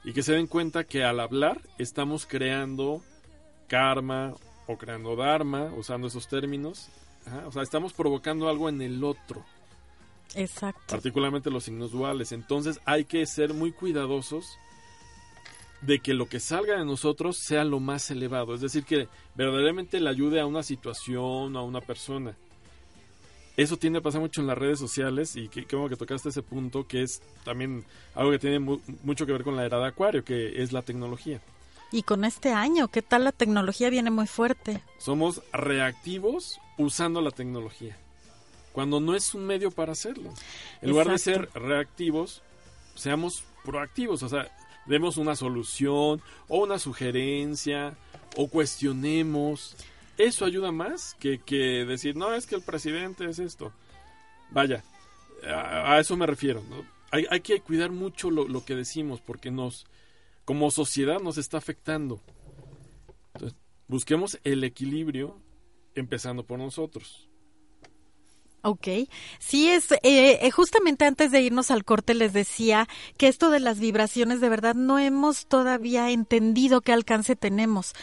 y 0.03 0.13
que 0.13 0.23
se 0.23 0.33
den 0.33 0.47
cuenta 0.47 0.83
que 0.83 1.03
al 1.03 1.19
hablar 1.19 1.61
estamos 1.77 2.25
creando 2.25 3.01
karma 3.67 4.33
o 4.67 4.77
creando 4.77 5.15
dharma, 5.15 5.71
usando 5.75 6.07
esos 6.07 6.27
términos. 6.27 6.89
O 7.45 7.51
sea, 7.51 7.63
estamos 7.63 7.93
provocando 7.93 8.49
algo 8.49 8.69
en 8.69 8.81
el 8.81 9.03
otro. 9.03 9.43
Exacto. 10.35 10.81
Particularmente 10.87 11.49
los 11.49 11.63
signos 11.63 11.91
duales. 11.91 12.31
Entonces 12.31 12.79
hay 12.85 13.05
que 13.05 13.25
ser 13.25 13.53
muy 13.53 13.71
cuidadosos 13.71 14.57
de 15.81 15.99
que 15.99 16.13
lo 16.13 16.27
que 16.27 16.39
salga 16.39 16.77
de 16.77 16.85
nosotros 16.85 17.37
sea 17.37 17.63
lo 17.63 17.79
más 17.79 18.09
elevado. 18.11 18.53
Es 18.53 18.61
decir, 18.61 18.83
que 18.83 19.07
verdaderamente 19.35 19.99
le 19.99 20.09
ayude 20.09 20.39
a 20.39 20.45
una 20.45 20.63
situación, 20.63 21.55
a 21.55 21.61
una 21.61 21.81
persona. 21.81 22.35
Eso 23.57 23.77
tiende 23.77 23.99
a 23.99 24.01
pasar 24.01 24.19
mucho 24.19 24.41
en 24.41 24.47
las 24.47 24.57
redes 24.57 24.79
sociales 24.79 25.35
y 25.37 25.47
que, 25.47 25.65
como 25.65 25.87
que 25.87 25.95
tocaste 25.95 26.29
ese 26.29 26.41
punto 26.41 26.85
que 26.87 27.03
es 27.03 27.21
también 27.45 27.85
algo 28.13 28.31
que 28.31 28.39
tiene 28.39 28.59
mucho 28.59 29.25
que 29.25 29.31
ver 29.31 29.43
con 29.43 29.55
la 29.55 29.65
era 29.65 29.79
de 29.79 29.87
Acuario, 29.87 30.25
que 30.25 30.61
es 30.61 30.73
la 30.73 30.81
tecnología. 30.81 31.39
Y 31.91 32.03
con 32.03 32.25
este 32.25 32.51
año, 32.51 32.89
¿qué 32.89 33.01
tal 33.01 33.23
la 33.23 33.31
tecnología 33.31 33.89
viene 33.89 34.11
muy 34.11 34.27
fuerte? 34.27 34.81
Somos 34.97 35.41
reactivos 35.53 36.59
usando 36.77 37.21
la 37.21 37.31
tecnología, 37.31 37.97
cuando 38.73 38.99
no 38.99 39.15
es 39.15 39.33
un 39.33 39.45
medio 39.45 39.71
para 39.71 39.93
hacerlo. 39.93 40.33
En 40.81 40.89
lugar 40.89 41.09
de 41.09 41.19
ser 41.19 41.49
reactivos, 41.53 42.41
seamos 42.95 43.43
proactivos, 43.63 44.23
o 44.23 44.29
sea, 44.29 44.51
demos 44.85 45.17
una 45.17 45.35
solución 45.35 46.21
o 46.47 46.63
una 46.63 46.79
sugerencia 46.79 47.95
o 48.35 48.47
cuestionemos. 48.47 49.75
Eso 50.17 50.45
ayuda 50.45 50.71
más 50.71 51.15
que, 51.19 51.39
que 51.39 51.85
decir, 51.85 52.15
no, 52.15 52.33
es 52.33 52.45
que 52.45 52.55
el 52.55 52.61
presidente 52.61 53.29
es 53.29 53.39
esto. 53.39 53.71
Vaya, 54.51 54.83
a, 55.43 55.99
eso 55.99 56.15
me 56.15 56.25
refiero. 56.25 56.63
Hay, 57.11 57.25
hay, 57.29 57.41
que 57.41 57.61
cuidar 57.61 57.91
mucho 57.91 58.31
lo, 58.31 58.47
lo 58.47 58.63
que 58.65 58.75
decimos 58.75 59.21
porque 59.21 59.51
nos, 59.51 59.85
como 60.45 60.71
sociedad 60.71 61.19
nos 61.19 61.37
está 61.37 61.57
afectando. 61.57 62.21
busquemos 63.87 64.39
el 64.43 64.63
equilibrio 64.63 65.39
empezando 65.95 66.45
por 66.45 66.59
nosotros. 66.59 67.29
Ok, 68.67 68.87
sí 69.37 69.69
es, 69.69 69.91
eh, 69.91 69.99
eh, 70.41 70.49
justamente 70.49 71.05
antes 71.05 71.29
de 71.29 71.39
irnos 71.39 71.69
al 71.69 71.85
corte 71.85 72.15
les 72.15 72.33
decía 72.33 72.87
que 73.15 73.27
esto 73.27 73.51
de 73.51 73.59
las 73.59 73.79
vibraciones 73.79 74.41
de 74.41 74.49
verdad 74.49 74.73
no 74.73 74.97
hemos 74.97 75.45
todavía 75.45 76.09
entendido 76.09 76.81
qué 76.81 76.91
alcance 76.91 77.35
tenemos. 77.35 77.93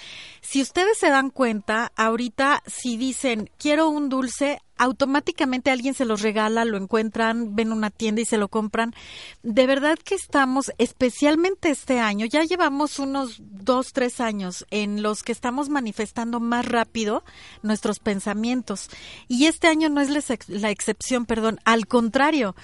Si 0.41 0.63
ustedes 0.63 0.99
se 0.99 1.09
dan 1.09 1.31
cuenta, 1.31 1.91
ahorita 1.97 2.63
si 2.65 2.97
dicen 2.97 3.51
quiero 3.59 3.89
un 3.89 4.09
dulce, 4.09 4.61
automáticamente 4.83 5.71
alguien 5.71 5.95
se 5.95 6.05
los 6.05 6.23
regala, 6.23 6.65
lo 6.65 6.77
encuentran, 6.77 7.55
ven 7.55 7.73
una 7.73 7.91
tienda 7.91 8.21
y 8.21 8.25
se 8.25 8.37
lo 8.37 8.49
compran. 8.49 8.95
De 9.43 9.67
verdad 9.67 9.97
que 9.97 10.17
estamos, 10.17 10.73
especialmente 10.79 11.71
este 11.71 12.01
año, 12.01 12.27
ya 12.27 12.43
llevamos 12.43 12.99
unos 12.99 13.37
dos, 13.41 13.93
tres 13.93 14.21
años 14.21 14.67
en 14.71 15.03
los 15.03 15.23
que 15.23 15.33
estamos 15.33 15.69
manifestando 15.69 16.41
más 16.41 16.67
rápido 16.67 17.23
nuestros 17.63 18.01
pensamientos. 18.01 18.91
Y 19.29 19.47
este 19.47 19.69
año 19.69 19.89
no 19.89 20.01
es 20.01 20.11
la, 20.49 20.71
excepción, 20.71 21.27
perdón, 21.27 21.61
al 21.65 21.87
contrario 21.87 22.55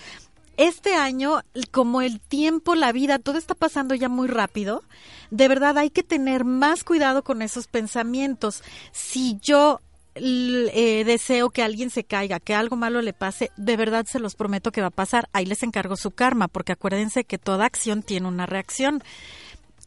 este 0.56 0.96
año, 0.96 1.42
como 1.70 2.02
el 2.02 2.18
tiempo, 2.18 2.74
la 2.74 2.90
vida, 2.90 3.20
todo 3.20 3.38
está 3.38 3.54
pasando 3.54 3.94
ya 3.94 4.08
muy 4.08 4.26
rápido, 4.26 4.82
de 5.30 5.46
verdad 5.46 5.78
hay 5.78 5.88
que 5.88 6.02
tener 6.02 6.44
más 6.44 6.82
cuidado 6.82 7.22
con 7.22 7.42
esos 7.42 7.68
pensamientos. 7.68 8.64
Si 8.90 9.38
yo 9.40 9.80
eh, 10.20 11.04
deseo 11.04 11.50
que 11.50 11.62
alguien 11.62 11.90
se 11.90 12.04
caiga, 12.04 12.40
que 12.40 12.54
algo 12.54 12.76
malo 12.76 13.02
le 13.02 13.12
pase, 13.12 13.50
de 13.56 13.76
verdad 13.76 14.06
se 14.06 14.18
los 14.18 14.34
prometo 14.34 14.72
que 14.72 14.80
va 14.80 14.88
a 14.88 14.90
pasar. 14.90 15.28
Ahí 15.32 15.46
les 15.46 15.62
encargo 15.62 15.96
su 15.96 16.10
karma, 16.10 16.48
porque 16.48 16.72
acuérdense 16.72 17.24
que 17.24 17.38
toda 17.38 17.66
acción 17.66 18.02
tiene 18.02 18.28
una 18.28 18.46
reacción. 18.46 19.02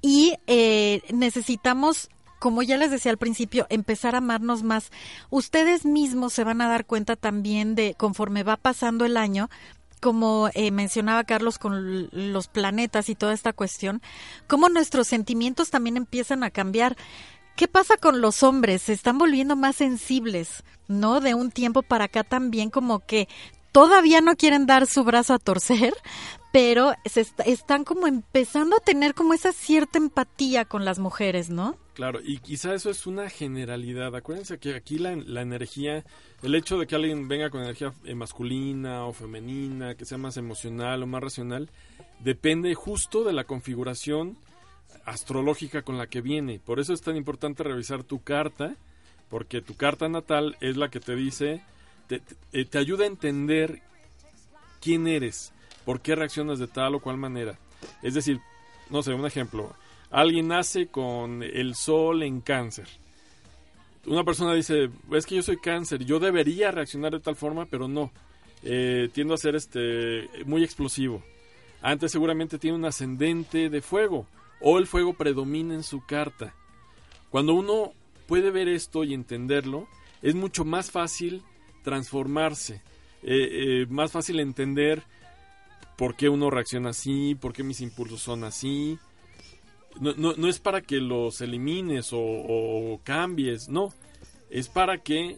Y 0.01 0.35
eh, 0.47 1.01
necesitamos 1.13 2.09
como 2.39 2.63
ya 2.63 2.75
les 2.75 2.89
decía 2.89 3.11
al 3.11 3.19
principio, 3.19 3.67
empezar 3.69 4.15
a 4.15 4.17
amarnos 4.17 4.63
más. 4.63 4.89
Ustedes 5.29 5.85
mismos 5.85 6.33
se 6.33 6.43
van 6.43 6.59
a 6.61 6.67
dar 6.67 6.87
cuenta 6.87 7.15
también 7.15 7.75
de, 7.75 7.93
conforme 7.93 8.41
va 8.41 8.57
pasando 8.57 9.05
el 9.05 9.15
año, 9.15 9.47
como 10.01 10.49
eh, 10.55 10.71
mencionaba 10.71 11.23
Carlos 11.23 11.59
con 11.59 12.09
los 12.11 12.47
planetas 12.47 13.09
y 13.09 13.15
toda 13.15 13.33
esta 13.33 13.53
cuestión, 13.53 14.01
cómo 14.47 14.67
nuestros 14.67 15.07
sentimientos 15.07 15.69
también 15.69 15.95
empiezan 15.95 16.43
a 16.43 16.49
cambiar. 16.49 16.97
¿Qué 17.61 17.67
pasa 17.67 17.95
con 17.95 18.21
los 18.21 18.41
hombres? 18.41 18.81
Se 18.81 18.93
están 18.93 19.19
volviendo 19.19 19.55
más 19.55 19.75
sensibles, 19.75 20.63
¿no? 20.87 21.19
De 21.19 21.35
un 21.35 21.51
tiempo 21.51 21.83
para 21.83 22.05
acá 22.05 22.23
también 22.23 22.71
como 22.71 23.05
que 23.05 23.27
todavía 23.71 24.19
no 24.19 24.35
quieren 24.35 24.65
dar 24.65 24.87
su 24.87 25.03
brazo 25.03 25.35
a 25.35 25.37
torcer, 25.37 25.93
pero 26.51 26.93
se 27.05 27.23
están 27.45 27.83
como 27.83 28.07
empezando 28.07 28.77
a 28.77 28.79
tener 28.79 29.13
como 29.13 29.35
esa 29.35 29.51
cierta 29.51 29.99
empatía 29.99 30.65
con 30.65 30.85
las 30.85 30.97
mujeres, 30.97 31.51
¿no? 31.51 31.77
Claro, 31.93 32.19
y 32.25 32.39
quizá 32.39 32.73
eso 32.73 32.89
es 32.89 33.05
una 33.05 33.29
generalidad. 33.29 34.15
Acuérdense 34.15 34.57
que 34.57 34.73
aquí 34.73 34.97
la, 34.97 35.15
la 35.15 35.41
energía, 35.41 36.03
el 36.41 36.55
hecho 36.55 36.79
de 36.79 36.87
que 36.87 36.95
alguien 36.95 37.27
venga 37.27 37.51
con 37.51 37.61
energía 37.61 37.93
eh, 38.05 38.15
masculina 38.15 39.05
o 39.05 39.13
femenina, 39.13 39.93
que 39.93 40.05
sea 40.05 40.17
más 40.17 40.35
emocional 40.35 41.03
o 41.03 41.05
más 41.05 41.21
racional, 41.21 41.69
depende 42.21 42.73
justo 42.73 43.23
de 43.23 43.33
la 43.33 43.43
configuración 43.43 44.35
astrológica 45.05 45.81
con 45.81 45.97
la 45.97 46.07
que 46.07 46.21
viene. 46.21 46.59
Por 46.59 46.79
eso 46.79 46.93
es 46.93 47.01
tan 47.01 47.15
importante 47.15 47.63
revisar 47.63 48.03
tu 48.03 48.21
carta, 48.21 48.75
porque 49.29 49.61
tu 49.61 49.75
carta 49.75 50.09
natal 50.09 50.57
es 50.61 50.77
la 50.77 50.89
que 50.89 50.99
te 50.99 51.15
dice, 51.15 51.61
te, 52.07 52.21
eh, 52.53 52.65
te 52.65 52.77
ayuda 52.77 53.03
a 53.03 53.07
entender 53.07 53.81
quién 54.81 55.07
eres, 55.07 55.53
por 55.85 56.01
qué 56.01 56.15
reaccionas 56.15 56.59
de 56.59 56.67
tal 56.67 56.95
o 56.95 56.99
cual 56.99 57.17
manera. 57.17 57.57
Es 58.01 58.13
decir, 58.13 58.39
no 58.89 59.01
sé, 59.03 59.13
un 59.13 59.25
ejemplo. 59.25 59.73
Alguien 60.09 60.49
nace 60.49 60.87
con 60.87 61.41
el 61.41 61.75
sol 61.75 62.23
en 62.23 62.41
cáncer. 62.41 62.87
Una 64.05 64.23
persona 64.23 64.53
dice, 64.53 64.89
es 65.11 65.25
que 65.25 65.35
yo 65.35 65.43
soy 65.43 65.57
cáncer, 65.57 66.03
yo 66.03 66.19
debería 66.19 66.71
reaccionar 66.71 67.13
de 67.13 67.19
tal 67.19 67.35
forma, 67.35 67.65
pero 67.65 67.87
no. 67.87 68.11
Eh, 68.63 69.09
tiendo 69.13 69.33
a 69.33 69.37
ser 69.37 69.55
este 69.55 70.29
muy 70.45 70.63
explosivo. 70.63 71.23
Antes 71.81 72.11
seguramente 72.11 72.59
tiene 72.59 72.77
un 72.77 72.85
ascendente 72.85 73.69
de 73.69 73.81
fuego 73.81 74.27
o 74.61 74.77
el 74.77 74.87
fuego 74.87 75.13
predomina 75.13 75.73
en 75.73 75.83
su 75.83 76.05
carta. 76.05 76.53
Cuando 77.29 77.53
uno 77.53 77.93
puede 78.27 78.51
ver 78.51 78.67
esto 78.67 79.03
y 79.03 79.13
entenderlo, 79.13 79.87
es 80.21 80.35
mucho 80.35 80.65
más 80.65 80.91
fácil 80.91 81.43
transformarse, 81.83 82.81
eh, 83.23 83.83
eh, 83.83 83.85
más 83.89 84.11
fácil 84.11 84.39
entender 84.39 85.03
por 85.97 86.15
qué 86.15 86.29
uno 86.29 86.49
reacciona 86.49 86.89
así, 86.89 87.35
por 87.35 87.53
qué 87.53 87.63
mis 87.63 87.81
impulsos 87.81 88.21
son 88.21 88.43
así. 88.43 88.97
No, 89.99 90.47
es 90.47 90.59
para 90.59 90.81
que 90.81 90.97
los 90.97 91.41
elimines 91.41 92.13
o, 92.13 92.19
o 92.19 93.01
cambies, 93.03 93.67
no. 93.67 93.89
Es 94.49 94.69
para 94.69 94.99
que 94.99 95.37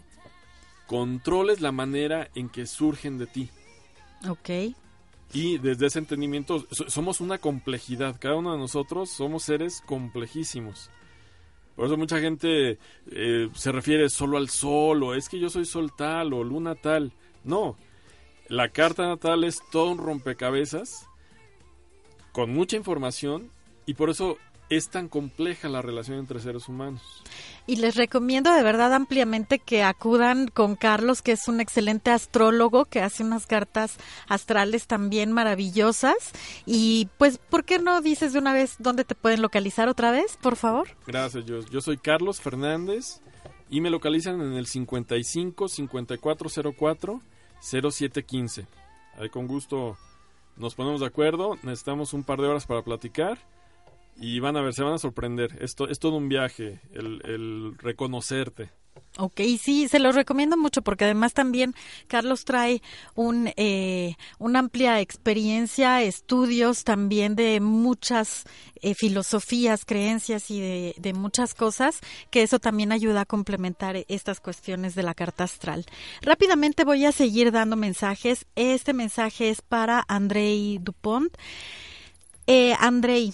controles 0.86 1.60
la 1.60 1.72
manera 1.72 2.30
en 2.36 2.50
que 2.50 2.68
surgen 2.68 3.18
de 3.18 3.26
ti. 3.26 3.50
Ok. 4.30 4.76
Y 5.34 5.58
desde 5.58 5.88
ese 5.88 6.00
entendimiento 6.00 6.66
somos 6.70 7.20
una 7.20 7.40
complejidad, 7.40 8.18
cada 8.20 8.36
uno 8.36 8.54
de 8.54 8.60
nosotros 8.60 9.10
somos 9.10 9.44
seres 9.44 9.82
complejísimos. 9.86 10.92
Por 11.76 11.88
eso 11.88 11.98
mucha 11.98 12.20
gente 12.20 12.78
eh, 13.12 13.50
se 13.56 13.72
refiere 13.72 14.10
solo 14.10 14.38
al 14.38 14.50
sol, 14.50 15.02
o 15.02 15.16
es 15.16 15.28
que 15.28 15.40
yo 15.40 15.50
soy 15.50 15.66
sol 15.66 15.92
tal, 15.98 16.34
o 16.34 16.44
luna 16.44 16.76
tal. 16.76 17.14
No, 17.44 17.76
la 18.48 18.70
carta 18.70 19.08
natal 19.08 19.44
es 19.44 19.60
todo 19.72 19.90
un 19.90 19.98
rompecabezas 19.98 21.08
con 22.32 22.52
mucha 22.52 22.78
información 22.78 23.50
y 23.86 23.96
por 23.96 24.12
eso 24.12 24.38
es 24.70 24.90
tan 24.90 25.08
compleja 25.08 25.70
la 25.70 25.82
relación 25.82 26.20
entre 26.20 26.40
seres 26.40 26.68
humanos. 26.68 27.02
Y 27.68 27.78
les 27.78 27.96
recomiendo 27.96 28.52
de 28.54 28.64
verdad 28.64 28.94
ampliamente 28.94 29.60
que 29.60 29.84
acudan 29.84 30.48
con 30.48 30.76
Carlos, 30.76 31.22
que 31.22 31.34
es 31.34 31.48
un 31.48 31.62
excelente 31.62 32.12
astrólogo, 32.12 32.86
que 32.86 33.02
hace 33.02 33.24
unas 33.24 33.46
cartas 33.46 33.98
astrales 34.28 34.88
también 34.88 35.32
maravillosas. 35.32 36.32
Y 36.66 37.10
pues, 37.18 37.38
¿por 37.38 37.64
qué 37.64 37.80
no 37.80 38.02
dices 38.02 38.34
de 38.34 38.40
una 38.40 38.54
vez 38.54 38.76
dónde 38.80 39.06
te 39.06 39.16
pueden 39.16 39.42
localizar 39.42 39.88
otra 39.88 40.12
vez, 40.12 40.38
por 40.42 40.56
favor? 40.56 40.90
Gracias, 41.08 41.46
yo, 41.46 41.60
yo 41.60 41.82
soy 41.82 41.98
Carlos 41.98 42.42
Fernández 42.42 43.22
y 43.70 43.82
me 43.82 43.90
localizan 43.90 44.42
en 44.42 44.54
el 44.54 44.68
55 44.68 45.68
5404 45.68 47.22
0715. 47.62 48.68
Ahí 49.18 49.30
con 49.30 49.48
gusto 49.48 49.98
nos 50.58 50.76
ponemos 50.76 51.00
de 51.00 51.08
acuerdo, 51.08 51.56
necesitamos 51.64 52.14
un 52.14 52.24
par 52.24 52.40
de 52.40 52.48
horas 52.48 52.66
para 52.66 52.84
platicar 52.84 53.40
y 54.18 54.40
van 54.40 54.58
a 54.58 54.62
ver, 54.62 54.74
se 54.74 54.84
van 54.84 54.94
a 54.94 55.00
sorprender. 55.00 55.58
Esto 55.62 55.88
es 55.88 56.00
todo 56.00 56.18
un 56.18 56.30
viaje, 56.30 56.80
el, 56.94 57.22
el 57.26 57.78
reconocerte. 57.78 58.70
Ok, 59.20 59.42
sí, 59.62 59.88
se 59.88 60.00
los 60.00 60.16
recomiendo 60.16 60.58
mucho 60.58 60.82
porque 60.82 61.04
además 61.06 61.34
también 61.34 61.76
Carlos 62.08 62.46
trae 62.46 62.82
un, 63.14 63.52
eh, 63.58 64.16
una 64.40 64.58
amplia 64.58 65.02
experiencia, 65.02 66.02
estudios 66.02 66.84
también 66.84 67.36
de 67.36 67.60
muchas 67.60 68.46
eh, 68.82 68.96
filosofías, 68.96 69.86
creencias 69.86 70.50
y 70.50 70.60
de, 70.60 70.96
de, 70.98 71.14
muchas 71.14 71.54
cosas, 71.54 72.00
que 72.32 72.42
eso 72.42 72.58
también 72.58 72.92
ayuda 72.92 73.22
a 73.22 73.26
complementar 73.26 73.98
estas 74.08 74.40
cuestiones 74.40 74.96
de 74.96 75.04
la 75.04 75.14
carta 75.14 75.44
astral. 75.44 75.86
Rápidamente 76.24 76.84
voy 76.84 77.06
a 77.06 77.12
seguir 77.12 77.52
dando 77.52 77.76
mensajes. 77.76 78.48
Este 78.56 78.94
mensaje 78.94 79.50
es 79.50 79.62
para 79.62 80.04
Andrei 80.08 80.80
Dupont. 80.82 81.38
Eh, 82.48 82.74
Andrei, 82.80 83.32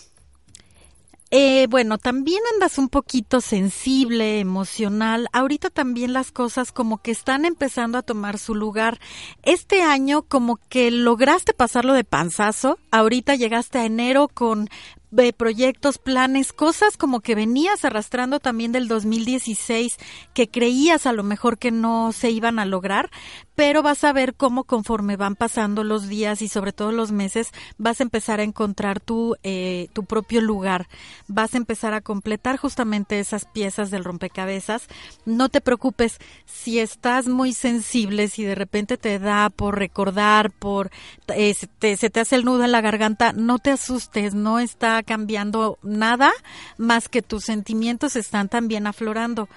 eh, 1.31 1.67
bueno, 1.69 1.99
también 1.99 2.41
andas 2.53 2.79
un 2.79 2.89
poquito 2.89 3.39
sensible, 3.39 4.39
emocional. 4.39 5.27
Ahorita 5.31 5.69
también 5.69 6.11
las 6.11 6.31
cosas 6.31 6.71
como 6.71 6.97
que 7.03 7.11
están 7.11 7.45
empezando 7.45 7.97
a 7.99 8.01
tomar 8.01 8.39
su 8.39 8.55
lugar. 8.55 8.99
Este 9.43 9.83
año 9.83 10.23
como 10.23 10.57
que 10.69 10.89
lograste 10.89 11.53
pasarlo 11.53 11.93
de 11.93 12.03
panzazo. 12.03 12.79
Ahorita 12.89 13.35
llegaste 13.35 13.77
a 13.77 13.85
enero 13.85 14.27
con 14.27 14.69
de 15.11 15.33
proyectos, 15.33 15.97
planes, 15.97 16.53
cosas 16.53 16.97
como 16.97 17.21
que 17.21 17.35
venías 17.35 17.83
arrastrando 17.85 18.39
también 18.39 18.71
del 18.71 18.87
2016 18.87 19.97
que 20.33 20.49
creías 20.49 21.05
a 21.05 21.13
lo 21.13 21.23
mejor 21.23 21.57
que 21.57 21.71
no 21.71 22.11
se 22.11 22.31
iban 22.31 22.59
a 22.59 22.65
lograr, 22.65 23.09
pero 23.55 23.81
vas 23.81 24.03
a 24.03 24.13
ver 24.13 24.35
cómo 24.35 24.63
conforme 24.63 25.17
van 25.17 25.35
pasando 25.35 25.83
los 25.83 26.07
días 26.07 26.41
y 26.41 26.47
sobre 26.47 26.71
todo 26.71 26.91
los 26.91 27.11
meses 27.11 27.51
vas 27.77 27.99
a 27.99 28.03
empezar 28.03 28.39
a 28.39 28.43
encontrar 28.43 28.99
tu, 28.99 29.35
eh, 29.43 29.87
tu 29.93 30.05
propio 30.05 30.41
lugar, 30.41 30.87
vas 31.27 31.53
a 31.53 31.57
empezar 31.57 31.93
a 31.93 32.01
completar 32.01 32.57
justamente 32.57 33.19
esas 33.19 33.45
piezas 33.45 33.91
del 33.91 34.03
rompecabezas. 34.03 34.87
No 35.25 35.49
te 35.49 35.59
preocupes 35.59 36.19
si 36.45 36.79
estás 36.79 37.27
muy 37.27 37.53
sensible, 37.53 38.27
si 38.27 38.43
de 38.43 38.55
repente 38.55 38.97
te 38.97 39.19
da 39.19 39.49
por 39.49 39.77
recordar, 39.77 40.51
por 40.51 40.91
eh, 41.27 41.53
se, 41.53 41.67
te, 41.67 41.97
se 41.97 42.09
te 42.09 42.21
hace 42.21 42.35
el 42.35 42.45
nudo 42.45 42.63
en 42.63 42.71
la 42.71 42.81
garganta, 42.81 43.33
no 43.33 43.59
te 43.59 43.71
asustes, 43.71 44.33
no 44.33 44.59
está 44.59 44.98
cambiando 45.03 45.77
nada 45.81 46.31
más 46.77 47.09
que 47.09 47.21
tus 47.21 47.45
sentimientos 47.45 48.15
están 48.15 48.49
también 48.49 48.87
aflorando. 48.87 49.49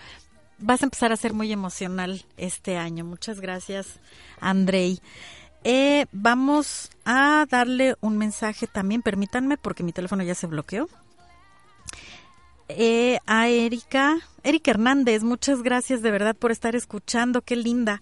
Vas 0.58 0.82
a 0.82 0.86
empezar 0.86 1.12
a 1.12 1.16
ser 1.16 1.32
muy 1.32 1.52
emocional 1.52 2.24
este 2.36 2.76
año. 2.76 3.04
Muchas 3.04 3.40
gracias, 3.40 4.00
Andrei. 4.40 5.00
Eh, 5.64 6.06
vamos 6.12 6.90
a 7.04 7.46
darle 7.48 7.96
un 8.00 8.18
mensaje 8.18 8.66
también, 8.66 9.02
permítanme, 9.02 9.56
porque 9.56 9.82
mi 9.82 9.92
teléfono 9.92 10.22
ya 10.22 10.34
se 10.34 10.46
bloqueó. 10.46 10.88
Eh, 12.68 13.18
a 13.26 13.48
Erika, 13.48 14.18
Erika 14.42 14.70
Hernández, 14.70 15.22
muchas 15.22 15.62
gracias 15.62 16.02
de 16.02 16.10
verdad 16.10 16.34
por 16.34 16.50
estar 16.50 16.74
escuchando, 16.74 17.42
qué 17.42 17.54
linda. 17.54 18.00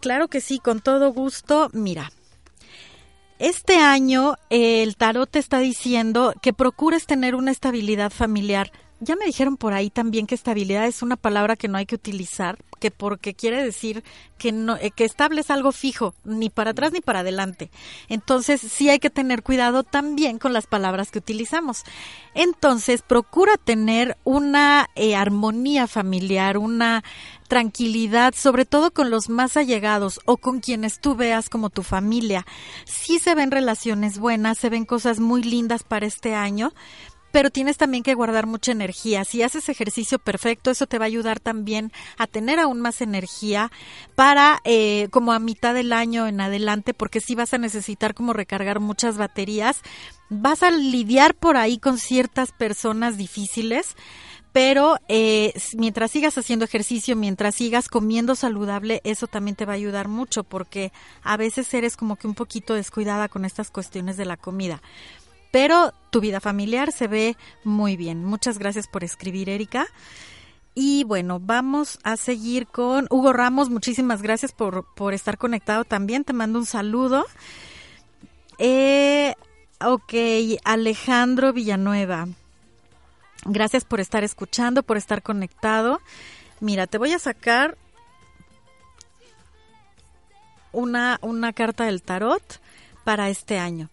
Claro 0.00 0.28
que 0.28 0.40
sí, 0.40 0.58
con 0.58 0.80
todo 0.80 1.12
gusto. 1.12 1.70
Mira, 1.72 2.10
este 3.38 3.76
año 3.76 4.36
el 4.50 4.96
tarot 4.96 5.30
te 5.30 5.38
está 5.38 5.58
diciendo 5.58 6.34
que 6.40 6.52
procures 6.52 7.06
tener 7.06 7.34
una 7.34 7.50
estabilidad 7.50 8.10
familiar. 8.10 8.70
Ya 9.00 9.16
me 9.16 9.26
dijeron 9.26 9.56
por 9.56 9.72
ahí 9.72 9.90
también 9.90 10.26
que 10.26 10.34
estabilidad 10.34 10.86
es 10.86 11.02
una 11.02 11.16
palabra 11.16 11.56
que 11.56 11.68
no 11.68 11.76
hay 11.76 11.84
que 11.84 11.96
utilizar, 11.96 12.58
que 12.78 12.90
porque 12.90 13.34
quiere 13.34 13.62
decir 13.62 14.04
que 14.38 14.52
no 14.52 14.76
eh, 14.76 14.92
que 14.92 15.04
estable 15.04 15.40
es 15.40 15.50
algo 15.50 15.72
fijo, 15.72 16.14
ni 16.24 16.48
para 16.48 16.70
atrás 16.70 16.92
ni 16.92 17.00
para 17.00 17.20
adelante. 17.20 17.70
Entonces, 18.08 18.60
sí 18.60 18.88
hay 18.90 19.00
que 19.00 19.10
tener 19.10 19.42
cuidado 19.42 19.82
también 19.82 20.38
con 20.38 20.52
las 20.52 20.66
palabras 20.66 21.10
que 21.10 21.18
utilizamos. 21.18 21.82
Entonces, 22.34 23.02
procura 23.02 23.56
tener 23.56 24.16
una 24.22 24.88
eh, 24.94 25.16
armonía 25.16 25.86
familiar, 25.86 26.56
una 26.56 27.02
tranquilidad, 27.48 28.34
sobre 28.34 28.64
todo 28.64 28.90
con 28.92 29.10
los 29.10 29.28
más 29.28 29.56
allegados 29.56 30.20
o 30.24 30.36
con 30.36 30.60
quienes 30.60 31.00
tú 31.00 31.14
veas 31.14 31.48
como 31.48 31.70
tu 31.70 31.82
familia. 31.82 32.46
Sí 32.84 33.18
se 33.18 33.34
ven 33.34 33.50
relaciones 33.50 34.18
buenas, 34.18 34.58
se 34.58 34.70
ven 34.70 34.84
cosas 34.84 35.20
muy 35.20 35.42
lindas 35.42 35.82
para 35.82 36.06
este 36.06 36.34
año, 36.34 36.72
pero 37.34 37.50
tienes 37.50 37.76
también 37.78 38.04
que 38.04 38.14
guardar 38.14 38.46
mucha 38.46 38.70
energía. 38.70 39.24
Si 39.24 39.42
haces 39.42 39.68
ejercicio 39.68 40.20
perfecto, 40.20 40.70
eso 40.70 40.86
te 40.86 41.00
va 41.00 41.06
a 41.06 41.08
ayudar 41.08 41.40
también 41.40 41.90
a 42.16 42.28
tener 42.28 42.60
aún 42.60 42.80
más 42.80 43.00
energía 43.00 43.72
para 44.14 44.60
eh, 44.62 45.08
como 45.10 45.32
a 45.32 45.40
mitad 45.40 45.74
del 45.74 45.92
año 45.92 46.28
en 46.28 46.40
adelante, 46.40 46.94
porque 46.94 47.20
sí 47.20 47.34
vas 47.34 47.52
a 47.52 47.58
necesitar 47.58 48.14
como 48.14 48.34
recargar 48.34 48.78
muchas 48.78 49.18
baterías. 49.18 49.82
Vas 50.30 50.62
a 50.62 50.70
lidiar 50.70 51.34
por 51.34 51.56
ahí 51.56 51.78
con 51.78 51.98
ciertas 51.98 52.52
personas 52.52 53.16
difíciles 53.16 53.96
pero 54.52 54.98
eh, 55.08 55.52
mientras 55.76 56.12
sigas 56.12 56.38
haciendo 56.38 56.64
ejercicio, 56.64 57.16
mientras 57.16 57.56
sigas 57.56 57.88
comiendo 57.88 58.36
saludable, 58.36 59.00
eso 59.02 59.26
también 59.26 59.56
te 59.56 59.64
va 59.64 59.72
a 59.72 59.74
ayudar 59.74 60.06
mucho 60.06 60.44
porque 60.44 60.92
a 61.24 61.36
veces 61.36 61.74
eres 61.74 61.96
como 61.96 62.14
que 62.14 62.28
un 62.28 62.34
poquito 62.34 62.74
descuidada 62.74 63.28
con 63.28 63.44
estas 63.44 63.72
cuestiones 63.72 64.16
de 64.16 64.26
la 64.26 64.36
comida. 64.36 64.80
Pero 65.54 65.94
tu 66.10 66.20
vida 66.20 66.40
familiar 66.40 66.90
se 66.90 67.06
ve 67.06 67.36
muy 67.62 67.96
bien. 67.96 68.24
Muchas 68.24 68.58
gracias 68.58 68.88
por 68.88 69.04
escribir, 69.04 69.48
Erika. 69.48 69.86
Y 70.74 71.04
bueno, 71.04 71.38
vamos 71.38 72.00
a 72.02 72.16
seguir 72.16 72.66
con 72.66 73.06
Hugo 73.08 73.32
Ramos. 73.32 73.70
Muchísimas 73.70 74.20
gracias 74.20 74.50
por, 74.50 74.84
por 74.96 75.14
estar 75.14 75.38
conectado 75.38 75.84
también. 75.84 76.24
Te 76.24 76.32
mando 76.32 76.58
un 76.58 76.66
saludo. 76.66 77.24
Eh, 78.58 79.36
ok, 79.80 80.14
Alejandro 80.64 81.52
Villanueva. 81.52 82.26
Gracias 83.44 83.84
por 83.84 84.00
estar 84.00 84.24
escuchando, 84.24 84.82
por 84.82 84.96
estar 84.96 85.22
conectado. 85.22 86.00
Mira, 86.58 86.88
te 86.88 86.98
voy 86.98 87.12
a 87.12 87.20
sacar 87.20 87.78
una, 90.72 91.20
una 91.22 91.52
carta 91.52 91.84
del 91.84 92.02
tarot 92.02 92.42
para 93.04 93.28
este 93.28 93.60
año. 93.60 93.88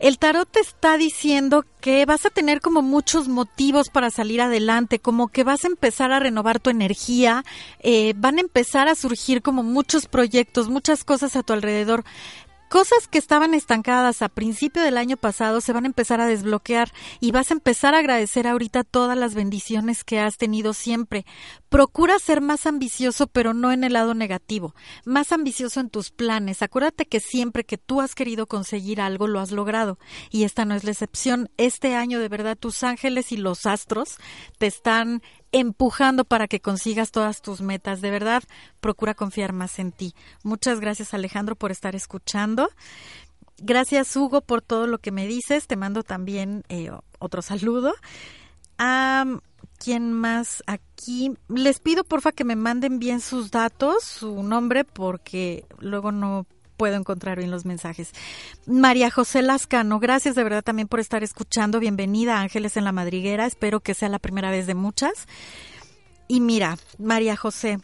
El 0.00 0.18
tarot 0.18 0.50
te 0.50 0.60
está 0.60 0.96
diciendo 0.96 1.66
que 1.82 2.06
vas 2.06 2.24
a 2.24 2.30
tener 2.30 2.62
como 2.62 2.80
muchos 2.80 3.28
motivos 3.28 3.90
para 3.90 4.10
salir 4.10 4.40
adelante, 4.40 4.98
como 4.98 5.28
que 5.28 5.44
vas 5.44 5.66
a 5.66 5.68
empezar 5.68 6.10
a 6.10 6.18
renovar 6.18 6.58
tu 6.58 6.70
energía, 6.70 7.44
eh, 7.80 8.14
van 8.16 8.38
a 8.38 8.40
empezar 8.40 8.88
a 8.88 8.94
surgir 8.94 9.42
como 9.42 9.62
muchos 9.62 10.06
proyectos, 10.06 10.70
muchas 10.70 11.04
cosas 11.04 11.36
a 11.36 11.42
tu 11.42 11.52
alrededor. 11.52 12.04
Cosas 12.70 13.08
que 13.08 13.18
estaban 13.18 13.52
estancadas 13.52 14.22
a 14.22 14.30
principio 14.30 14.80
del 14.82 14.96
año 14.96 15.18
pasado 15.18 15.60
se 15.60 15.74
van 15.74 15.84
a 15.84 15.88
empezar 15.88 16.20
a 16.22 16.26
desbloquear 16.26 16.92
y 17.18 17.32
vas 17.32 17.50
a 17.50 17.54
empezar 17.54 17.94
a 17.94 17.98
agradecer 17.98 18.46
ahorita 18.46 18.84
todas 18.84 19.18
las 19.18 19.34
bendiciones 19.34 20.02
que 20.02 20.18
has 20.18 20.38
tenido 20.38 20.72
siempre. 20.72 21.26
Procura 21.70 22.18
ser 22.18 22.40
más 22.40 22.66
ambicioso, 22.66 23.28
pero 23.28 23.54
no 23.54 23.70
en 23.70 23.84
el 23.84 23.92
lado 23.92 24.12
negativo, 24.12 24.74
más 25.04 25.30
ambicioso 25.30 25.78
en 25.78 25.88
tus 25.88 26.10
planes. 26.10 26.62
Acuérdate 26.62 27.06
que 27.06 27.20
siempre 27.20 27.64
que 27.64 27.78
tú 27.78 28.00
has 28.00 28.16
querido 28.16 28.48
conseguir 28.48 29.00
algo, 29.00 29.28
lo 29.28 29.38
has 29.38 29.52
logrado. 29.52 29.96
Y 30.30 30.42
esta 30.42 30.64
no 30.64 30.74
es 30.74 30.82
la 30.82 30.90
excepción. 30.90 31.48
Este 31.56 31.94
año, 31.94 32.18
de 32.18 32.28
verdad, 32.28 32.58
tus 32.58 32.82
ángeles 32.82 33.30
y 33.30 33.36
los 33.36 33.66
astros 33.66 34.16
te 34.58 34.66
están 34.66 35.22
empujando 35.52 36.24
para 36.24 36.48
que 36.48 36.60
consigas 36.60 37.12
todas 37.12 37.40
tus 37.40 37.60
metas. 37.60 38.00
De 38.00 38.10
verdad, 38.10 38.42
procura 38.80 39.14
confiar 39.14 39.52
más 39.52 39.78
en 39.78 39.92
ti. 39.92 40.14
Muchas 40.42 40.80
gracias 40.80 41.14
Alejandro 41.14 41.54
por 41.54 41.70
estar 41.70 41.94
escuchando. 41.94 42.68
Gracias 43.58 44.16
Hugo 44.16 44.40
por 44.40 44.60
todo 44.60 44.88
lo 44.88 44.98
que 44.98 45.12
me 45.12 45.28
dices. 45.28 45.68
Te 45.68 45.76
mando 45.76 46.02
también 46.02 46.64
eh, 46.68 46.90
otro 47.20 47.42
saludo. 47.42 47.94
¿Quién 49.82 50.12
más 50.12 50.62
aquí? 50.66 51.32
Les 51.48 51.80
pido 51.80 52.04
porfa 52.04 52.32
que 52.32 52.44
me 52.44 52.54
manden 52.54 52.98
bien 52.98 53.22
sus 53.22 53.50
datos, 53.50 54.04
su 54.04 54.42
nombre, 54.42 54.84
porque 54.84 55.64
luego 55.78 56.12
no 56.12 56.46
puedo 56.76 56.96
encontrar 56.96 57.38
bien 57.38 57.50
los 57.50 57.64
mensajes. 57.64 58.12
María 58.66 59.10
José 59.10 59.40
Lascano, 59.40 59.98
gracias 59.98 60.34
de 60.34 60.44
verdad 60.44 60.62
también 60.62 60.86
por 60.86 61.00
estar 61.00 61.24
escuchando. 61.24 61.80
Bienvenida 61.80 62.40
Ángeles 62.40 62.76
en 62.76 62.84
la 62.84 62.92
Madriguera. 62.92 63.46
Espero 63.46 63.80
que 63.80 63.94
sea 63.94 64.10
la 64.10 64.18
primera 64.18 64.50
vez 64.50 64.66
de 64.66 64.74
muchas. 64.74 65.26
Y 66.28 66.40
mira, 66.40 66.76
María 66.98 67.34
José, 67.36 67.80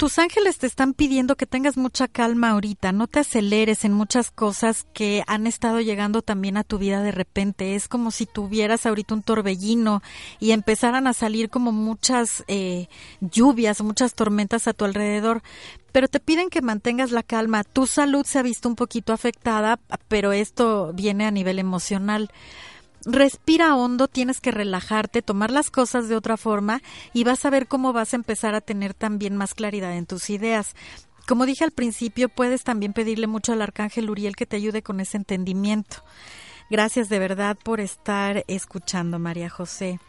tus 0.00 0.18
ángeles 0.18 0.56
te 0.56 0.66
están 0.66 0.94
pidiendo 0.94 1.36
que 1.36 1.44
tengas 1.44 1.76
mucha 1.76 2.08
calma 2.08 2.52
ahorita, 2.52 2.90
no 2.90 3.06
te 3.06 3.18
aceleres 3.18 3.84
en 3.84 3.92
muchas 3.92 4.30
cosas 4.30 4.86
que 4.94 5.22
han 5.26 5.46
estado 5.46 5.82
llegando 5.82 6.22
también 6.22 6.56
a 6.56 6.64
tu 6.64 6.78
vida 6.78 7.02
de 7.02 7.12
repente. 7.12 7.74
Es 7.74 7.86
como 7.86 8.10
si 8.10 8.24
tuvieras 8.24 8.86
ahorita 8.86 9.12
un 9.12 9.22
torbellino 9.22 10.02
y 10.38 10.52
empezaran 10.52 11.06
a 11.06 11.12
salir 11.12 11.50
como 11.50 11.70
muchas 11.70 12.44
eh, 12.48 12.88
lluvias, 13.20 13.82
muchas 13.82 14.14
tormentas 14.14 14.68
a 14.68 14.72
tu 14.72 14.86
alrededor. 14.86 15.42
Pero 15.92 16.08
te 16.08 16.18
piden 16.18 16.48
que 16.48 16.62
mantengas 16.62 17.10
la 17.10 17.22
calma. 17.22 17.62
Tu 17.62 17.86
salud 17.86 18.24
se 18.24 18.38
ha 18.38 18.42
visto 18.42 18.70
un 18.70 18.76
poquito 18.76 19.12
afectada, 19.12 19.78
pero 20.08 20.32
esto 20.32 20.94
viene 20.94 21.26
a 21.26 21.30
nivel 21.30 21.58
emocional 21.58 22.30
respira 23.04 23.74
hondo, 23.76 24.08
tienes 24.08 24.40
que 24.40 24.50
relajarte, 24.50 25.22
tomar 25.22 25.50
las 25.50 25.70
cosas 25.70 26.08
de 26.08 26.16
otra 26.16 26.36
forma 26.36 26.82
y 27.12 27.24
vas 27.24 27.44
a 27.44 27.50
ver 27.50 27.66
cómo 27.66 27.92
vas 27.92 28.12
a 28.12 28.16
empezar 28.16 28.54
a 28.54 28.60
tener 28.60 28.94
también 28.94 29.36
más 29.36 29.54
claridad 29.54 29.96
en 29.96 30.06
tus 30.06 30.30
ideas. 30.30 30.74
Como 31.26 31.46
dije 31.46 31.64
al 31.64 31.70
principio, 31.70 32.28
puedes 32.28 32.64
también 32.64 32.92
pedirle 32.92 33.26
mucho 33.26 33.52
al 33.52 33.62
arcángel 33.62 34.10
Uriel 34.10 34.36
que 34.36 34.46
te 34.46 34.56
ayude 34.56 34.82
con 34.82 35.00
ese 35.00 35.16
entendimiento. 35.16 35.98
Gracias 36.70 37.08
de 37.08 37.18
verdad 37.18 37.56
por 37.62 37.80
estar 37.80 38.44
escuchando, 38.48 39.18
María 39.18 39.48
José. 39.48 40.00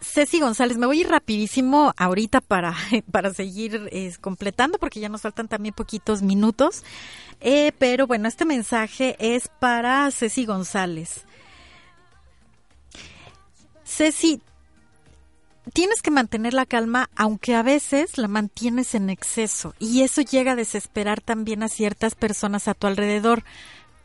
Ceci 0.00 0.40
González, 0.40 0.78
me 0.78 0.86
voy 0.86 0.98
a 0.98 1.00
ir 1.00 1.08
rapidísimo 1.08 1.92
ahorita 1.96 2.40
para, 2.40 2.74
para 3.10 3.34
seguir 3.34 3.88
eh, 3.90 4.12
completando 4.20 4.78
porque 4.78 5.00
ya 5.00 5.08
nos 5.08 5.22
faltan 5.22 5.48
también 5.48 5.74
poquitos 5.74 6.22
minutos. 6.22 6.84
Eh, 7.40 7.72
pero 7.78 8.06
bueno, 8.06 8.28
este 8.28 8.44
mensaje 8.44 9.16
es 9.18 9.48
para 9.60 10.10
Ceci 10.10 10.44
González. 10.44 11.26
Ceci, 13.88 14.42
tienes 15.72 16.02
que 16.02 16.10
mantener 16.10 16.52
la 16.52 16.66
calma, 16.66 17.08
aunque 17.16 17.54
a 17.54 17.62
veces 17.62 18.18
la 18.18 18.28
mantienes 18.28 18.94
en 18.94 19.08
exceso, 19.08 19.74
y 19.78 20.02
eso 20.02 20.20
llega 20.20 20.52
a 20.52 20.56
desesperar 20.56 21.22
también 21.22 21.62
a 21.62 21.68
ciertas 21.68 22.14
personas 22.14 22.68
a 22.68 22.74
tu 22.74 22.86
alrededor. 22.86 23.44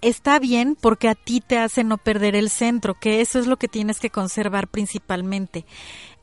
Está 0.03 0.37
bien 0.37 0.75
porque 0.75 1.07
a 1.07 1.15
ti 1.15 1.39
te 1.39 1.57
hace 1.57 1.85
no 1.85 1.97
perder 1.97 2.35
el 2.35 2.49
centro, 2.49 2.93
que 2.93 3.21
eso 3.21 3.39
es 3.39 3.47
lo 3.47 3.55
que 3.55 3.69
tienes 3.69 4.01
que 4.01 4.09
conservar 4.09 4.67
principalmente. 4.67 5.65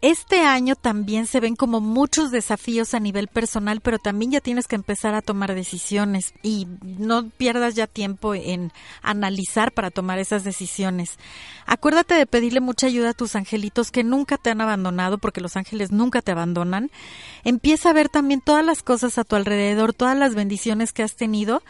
Este 0.03 0.41
año 0.41 0.77
también 0.77 1.27
se 1.27 1.41
ven 1.41 1.57
como 1.57 1.81
muchos 1.81 2.31
desafíos 2.31 2.93
a 2.93 3.01
nivel 3.01 3.29
personal, 3.29 3.81
pero 3.81 3.99
también 3.99 4.33
ya 4.33 4.41
tienes 4.43 4.67
que 4.67 4.77
empezar 4.77 5.15
a 5.15 5.23
tomar 5.23 5.55
decisiones 5.55 6.35
y 6.43 6.67
no 6.83 7.31
pierdas 7.31 7.75
ya 7.75 7.87
tiempo 7.87 8.35
en 8.35 8.71
analizar 9.03 9.73
para 9.73 9.91
tomar 9.91 10.19
esas 10.19 10.45
decisiones. 10.45 11.19
Acuérdate 11.65 12.15
de 12.15 12.27
pedirle 12.27 12.61
mucha 12.61 12.87
ayuda 12.87 13.11
a 13.11 13.15
tus 13.15 13.35
angelitos 13.35 13.91
que 13.91 14.05
nunca 14.05 14.37
te 14.37 14.51
han 14.51 14.61
abandonado, 14.61 15.17
porque 15.17 15.41
los 15.41 15.57
ángeles 15.57 15.91
nunca 15.91 16.21
te 16.21 16.33
abandonan. 16.33 16.91
Empieza 17.45 17.91
a 17.91 17.95
ver 17.95 18.11
también 18.11 18.43
todas 18.43 18.65
las 18.65 18.83
cosas 18.83 19.17
a 19.17 19.25
tu 19.25 19.37
alrededor, 19.37 19.95
todas 19.95 20.19
las 20.19 20.35
bendiciones 20.35 20.93
que 20.93 21.03
has 21.03 21.17
tenido 21.17 21.63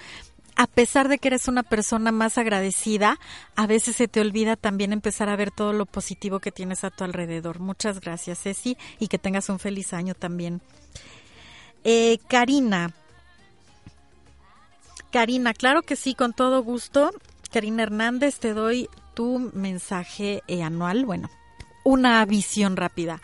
a 0.60 0.66
pesar 0.66 1.08
de 1.08 1.16
que 1.16 1.28
eres 1.28 1.48
una 1.48 1.62
persona 1.62 2.12
más 2.12 2.36
agradecida, 2.36 3.18
a 3.56 3.66
veces 3.66 3.96
se 3.96 4.08
te 4.08 4.20
olvida 4.20 4.56
también 4.56 4.92
empezar 4.92 5.30
a 5.30 5.36
ver 5.36 5.50
todo 5.50 5.72
lo 5.72 5.86
positivo 5.86 6.38
que 6.38 6.52
tienes 6.52 6.84
a 6.84 6.90
tu 6.90 7.02
alrededor. 7.02 7.60
Muchas 7.60 7.98
gracias, 7.98 8.42
Ceci, 8.42 8.76
y 8.98 9.08
que 9.08 9.16
tengas 9.16 9.48
un 9.48 9.58
feliz 9.58 9.94
año 9.94 10.12
también. 10.12 10.60
Eh, 11.82 12.18
Karina. 12.28 12.92
Karina, 15.10 15.54
claro 15.54 15.80
que 15.80 15.96
sí, 15.96 16.14
con 16.14 16.34
todo 16.34 16.62
gusto. 16.62 17.10
Karina 17.50 17.84
Hernández, 17.84 18.38
te 18.38 18.52
doy 18.52 18.86
tu 19.14 19.50
mensaje 19.54 20.42
eh, 20.46 20.62
anual, 20.62 21.06
bueno, 21.06 21.30
una 21.84 22.22
visión 22.26 22.76
rápida. 22.76 23.22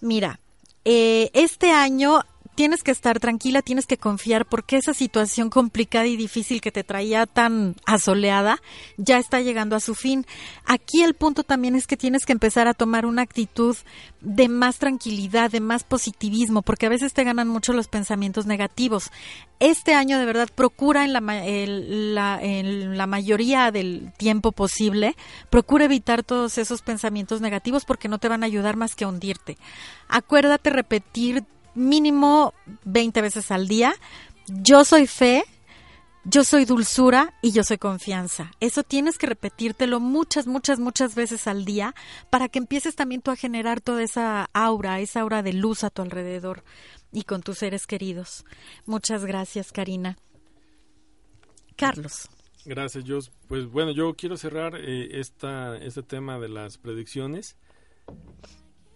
Mira, 0.00 0.40
eh, 0.86 1.30
este 1.34 1.72
año 1.72 2.22
tienes 2.54 2.82
que 2.82 2.90
estar 2.90 3.20
tranquila, 3.20 3.62
tienes 3.62 3.86
que 3.86 3.96
confiar 3.96 4.46
porque 4.46 4.76
esa 4.76 4.94
situación 4.94 5.50
complicada 5.50 6.06
y 6.06 6.16
difícil 6.16 6.60
que 6.60 6.72
te 6.72 6.84
traía 6.84 7.26
tan 7.26 7.74
asoleada 7.86 8.60
ya 8.96 9.18
está 9.18 9.40
llegando 9.40 9.76
a 9.76 9.80
su 9.80 9.94
fin. 9.94 10.26
Aquí 10.64 11.02
el 11.02 11.14
punto 11.14 11.42
también 11.42 11.74
es 11.74 11.86
que 11.86 11.96
tienes 11.96 12.24
que 12.24 12.32
empezar 12.32 12.68
a 12.68 12.74
tomar 12.74 13.06
una 13.06 13.22
actitud 13.22 13.76
de 14.20 14.48
más 14.48 14.78
tranquilidad, 14.78 15.50
de 15.50 15.60
más 15.60 15.84
positivismo, 15.84 16.62
porque 16.62 16.86
a 16.86 16.90
veces 16.90 17.14
te 17.14 17.24
ganan 17.24 17.48
mucho 17.48 17.72
los 17.72 17.88
pensamientos 17.88 18.46
negativos. 18.46 19.10
Este 19.58 19.94
año 19.94 20.18
de 20.18 20.26
verdad 20.26 20.48
procura 20.54 21.04
en 21.04 21.12
la, 21.12 22.38
en 22.42 22.98
la 22.98 23.06
mayoría 23.06 23.70
del 23.70 24.12
tiempo 24.16 24.52
posible, 24.52 25.16
procura 25.48 25.86
evitar 25.86 26.22
todos 26.22 26.58
esos 26.58 26.82
pensamientos 26.82 27.40
negativos 27.40 27.84
porque 27.84 28.08
no 28.08 28.18
te 28.18 28.28
van 28.28 28.42
a 28.42 28.46
ayudar 28.46 28.76
más 28.76 28.94
que 28.94 29.04
a 29.04 29.08
hundirte. 29.08 29.56
Acuérdate 30.08 30.70
repetir 30.70 31.44
mínimo 31.74 32.54
20 32.84 33.22
veces 33.22 33.50
al 33.50 33.68
día. 33.68 33.94
Yo 34.46 34.84
soy 34.84 35.06
fe, 35.06 35.44
yo 36.24 36.44
soy 36.44 36.64
dulzura 36.64 37.34
y 37.42 37.52
yo 37.52 37.64
soy 37.64 37.78
confianza. 37.78 38.50
Eso 38.60 38.82
tienes 38.82 39.18
que 39.18 39.26
repetírtelo 39.26 40.00
muchas, 40.00 40.46
muchas, 40.46 40.78
muchas 40.78 41.14
veces 41.14 41.46
al 41.46 41.64
día 41.64 41.94
para 42.30 42.48
que 42.48 42.58
empieces 42.58 42.94
también 42.94 43.22
tú 43.22 43.30
a 43.30 43.36
generar 43.36 43.80
toda 43.80 44.02
esa 44.02 44.48
aura, 44.52 45.00
esa 45.00 45.20
aura 45.20 45.42
de 45.42 45.52
luz 45.52 45.84
a 45.84 45.90
tu 45.90 46.02
alrededor 46.02 46.64
y 47.12 47.22
con 47.22 47.42
tus 47.42 47.58
seres 47.58 47.86
queridos. 47.86 48.44
Muchas 48.86 49.24
gracias, 49.24 49.72
Karina. 49.72 50.18
Carlos. 51.76 52.28
Gracias, 52.66 53.04
Jos. 53.06 53.32
Pues 53.48 53.66
bueno, 53.66 53.90
yo 53.92 54.14
quiero 54.14 54.36
cerrar 54.36 54.76
eh, 54.76 55.20
esta, 55.20 55.78
este 55.78 56.02
tema 56.02 56.38
de 56.38 56.50
las 56.50 56.76
predicciones 56.76 57.56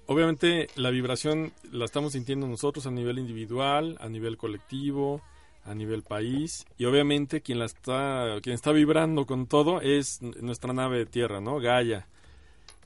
obviamente 0.06 0.68
la 0.76 0.90
vibración 0.90 1.52
la 1.70 1.84
estamos 1.84 2.12
sintiendo 2.12 2.46
nosotros 2.46 2.86
a 2.86 2.90
nivel 2.90 3.18
individual, 3.18 3.96
a 4.00 4.08
nivel 4.08 4.36
colectivo, 4.36 5.22
a 5.64 5.74
nivel 5.74 6.02
país 6.02 6.66
y 6.76 6.84
obviamente 6.84 7.40
quien 7.40 7.58
la 7.58 7.64
está 7.64 8.38
quien 8.42 8.54
está 8.54 8.72
vibrando 8.72 9.26
con 9.26 9.46
todo 9.46 9.80
es 9.80 10.20
nuestra 10.20 10.72
nave 10.72 10.98
de 10.98 11.06
tierra, 11.06 11.40
¿no? 11.40 11.58
Gaia. 11.58 12.06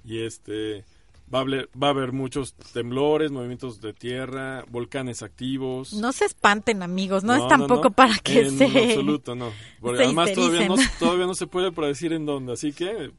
Y 0.04 0.20
este 0.20 0.84
va 1.32 1.40
a, 1.40 1.42
haber, 1.42 1.68
va 1.80 1.88
a 1.88 1.90
haber 1.90 2.12
muchos 2.12 2.54
temblores, 2.72 3.30
movimientos 3.30 3.80
de 3.80 3.92
tierra, 3.92 4.64
volcanes 4.70 5.22
activos. 5.22 5.92
No 5.92 6.12
se 6.12 6.24
espanten, 6.24 6.82
amigos, 6.82 7.24
no, 7.24 7.34
es 7.34 7.46
tampoco 7.48 7.90
para 7.90 8.16
que 8.18 8.46
en 8.46 8.62
absoluto, 8.62 9.34
no. 9.34 9.52
además 9.82 10.32
todavía 10.32 10.68
no 10.68 10.76
todavía 10.98 11.26
no 11.26 11.34
se 11.34 11.46
puede 11.46 11.72
predecir 11.72 12.12
en 12.12 12.26
dónde, 12.26 12.52
así 12.52 12.72
que 12.72 13.10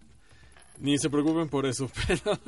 ni 0.79 0.97
se 0.97 1.09
preocupen 1.09 1.49
por 1.49 1.65
eso, 1.65 1.89
pero 2.07 2.39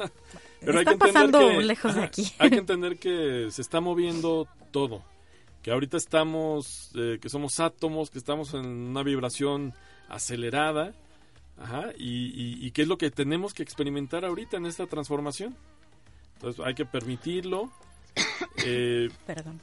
pero 0.60 0.80
hay 0.80 0.86
que 0.86 0.96
pasando 0.96 1.62
lejos 1.62 1.96
de 1.96 2.04
aquí. 2.04 2.32
Hay 2.40 2.50
que 2.50 2.58
entender 2.58 2.98
que 2.98 3.48
se 3.52 3.62
está 3.62 3.82
moviendo 3.82 4.48
todo. 4.72 5.04
que 5.62 5.72
ahorita 5.72 5.98
estamos, 5.98 6.92
eh, 6.96 7.20
que 7.22 7.30
somos 7.30 7.60
átomos, 7.60 8.10
que 8.10 8.18
estamos 8.18 8.54
en 8.54 8.66
una 8.66 9.04
vibración 9.04 9.74
acelerada, 10.10 10.94
ajá, 11.58 11.92
y, 11.98 12.66
y, 12.66 12.72
qué 12.72 12.82
es 12.82 12.88
lo 12.88 12.98
que 12.98 13.12
tenemos 13.12 13.54
que 13.54 13.62
experimentar 13.62 14.26
ahorita 14.26 14.58
en 14.58 14.66
esta 14.66 14.88
transformación. 14.88 15.56
Entonces 16.36 16.66
hay 16.66 16.74
que 16.74 16.86
permitirlo. 16.86 17.72
Eh, 18.66 19.10
Perdón. 19.26 19.60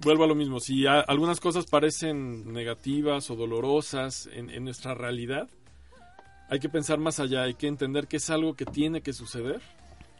Vuelvo 0.00 0.24
a 0.24 0.26
lo 0.26 0.34
mismo, 0.34 0.58
si 0.58 0.86
algunas 0.86 1.38
cosas 1.38 1.66
parecen 1.66 2.52
negativas 2.52 3.30
o 3.30 3.36
dolorosas 3.36 4.28
en, 4.32 4.50
en 4.50 4.64
nuestra 4.64 4.94
realidad, 4.94 5.48
hay 6.52 6.60
que 6.60 6.68
pensar 6.68 6.98
más 6.98 7.18
allá, 7.18 7.44
hay 7.44 7.54
que 7.54 7.66
entender 7.66 8.06
que 8.06 8.18
es 8.18 8.28
algo 8.28 8.54
que 8.54 8.66
tiene 8.66 9.00
que 9.00 9.14
suceder. 9.14 9.62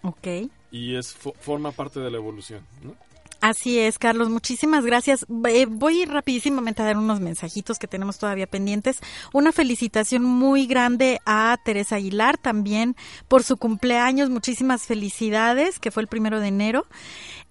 Ok. 0.00 0.48
Y 0.70 0.96
es 0.96 1.12
forma 1.12 1.72
parte 1.72 2.00
de 2.00 2.10
la 2.10 2.16
evolución, 2.16 2.62
¿no? 2.82 2.94
Así 3.42 3.78
es, 3.78 3.98
Carlos. 3.98 4.30
Muchísimas 4.30 4.86
gracias. 4.86 5.26
Voy 5.28 6.04
rapidísimamente 6.06 6.80
a 6.80 6.86
dar 6.86 6.96
unos 6.96 7.20
mensajitos 7.20 7.78
que 7.78 7.88
tenemos 7.88 8.16
todavía 8.16 8.46
pendientes. 8.46 9.00
Una 9.34 9.52
felicitación 9.52 10.22
muy 10.22 10.66
grande 10.66 11.20
a 11.26 11.58
Teresa 11.62 11.96
Aguilar 11.96 12.38
también 12.38 12.96
por 13.28 13.42
su 13.42 13.58
cumpleaños. 13.58 14.30
Muchísimas 14.30 14.86
felicidades, 14.86 15.80
que 15.80 15.90
fue 15.90 16.04
el 16.04 16.08
primero 16.08 16.40
de 16.40 16.48
enero. 16.48 16.86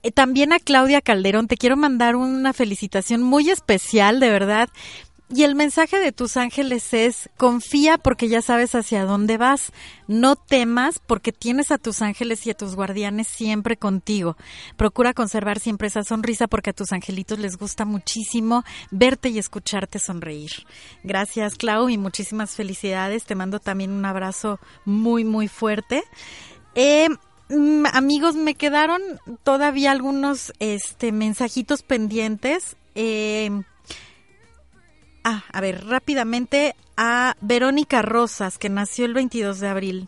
Eh, 0.02 0.12
también 0.12 0.54
a 0.54 0.60
Claudia 0.60 1.02
Calderón. 1.02 1.48
Te 1.48 1.58
quiero 1.58 1.78
mandar 1.78 2.16
una 2.16 2.54
felicitación 2.54 3.22
muy 3.22 3.50
especial, 3.50 4.20
de 4.22 4.30
verdad. 4.30 4.70
Y 5.34 5.44
el 5.44 5.56
mensaje 5.56 5.98
de 6.00 6.12
tus 6.12 6.36
ángeles 6.36 6.94
es, 6.94 7.30
confía 7.38 7.98
porque 7.98 8.28
ya 8.28 8.42
sabes 8.42 8.76
hacia 8.76 9.06
dónde 9.06 9.38
vas, 9.38 9.72
no 10.08 10.36
temas 10.36 11.00
porque 11.00 11.32
tienes 11.32 11.72
a 11.72 11.78
tus 11.78 12.02
ángeles 12.02 12.46
y 12.46 12.50
a 12.50 12.54
tus 12.54 12.76
guardianes 12.76 13.28
siempre 13.30 13.78
contigo. 13.78 14.36
Procura 14.76 15.14
conservar 15.14 15.60
siempre 15.60 15.88
esa 15.88 16.04
sonrisa 16.04 16.48
porque 16.48 16.72
a 16.72 16.74
tus 16.74 16.92
angelitos 16.92 17.40
les 17.40 17.58
gusta 17.58 17.86
muchísimo 17.86 18.66
verte 18.92 19.30
y 19.30 19.40
escucharte 19.40 20.00
sonreír. 20.00 20.52
Gracias 21.04 21.56
Clau 21.56 21.88
y 21.88 21.98
muchísimas 21.98 22.52
felicidades. 22.52 23.24
Te 23.24 23.36
mando 23.36 23.60
también 23.60 23.92
un 23.92 24.04
abrazo 24.04 24.60
muy, 24.84 25.24
muy 25.24 25.48
fuerte. 25.48 26.04
Eh, 26.76 27.08
mm, 27.48 27.86
amigos, 27.94 28.36
me 28.36 28.56
quedaron 28.56 29.02
todavía 29.44 29.92
algunos 29.92 30.52
este, 30.60 31.14
mensajitos 31.14 31.84
pendientes. 31.84 32.76
Eh, 32.96 33.62
Ah, 35.24 35.44
a 35.52 35.62
ver, 35.62 35.86
rápidamente 35.86 36.76
a 36.98 37.36
Verónica 37.42 38.02
Rosas, 38.02 38.58
que 38.58 38.70
nació 38.70 39.06
el 39.06 39.14
22 39.14 39.60
de 39.60 39.68
abril. 39.68 40.08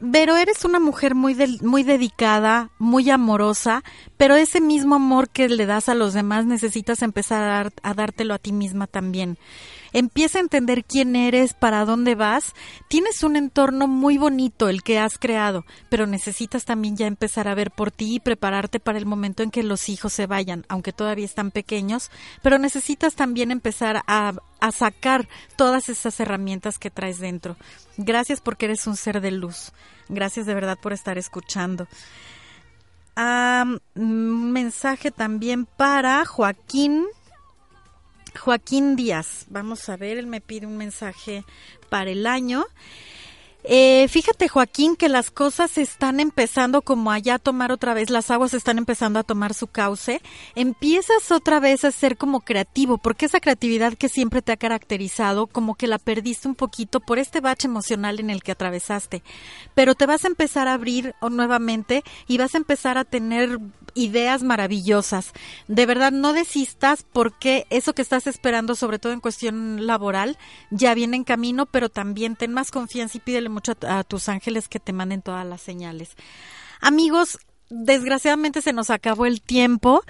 Vero, 0.00 0.36
eres 0.36 0.64
una 0.64 0.80
mujer 0.80 1.14
muy, 1.14 1.36
muy 1.60 1.84
dedicada, 1.84 2.70
muy 2.78 3.08
amorosa, 3.08 3.84
pero 4.16 4.34
ese 4.34 4.60
mismo 4.60 4.96
amor 4.96 5.28
que 5.28 5.48
le 5.48 5.64
das 5.64 5.88
a 5.88 5.94
los 5.94 6.12
demás 6.12 6.44
necesitas 6.44 7.02
empezar 7.02 7.72
a 7.82 7.94
dártelo 7.94 8.34
a 8.34 8.38
ti 8.38 8.50
misma 8.50 8.88
también 8.88 9.38
empieza 9.92 10.38
a 10.38 10.42
entender 10.42 10.84
quién 10.84 11.16
eres, 11.16 11.54
para 11.54 11.84
dónde 11.84 12.14
vas. 12.14 12.54
Tienes 12.88 13.22
un 13.22 13.36
entorno 13.36 13.86
muy 13.88 14.18
bonito 14.18 14.68
el 14.68 14.82
que 14.82 14.98
has 14.98 15.18
creado, 15.18 15.64
pero 15.88 16.06
necesitas 16.06 16.64
también 16.64 16.96
ya 16.96 17.06
empezar 17.06 17.48
a 17.48 17.54
ver 17.54 17.70
por 17.70 17.90
ti 17.90 18.16
y 18.16 18.20
prepararte 18.20 18.80
para 18.80 18.98
el 18.98 19.06
momento 19.06 19.42
en 19.42 19.50
que 19.50 19.62
los 19.62 19.88
hijos 19.88 20.12
se 20.12 20.26
vayan, 20.26 20.64
aunque 20.68 20.92
todavía 20.92 21.24
están 21.24 21.50
pequeños, 21.50 22.10
pero 22.42 22.58
necesitas 22.58 23.14
también 23.14 23.50
empezar 23.50 24.02
a, 24.06 24.34
a 24.60 24.72
sacar 24.72 25.28
todas 25.56 25.88
esas 25.88 26.18
herramientas 26.20 26.78
que 26.78 26.90
traes 26.90 27.18
dentro. 27.18 27.56
Gracias 27.96 28.40
porque 28.40 28.66
eres 28.66 28.86
un 28.86 28.96
ser 28.96 29.20
de 29.20 29.30
luz. 29.30 29.72
Gracias 30.08 30.46
de 30.46 30.54
verdad 30.54 30.78
por 30.80 30.92
estar 30.92 31.18
escuchando. 31.18 31.86
un 33.16 34.52
mensaje 34.52 35.10
también 35.10 35.66
para 35.66 36.24
Joaquín 36.24 37.06
Joaquín 38.38 38.96
Díaz, 38.96 39.46
vamos 39.50 39.88
a 39.88 39.96
ver, 39.96 40.18
él 40.18 40.26
me 40.26 40.40
pide 40.40 40.66
un 40.66 40.76
mensaje 40.76 41.44
para 41.88 42.10
el 42.10 42.26
año. 42.26 42.64
Eh, 43.64 44.08
fíjate, 44.08 44.48
Joaquín, 44.48 44.96
que 44.96 45.08
las 45.08 45.30
cosas 45.30 45.78
están 45.78 46.18
empezando 46.18 46.82
como 46.82 47.12
allá 47.12 47.34
a 47.34 47.38
tomar 47.38 47.70
otra 47.70 47.94
vez, 47.94 48.10
las 48.10 48.30
aguas 48.32 48.54
están 48.54 48.76
empezando 48.76 49.20
a 49.20 49.22
tomar 49.22 49.54
su 49.54 49.68
cauce. 49.68 50.20
Empiezas 50.56 51.30
otra 51.30 51.60
vez 51.60 51.84
a 51.84 51.92
ser 51.92 52.16
como 52.16 52.40
creativo, 52.40 52.98
porque 52.98 53.26
esa 53.26 53.38
creatividad 53.38 53.94
que 53.94 54.08
siempre 54.08 54.42
te 54.42 54.50
ha 54.50 54.56
caracterizado, 54.56 55.46
como 55.46 55.76
que 55.76 55.86
la 55.86 55.98
perdiste 55.98 56.48
un 56.48 56.56
poquito 56.56 56.98
por 56.98 57.20
este 57.20 57.40
bache 57.40 57.68
emocional 57.68 58.18
en 58.18 58.30
el 58.30 58.42
que 58.42 58.52
atravesaste. 58.52 59.22
Pero 59.74 59.94
te 59.94 60.06
vas 60.06 60.24
a 60.24 60.28
empezar 60.28 60.66
a 60.66 60.74
abrir 60.74 61.14
nuevamente 61.20 62.02
y 62.26 62.38
vas 62.38 62.54
a 62.54 62.58
empezar 62.58 62.98
a 62.98 63.04
tener 63.04 63.60
ideas 63.94 64.42
maravillosas. 64.42 65.32
De 65.68 65.86
verdad, 65.86 66.12
no 66.12 66.32
desistas 66.32 67.04
porque 67.12 67.66
eso 67.70 67.94
que 67.94 68.02
estás 68.02 68.26
esperando, 68.26 68.74
sobre 68.74 68.98
todo 68.98 69.12
en 69.12 69.20
cuestión 69.20 69.86
laboral, 69.86 70.38
ya 70.70 70.94
viene 70.94 71.16
en 71.16 71.24
camino, 71.24 71.66
pero 71.66 71.88
también 71.88 72.36
ten 72.36 72.52
más 72.52 72.70
confianza 72.70 73.18
y 73.18 73.20
pídele 73.20 73.48
mucho 73.48 73.74
a, 73.86 74.04
tus 74.04 74.28
ángeles 74.28 74.68
que 74.68 74.80
te 74.80 74.92
manden 74.92 75.22
todas 75.22 75.46
las 75.46 75.60
señales. 75.60 76.10
Amigos, 76.80 77.38
desgraciadamente 77.72 78.60
se 78.60 78.72
nos 78.72 78.90
acabó 78.90 79.26
el 79.26 79.40
tiempo, 79.40 80.02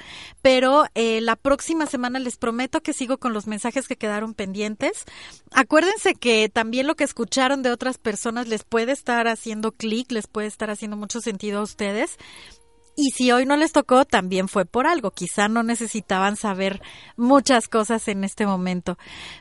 pero 0.43 0.85
eh, 0.95 1.21
la 1.21 1.37
próxima 1.37 1.87
semana 1.87 2.19
les 2.19 2.37
prometo 2.37 2.81
que 2.81 2.93
sigo 2.93 3.19
con 3.19 3.33
los 3.33 3.47
mensajes 3.47 3.87
que 3.87 3.97
quedaron 3.97 4.35
pendientes. 4.35 5.05
Acuérdense 5.53 6.15
que 6.15 6.49
también 6.49 6.87
lo 6.87 6.97
que 6.97 7.05
escucharon 7.05 7.63
de 7.63 7.71
otras 7.71 7.99
personas 7.99 8.49
les 8.49 8.65
puede 8.65 8.93
estar 8.93 9.29
haciendo 9.29 9.73
clic, 9.73 10.11
les 10.11 10.27
puede 10.27 10.49
estar 10.49 10.71
haciendo 10.71 10.97
mucho 10.97 11.21
sentido 11.21 11.61
a 11.61 11.63
ustedes. 11.63 12.19
Y 12.95 13.11
si 13.11 13.33
hoy 13.33 13.47
no 13.47 13.57
les 13.57 13.73
tocó, 13.73 14.05
también 14.05 14.49
fue 14.49 14.67
por 14.67 14.87
algo. 14.87 15.11
Quizá 15.11 15.49
no 15.49 15.63
necesitaban 15.63 16.37
saber 16.37 16.83
muchas 17.17 17.69
cosas 17.69 18.07
en 18.09 18.23
este 18.23 18.47
momento. 18.47 18.99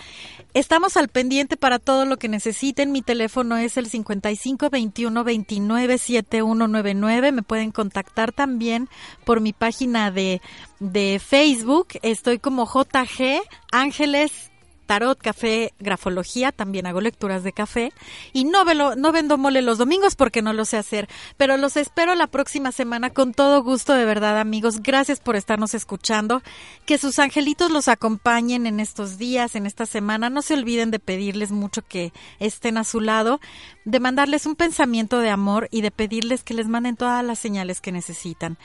Estamos 0.54 0.96
al 0.96 1.08
pendiente 1.08 1.56
para 1.56 1.78
todo 1.78 2.06
lo 2.06 2.16
que 2.16 2.28
necesiten. 2.28 2.92
Mi 2.92 3.02
teléfono 3.02 3.56
es 3.56 3.76
el 3.76 3.88
55 3.88 4.70
21 4.70 5.24
29 5.24 5.98
7199. 5.98 7.32
Me 7.32 7.42
pueden 7.42 7.72
contactar 7.72 8.32
también 8.32 8.88
por 9.24 9.40
mi 9.40 9.52
página 9.52 10.10
de, 10.10 10.40
de 10.80 11.20
Facebook. 11.24 11.88
Estoy 12.02 12.38
como 12.38 12.66
JG 12.66 13.42
Ángeles 13.72 14.50
tarot, 14.86 15.18
café, 15.18 15.74
grafología, 15.78 16.52
también 16.52 16.86
hago 16.86 17.00
lecturas 17.00 17.44
de 17.44 17.52
café 17.52 17.92
y 18.32 18.44
no, 18.44 18.64
velo, 18.64 18.96
no 18.96 19.12
vendo 19.12 19.36
mole 19.36 19.62
los 19.62 19.78
domingos 19.78 20.14
porque 20.14 20.42
no 20.42 20.52
lo 20.52 20.64
sé 20.64 20.76
hacer, 20.76 21.08
pero 21.36 21.56
los 21.56 21.76
espero 21.76 22.14
la 22.14 22.28
próxima 22.28 22.72
semana 22.72 23.10
con 23.10 23.34
todo 23.34 23.62
gusto, 23.62 23.92
de 23.92 24.04
verdad 24.04 24.38
amigos, 24.38 24.82
gracias 24.82 25.20
por 25.20 25.36
estarnos 25.36 25.74
escuchando, 25.74 26.42
que 26.86 26.98
sus 26.98 27.18
angelitos 27.18 27.70
los 27.70 27.88
acompañen 27.88 28.66
en 28.66 28.80
estos 28.80 29.18
días, 29.18 29.56
en 29.56 29.66
esta 29.66 29.86
semana, 29.86 30.30
no 30.30 30.42
se 30.42 30.54
olviden 30.54 30.90
de 30.90 30.98
pedirles 30.98 31.50
mucho 31.50 31.82
que 31.82 32.12
estén 32.38 32.78
a 32.78 32.84
su 32.84 33.00
lado, 33.00 33.40
de 33.84 34.00
mandarles 34.00 34.46
un 34.46 34.56
pensamiento 34.56 35.18
de 35.18 35.30
amor 35.30 35.68
y 35.70 35.80
de 35.80 35.90
pedirles 35.90 36.42
que 36.42 36.54
les 36.54 36.68
manden 36.68 36.96
todas 36.96 37.24
las 37.24 37.38
señales 37.38 37.80
que 37.80 37.92
necesitan 37.92 38.58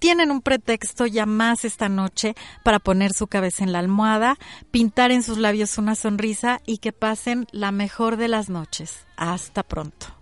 tienen 0.00 0.32
un 0.32 0.40
pretexto 0.40 1.06
ya 1.06 1.26
más 1.26 1.64
esta 1.64 1.88
noche 1.88 2.34
para 2.64 2.80
poner 2.80 3.12
su 3.12 3.28
cabeza 3.28 3.62
en 3.62 3.70
la 3.70 3.78
almohada, 3.78 4.36
pintar 4.72 5.12
en 5.12 5.22
sus 5.22 5.38
labios 5.38 5.78
una 5.78 5.94
sonrisa 5.94 6.60
y 6.66 6.78
que 6.78 6.92
pasen 6.92 7.46
la 7.52 7.70
mejor 7.70 8.16
de 8.16 8.26
las 8.26 8.48
noches. 8.48 9.06
Hasta 9.16 9.62
pronto. 9.62 10.19